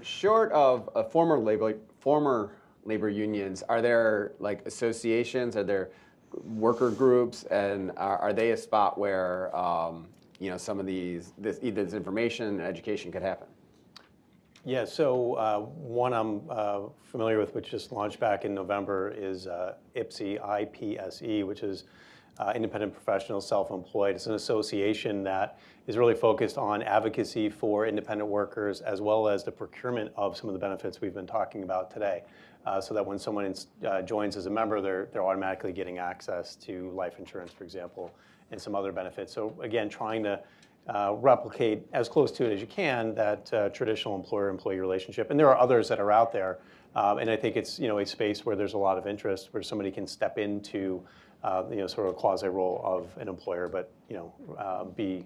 Short 0.02 0.52
of 0.52 0.88
uh, 0.94 1.04
former 1.04 1.38
labor 1.38 1.74
former 2.00 2.52
labor 2.84 3.08
unions, 3.08 3.62
are 3.68 3.80
there 3.80 4.32
like 4.38 4.66
associations? 4.66 5.56
Are 5.56 5.64
there 5.64 5.90
worker 6.44 6.90
groups, 6.90 7.44
and 7.44 7.92
are, 7.96 8.18
are 8.18 8.32
they 8.32 8.50
a 8.52 8.56
spot 8.56 8.98
where 8.98 9.54
um, 9.56 10.06
you 10.38 10.50
know 10.50 10.56
some 10.56 10.80
of 10.80 10.86
these 10.86 11.32
this 11.38 11.58
this 11.58 11.94
information 11.94 12.60
education 12.60 13.12
could 13.12 13.22
happen? 13.22 13.46
Yeah, 14.64 14.84
so 14.84 15.34
uh, 15.34 15.58
one 15.58 16.12
I'm 16.14 16.42
uh, 16.48 16.82
familiar 17.02 17.38
with, 17.38 17.52
which 17.54 17.70
just 17.70 17.90
launched 17.90 18.20
back 18.20 18.44
in 18.44 18.54
November, 18.54 19.12
is 19.16 19.48
uh, 19.48 19.74
IPSE, 19.96 20.40
IPSE, 20.40 21.44
which 21.44 21.64
is 21.64 21.84
uh, 22.38 22.52
independent 22.54 22.92
professionals, 22.92 23.46
self-employed. 23.46 24.14
It's 24.14 24.26
an 24.26 24.34
association 24.34 25.24
that 25.24 25.58
is 25.86 25.96
really 25.96 26.14
focused 26.14 26.58
on 26.58 26.82
advocacy 26.82 27.48
for 27.48 27.86
independent 27.86 28.30
workers 28.30 28.80
as 28.80 29.00
well 29.00 29.28
as 29.28 29.42
the 29.42 29.50
procurement 29.50 30.12
of 30.16 30.36
some 30.36 30.48
of 30.48 30.52
the 30.52 30.60
benefits 30.60 31.00
we've 31.00 31.14
been 31.14 31.26
talking 31.26 31.64
about 31.64 31.90
today. 31.90 32.22
Uh, 32.64 32.80
so 32.80 32.94
that 32.94 33.04
when 33.04 33.18
someone 33.18 33.52
uh, 33.86 34.02
joins 34.02 34.36
as 34.36 34.46
a 34.46 34.50
member, 34.50 34.80
they're, 34.80 35.08
they're 35.12 35.24
automatically 35.24 35.72
getting 35.72 35.98
access 35.98 36.54
to 36.54 36.90
life 36.92 37.18
insurance, 37.18 37.50
for 37.52 37.64
example, 37.64 38.12
and 38.52 38.60
some 38.60 38.74
other 38.76 38.92
benefits. 38.92 39.32
So 39.32 39.52
again, 39.60 39.88
trying 39.88 40.22
to 40.22 40.40
uh, 40.88 41.14
replicate 41.18 41.84
as 41.92 42.08
close 42.08 42.30
to 42.32 42.44
it 42.44 42.52
as 42.52 42.60
you 42.60 42.66
can 42.66 43.14
that 43.14 43.52
uh, 43.52 43.68
traditional 43.70 44.14
employer-employee 44.14 44.78
relationship. 44.78 45.30
And 45.30 45.38
there 45.38 45.48
are 45.48 45.58
others 45.58 45.88
that 45.88 45.98
are 45.98 46.12
out 46.12 46.32
there. 46.32 46.58
Um, 46.94 47.18
and 47.18 47.30
I 47.30 47.36
think 47.36 47.56
it's 47.56 47.78
you 47.78 47.88
know 47.88 47.98
a 47.98 48.06
space 48.06 48.44
where 48.44 48.54
there's 48.54 48.74
a 48.74 48.78
lot 48.78 48.98
of 48.98 49.06
interest 49.06 49.48
where 49.52 49.62
somebody 49.62 49.90
can 49.90 50.06
step 50.06 50.38
into 50.38 51.02
uh, 51.42 51.64
you 51.70 51.76
know, 51.76 51.86
sort 51.86 52.06
of 52.06 52.14
a 52.14 52.16
quasi 52.16 52.46
role 52.48 52.80
of 52.84 53.08
an 53.20 53.28
employer, 53.28 53.66
but 53.66 53.90
you 54.08 54.16
know, 54.16 54.92
be 54.94 55.24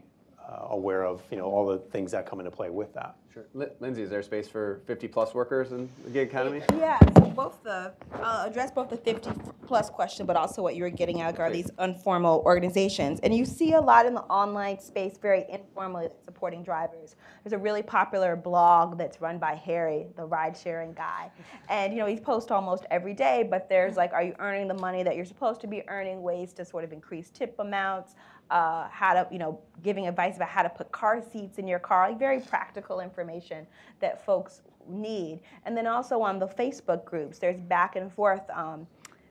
Uh, 0.49 0.69
aware 0.71 1.05
of 1.05 1.23
you 1.33 1.37
know 1.37 1.47
all 1.47 1.67
the 1.67 1.79
things 1.91 2.13
that 2.13 2.25
come 2.25 2.39
into 2.39 2.53
play 2.53 2.71
with 2.71 2.95
that. 2.95 3.17
Sure. 3.35 3.69
Lindsay, 3.81 4.03
is 4.03 4.11
there 4.11 4.23
space 4.23 4.49
for 4.49 4.81
50 4.87 5.09
plus 5.09 5.35
workers 5.35 5.73
in 5.73 5.91
the 6.05 6.11
gig 6.11 6.29
economy? 6.29 6.63
Yeah, 6.79 6.99
so 7.17 7.27
both 7.27 7.63
the, 7.63 7.93
I'll 8.23 8.47
address 8.47 8.71
both 8.71 8.89
the 8.89 8.97
50 8.97 9.31
plus 9.67 9.91
question, 9.91 10.25
but 10.25 10.37
also 10.37 10.63
what 10.63 10.75
you 10.75 10.85
were 10.85 10.91
getting 10.91 11.21
at 11.21 11.39
are 11.39 11.51
these 11.51 11.71
informal 11.79 12.43
organizations. 12.47 13.21
And 13.21 13.35
you 13.35 13.45
see 13.45 13.75
a 13.75 13.81
lot 13.81 14.07
in 14.07 14.15
the 14.15 14.23
online 14.23 14.81
space, 14.81 15.19
very 15.21 15.45
informally 15.51 16.09
supporting 16.25 16.63
drivers. 16.63 17.17
There's 17.45 17.53
a 17.53 17.59
really 17.59 17.83
popular 17.83 18.37
blog 18.37 18.97
that's 18.97 19.21
run 19.21 19.39
by 19.39 19.55
Harry, 19.55 20.07
the 20.17 20.25
ride 20.25 20.57
sharing 20.57 20.95
guy. 20.95 21.31
And 21.69 21.93
you 21.93 21.99
know, 21.99 22.07
he 22.07 22.17
posts 22.17 22.51
almost 22.51 22.87
every 22.91 23.13
day, 23.13 23.47
but 23.51 23.69
there's 23.69 23.97
like, 23.97 24.15
are 24.15 24.23
you 24.23 24.35
earning 24.39 24.69
the 24.69 24.75
money 24.75 25.03
that 25.03 25.17
you're 25.17 25.27
supposed 25.27 25.61
to 25.61 25.67
be 25.67 25.87
earning, 25.89 26.23
ways 26.23 26.55
to 26.55 26.65
sort 26.65 26.85
of 26.85 26.93
increase 26.93 27.31
tip 27.31 27.55
amounts, 27.59 28.15
uh, 28.51 28.89
how 28.91 29.13
to, 29.13 29.27
you 29.31 29.39
know, 29.39 29.61
giving 29.83 30.07
advice 30.07 30.37
about 30.37 30.49
how 30.49 30.63
to 30.63 30.69
put 30.69 30.91
car 30.93 31.23
seats 31.33 31.59
in 31.59 31.67
your 31.67 31.79
car, 31.79 32.09
like 32.09 32.19
very 32.19 32.41
practical 32.41 33.01
information 33.01 33.67
that 34.01 34.25
folks 34.25 34.63
need. 34.89 35.41
And 35.65 35.77
then 35.77 35.87
also 35.87 36.21
on 36.21 36.39
the 36.39 36.47
Facebook 36.47 37.05
groups, 37.05 37.39
there's 37.39 37.61
back 37.61 37.97
and 37.97 38.13
forth 38.13 38.49
um, 38.51 38.87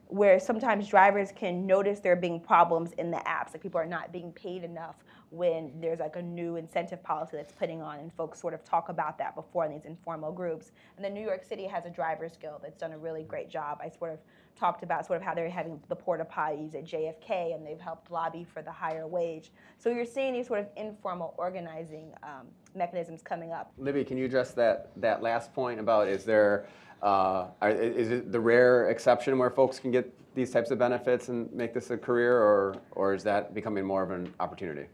where 0.07 0.39
sometimes 0.39 0.87
drivers 0.87 1.31
can 1.35 1.65
notice 1.65 1.99
there 1.99 2.15
being 2.15 2.39
problems 2.39 2.91
in 2.93 3.09
the 3.09 3.17
apps, 3.17 3.53
like 3.53 3.61
people 3.61 3.79
are 3.79 3.85
not 3.85 4.11
being 4.11 4.31
paid 4.33 4.63
enough 4.63 4.95
when 5.31 5.71
there's 5.81 5.99
like 5.99 6.15
a 6.15 6.21
new 6.21 6.55
incentive 6.55 7.01
policy 7.03 7.35
that's 7.35 7.51
putting 7.51 7.81
on, 7.81 7.99
and 7.99 8.13
folks 8.13 8.39
sort 8.39 8.53
of 8.53 8.63
talk 8.63 8.89
about 8.89 9.17
that 9.17 9.35
before 9.35 9.65
in 9.65 9.71
these 9.71 9.85
informal 9.85 10.31
groups. 10.31 10.71
And 10.95 11.03
then 11.03 11.13
New 11.13 11.23
York 11.23 11.43
City 11.43 11.65
has 11.65 11.85
a 11.85 11.89
drivers 11.89 12.37
guild 12.37 12.61
that's 12.61 12.77
done 12.77 12.93
a 12.93 12.97
really 12.97 13.23
great 13.23 13.49
job. 13.49 13.79
I 13.81 13.89
sort 13.89 14.13
of 14.13 14.19
talked 14.57 14.83
about 14.83 15.05
sort 15.05 15.17
of 15.17 15.23
how 15.23 15.33
they're 15.33 15.49
having 15.49 15.79
the 15.89 15.95
porta 15.95 16.25
potties 16.25 16.73
at 16.75 16.85
JFK 16.85 17.53
and 17.53 17.65
they've 17.65 17.79
helped 17.79 18.09
lobby 18.11 18.43
for 18.43 18.61
the 18.61 18.71
higher 18.71 19.07
wage. 19.07 19.51
So 19.77 19.89
you're 19.89 20.05
seeing 20.05 20.33
these 20.33 20.47
sort 20.47 20.61
of 20.61 20.67
informal 20.77 21.33
organizing 21.37 22.13
um, 22.23 22.47
mechanisms 22.73 23.21
coming 23.21 23.51
up. 23.51 23.71
Libby, 23.77 24.03
can 24.03 24.17
you 24.17 24.25
address 24.25 24.51
that, 24.51 24.91
that 24.97 25.21
last 25.21 25.53
point 25.53 25.79
about 25.79 26.07
is 26.07 26.23
there, 26.23 26.67
uh, 27.01 27.47
are, 27.61 27.69
is 27.69 28.09
it 28.09 28.31
the 28.31 28.39
rare 28.39 28.89
exception 28.89 29.37
where 29.37 29.49
folks 29.49 29.79
can 29.79 29.91
get 29.91 30.11
these 30.35 30.51
types 30.51 30.71
of 30.71 30.79
benefits 30.79 31.29
and 31.29 31.51
make 31.53 31.73
this 31.73 31.91
a 31.91 31.97
career 31.97 32.37
or, 32.37 32.75
or 32.91 33.13
is 33.13 33.23
that 33.23 33.53
becoming 33.53 33.85
more 33.85 34.03
of 34.03 34.11
an 34.11 34.33
opportunity? 34.39 34.87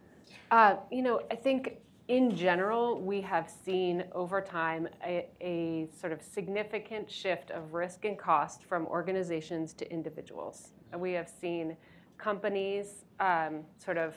Uh, 0.49 0.76
you 0.91 1.01
know, 1.01 1.22
I 1.32 1.36
think 1.36 1.78
in 2.12 2.36
general, 2.36 2.99
we 2.99 3.22
have 3.22 3.49
seen 3.49 4.03
over 4.12 4.41
time 4.41 4.86
a, 5.01 5.88
sort 5.97 6.12
of 6.12 6.22
significant 6.22 7.09
shift 7.09 7.51
of 7.51 7.74
risk 7.74 8.03
and 8.03 8.20
cost 8.20 8.66
from 8.66 8.86
organizations 8.88 9.72
to 9.72 9.89
individuals. 9.89 10.74
We 10.93 11.14
have 11.14 11.30
seen 11.30 11.78
companies 12.18 13.05
um, 13.22 13.62
sort 13.78 13.97
of 13.97 14.16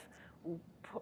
pu- 0.83 1.01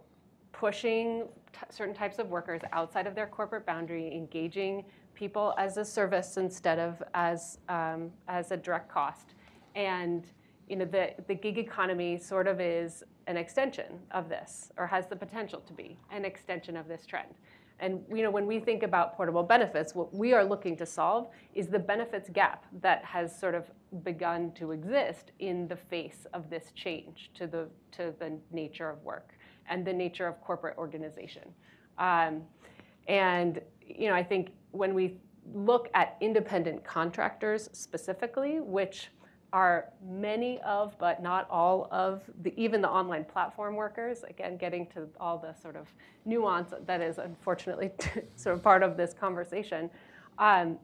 pushing 0.51 1.23
certain 1.71 1.95
types 1.95 2.19
of 2.19 2.29
workers 2.29 2.61
outside 2.73 3.07
of 3.07 3.15
their 3.15 3.25
corporate 3.25 3.65
boundary, 3.65 4.13
engaging 4.13 4.85
people 5.15 5.55
as 5.57 5.77
a 5.77 5.85
service 5.85 6.37
instead 6.37 6.77
of 6.77 7.01
as, 7.15 7.57
um, 7.69 8.11
as 8.27 8.51
a 8.51 8.57
direct 8.57 8.87
cost. 8.87 9.33
And 9.73 10.27
you 10.69 10.75
know, 10.75 10.85
the, 10.85 11.15
the 11.27 11.33
gig 11.33 11.57
economy 11.57 12.19
sort 12.19 12.47
of 12.47 12.61
is 12.61 13.03
an 13.27 13.37
extension 13.37 13.99
of 14.11 14.29
this, 14.29 14.71
or 14.77 14.87
has 14.87 15.07
the 15.07 15.15
potential 15.15 15.61
to 15.61 15.73
be 15.73 15.97
an 16.11 16.25
extension 16.25 16.75
of 16.77 16.87
this 16.87 17.05
trend. 17.05 17.33
And 17.79 18.01
you 18.09 18.23
know, 18.23 18.31
when 18.31 18.45
we 18.45 18.59
think 18.59 18.83
about 18.83 19.15
portable 19.15 19.43
benefits, 19.43 19.95
what 19.95 20.13
we 20.13 20.33
are 20.33 20.43
looking 20.43 20.77
to 20.77 20.85
solve 20.85 21.27
is 21.53 21.67
the 21.67 21.79
benefits 21.79 22.29
gap 22.29 22.65
that 22.81 23.03
has 23.03 23.37
sort 23.37 23.55
of 23.55 23.65
begun 24.03 24.51
to 24.53 24.71
exist 24.71 25.31
in 25.39 25.67
the 25.67 25.75
face 25.75 26.25
of 26.33 26.49
this 26.49 26.71
change 26.75 27.31
to 27.35 27.47
the, 27.47 27.67
to 27.91 28.13
the 28.19 28.37
nature 28.51 28.89
of 28.89 29.01
work 29.03 29.33
and 29.69 29.85
the 29.85 29.93
nature 29.93 30.27
of 30.27 30.39
corporate 30.41 30.77
organization. 30.77 31.43
Um, 31.97 32.43
and 33.07 33.59
you 33.85 34.07
know, 34.07 34.15
I 34.15 34.23
think 34.23 34.51
when 34.71 34.93
we 34.93 35.17
look 35.53 35.89
at 35.93 36.15
independent 36.21 36.83
contractors 36.85 37.69
specifically, 37.73 38.59
which 38.61 39.09
are 39.53 39.89
many 40.03 40.59
of, 40.61 40.97
but 40.97 41.21
not 41.21 41.47
all 41.49 41.87
of, 41.91 42.23
the, 42.41 42.53
even 42.59 42.81
the 42.81 42.89
online 42.89 43.23
platform 43.23 43.75
workers, 43.75 44.23
again, 44.27 44.57
getting 44.57 44.87
to 44.87 45.07
all 45.19 45.37
the 45.37 45.53
sort 45.53 45.75
of 45.75 45.87
nuance 46.25 46.73
that 46.87 47.01
is 47.01 47.19
unfortunately 47.19 47.91
sort 48.35 48.55
of 48.55 48.63
part 48.63 48.81
of 48.81 48.97
this 48.97 49.13
conversation, 49.13 49.91
um, 50.39 50.77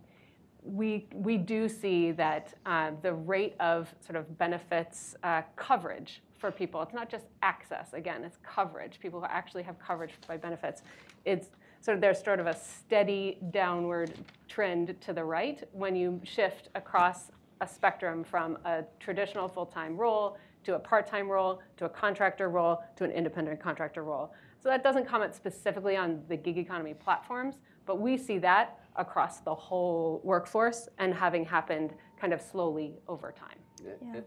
we, 0.63 1.07
we 1.13 1.35
do 1.35 1.67
see 1.67 2.11
that 2.11 2.53
uh, 2.67 2.91
the 3.01 3.13
rate 3.13 3.55
of 3.59 3.93
sort 4.05 4.15
of 4.15 4.37
benefits 4.37 5.15
uh, 5.23 5.41
coverage 5.55 6.21
for 6.37 6.51
people, 6.51 6.81
it's 6.81 6.93
not 6.93 7.09
just 7.09 7.25
access, 7.41 7.93
again, 7.93 8.23
it's 8.23 8.37
coverage. 8.43 8.99
People 9.01 9.19
who 9.19 9.25
actually 9.25 9.63
have 9.63 9.77
coverage 9.79 10.13
by 10.27 10.37
benefits. 10.37 10.83
It's 11.25 11.49
sort 11.81 11.95
of 11.95 12.01
there's 12.01 12.23
sort 12.23 12.39
of 12.39 12.47
a 12.47 12.55
steady 12.55 13.39
downward 13.51 14.13
trend 14.47 14.99
to 15.01 15.11
the 15.11 15.23
right 15.23 15.67
when 15.73 15.95
you 15.95 16.21
shift 16.23 16.69
across 16.75 17.31
a 17.61 17.67
spectrum 17.67 18.23
from 18.23 18.57
a 18.65 18.83
traditional 18.99 19.47
full-time 19.47 19.97
role 19.97 20.37
to 20.63 20.75
a 20.75 20.79
part-time 20.79 21.29
role 21.29 21.61
to 21.77 21.85
a 21.85 21.89
contractor 21.89 22.49
role 22.49 22.83
to 22.95 23.03
an 23.03 23.11
independent 23.11 23.61
contractor 23.61 24.03
role. 24.03 24.33
So 24.61 24.69
that 24.69 24.83
doesn't 24.83 25.07
comment 25.07 25.33
specifically 25.35 25.95
on 25.95 26.21
the 26.27 26.35
gig 26.35 26.57
economy 26.57 26.93
platforms, 26.93 27.59
but 27.85 27.99
we 27.99 28.17
see 28.17 28.37
that 28.39 28.79
across 28.97 29.39
the 29.39 29.55
whole 29.55 30.21
workforce 30.23 30.89
and 30.97 31.13
having 31.13 31.45
happened 31.45 31.93
kind 32.19 32.33
of 32.33 32.41
slowly 32.41 32.99
over 33.07 33.31
time. 33.31 33.57
Yeah. 33.83 34.21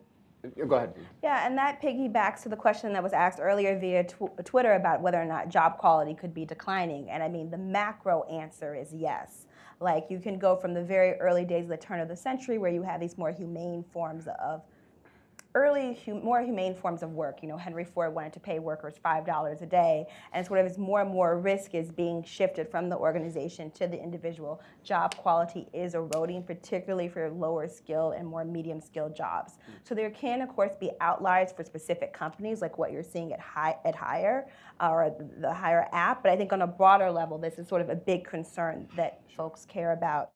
Go 0.67 0.75
ahead. 0.75 0.95
Yeah, 1.23 1.47
and 1.47 1.57
that 1.57 1.81
piggybacks 1.81 2.43
to 2.43 2.49
the 2.49 2.57
question 2.57 2.93
that 2.95 3.03
was 3.03 3.13
asked 3.13 3.39
earlier 3.41 3.79
via 3.79 4.03
tw- 4.03 4.45
Twitter 4.45 4.73
about 4.73 5.01
whether 5.01 5.21
or 5.21 5.25
not 5.25 5.51
job 5.51 5.79
quality 5.79 6.15
could 6.15 6.35
be 6.35 6.45
declining. 6.45 7.11
And 7.11 7.23
I 7.23 7.29
mean, 7.29 7.49
the 7.49 7.59
macro 7.59 8.25
answer 8.25 8.75
is 8.75 8.93
yes. 8.93 9.47
Like, 9.83 10.07
you 10.09 10.21
can 10.21 10.39
go 10.39 10.57
from 10.57 10.75
the 10.75 10.83
very 10.83 11.15
early 11.15 11.45
days 11.45 11.65
of 11.65 11.71
the 11.71 11.77
turn 11.77 12.01
of 12.01 12.09
the 12.09 12.17
century 12.17 12.59
where 12.59 12.71
you 12.71 12.83
have 12.83 13.01
these 13.01 13.19
more 13.19 13.33
humane 13.33 13.85
forms 13.93 14.29
of 14.41 14.63
early, 15.55 15.99
hum- 16.05 16.25
more 16.25 16.41
humane 16.41 16.75
forms 16.75 17.03
of 17.03 17.13
work. 17.13 17.43
You 17.43 17.49
know, 17.49 17.57
Henry 17.57 17.85
Ford 17.85 18.15
wanted 18.15 18.33
to 18.35 18.41
pay 18.41 18.59
workers 18.59 18.95
$5 19.05 19.63
a 19.63 19.67
day, 19.67 20.07
and 20.33 20.47
sort 20.47 20.61
of 20.61 20.67
as 20.67 20.79
more 20.79 21.01
and 21.01 21.11
more 21.11 21.39
risk 21.39 21.75
is 21.75 21.91
being 21.91 22.23
shifted 22.23 22.71
from 22.71 22.89
the 22.89 22.97
organization 22.97 23.71
to 23.73 23.87
the 23.87 24.01
individual, 24.01 24.61
job 24.83 25.17
quality 25.17 25.69
is 25.73 25.95
eroding, 25.95 26.43
particularly 26.43 27.09
for 27.09 27.31
lower 27.31 27.69
skilled 27.69 28.15
and 28.15 28.27
more 28.27 28.45
medium 28.45 28.81
skilled 28.81 29.15
jobs. 29.15 29.59
So 29.85 29.95
there 29.95 30.11
can, 30.11 30.41
of 30.41 30.49
course, 30.49 30.75
be 30.79 30.91
outliers 31.01 31.53
for 31.53 31.65
specific 31.65 32.13
companies, 32.13 32.61
like 32.61 32.79
what 32.79 32.93
you're 32.93 33.03
seeing 33.03 33.33
at 33.33 33.41
high 33.41 33.77
at 33.85 33.95
Hyre 33.95 34.49
uh, 34.81 34.91
or 34.91 35.15
the 35.41 35.53
Hyre 35.53 35.89
app. 35.93 36.23
But 36.23 36.33
I 36.33 36.37
think 36.37 36.53
on 36.53 36.63
a 36.63 36.67
broader 36.67 37.11
level, 37.11 37.39
this 37.39 37.59
is 37.59 37.69
sort 37.69 37.81
of 37.81 37.89
a 37.89 37.97
big 37.97 38.25
concern 38.25 38.89
that 38.97 39.21
folks 39.37 39.65
care 39.67 39.93
about. 39.93 40.31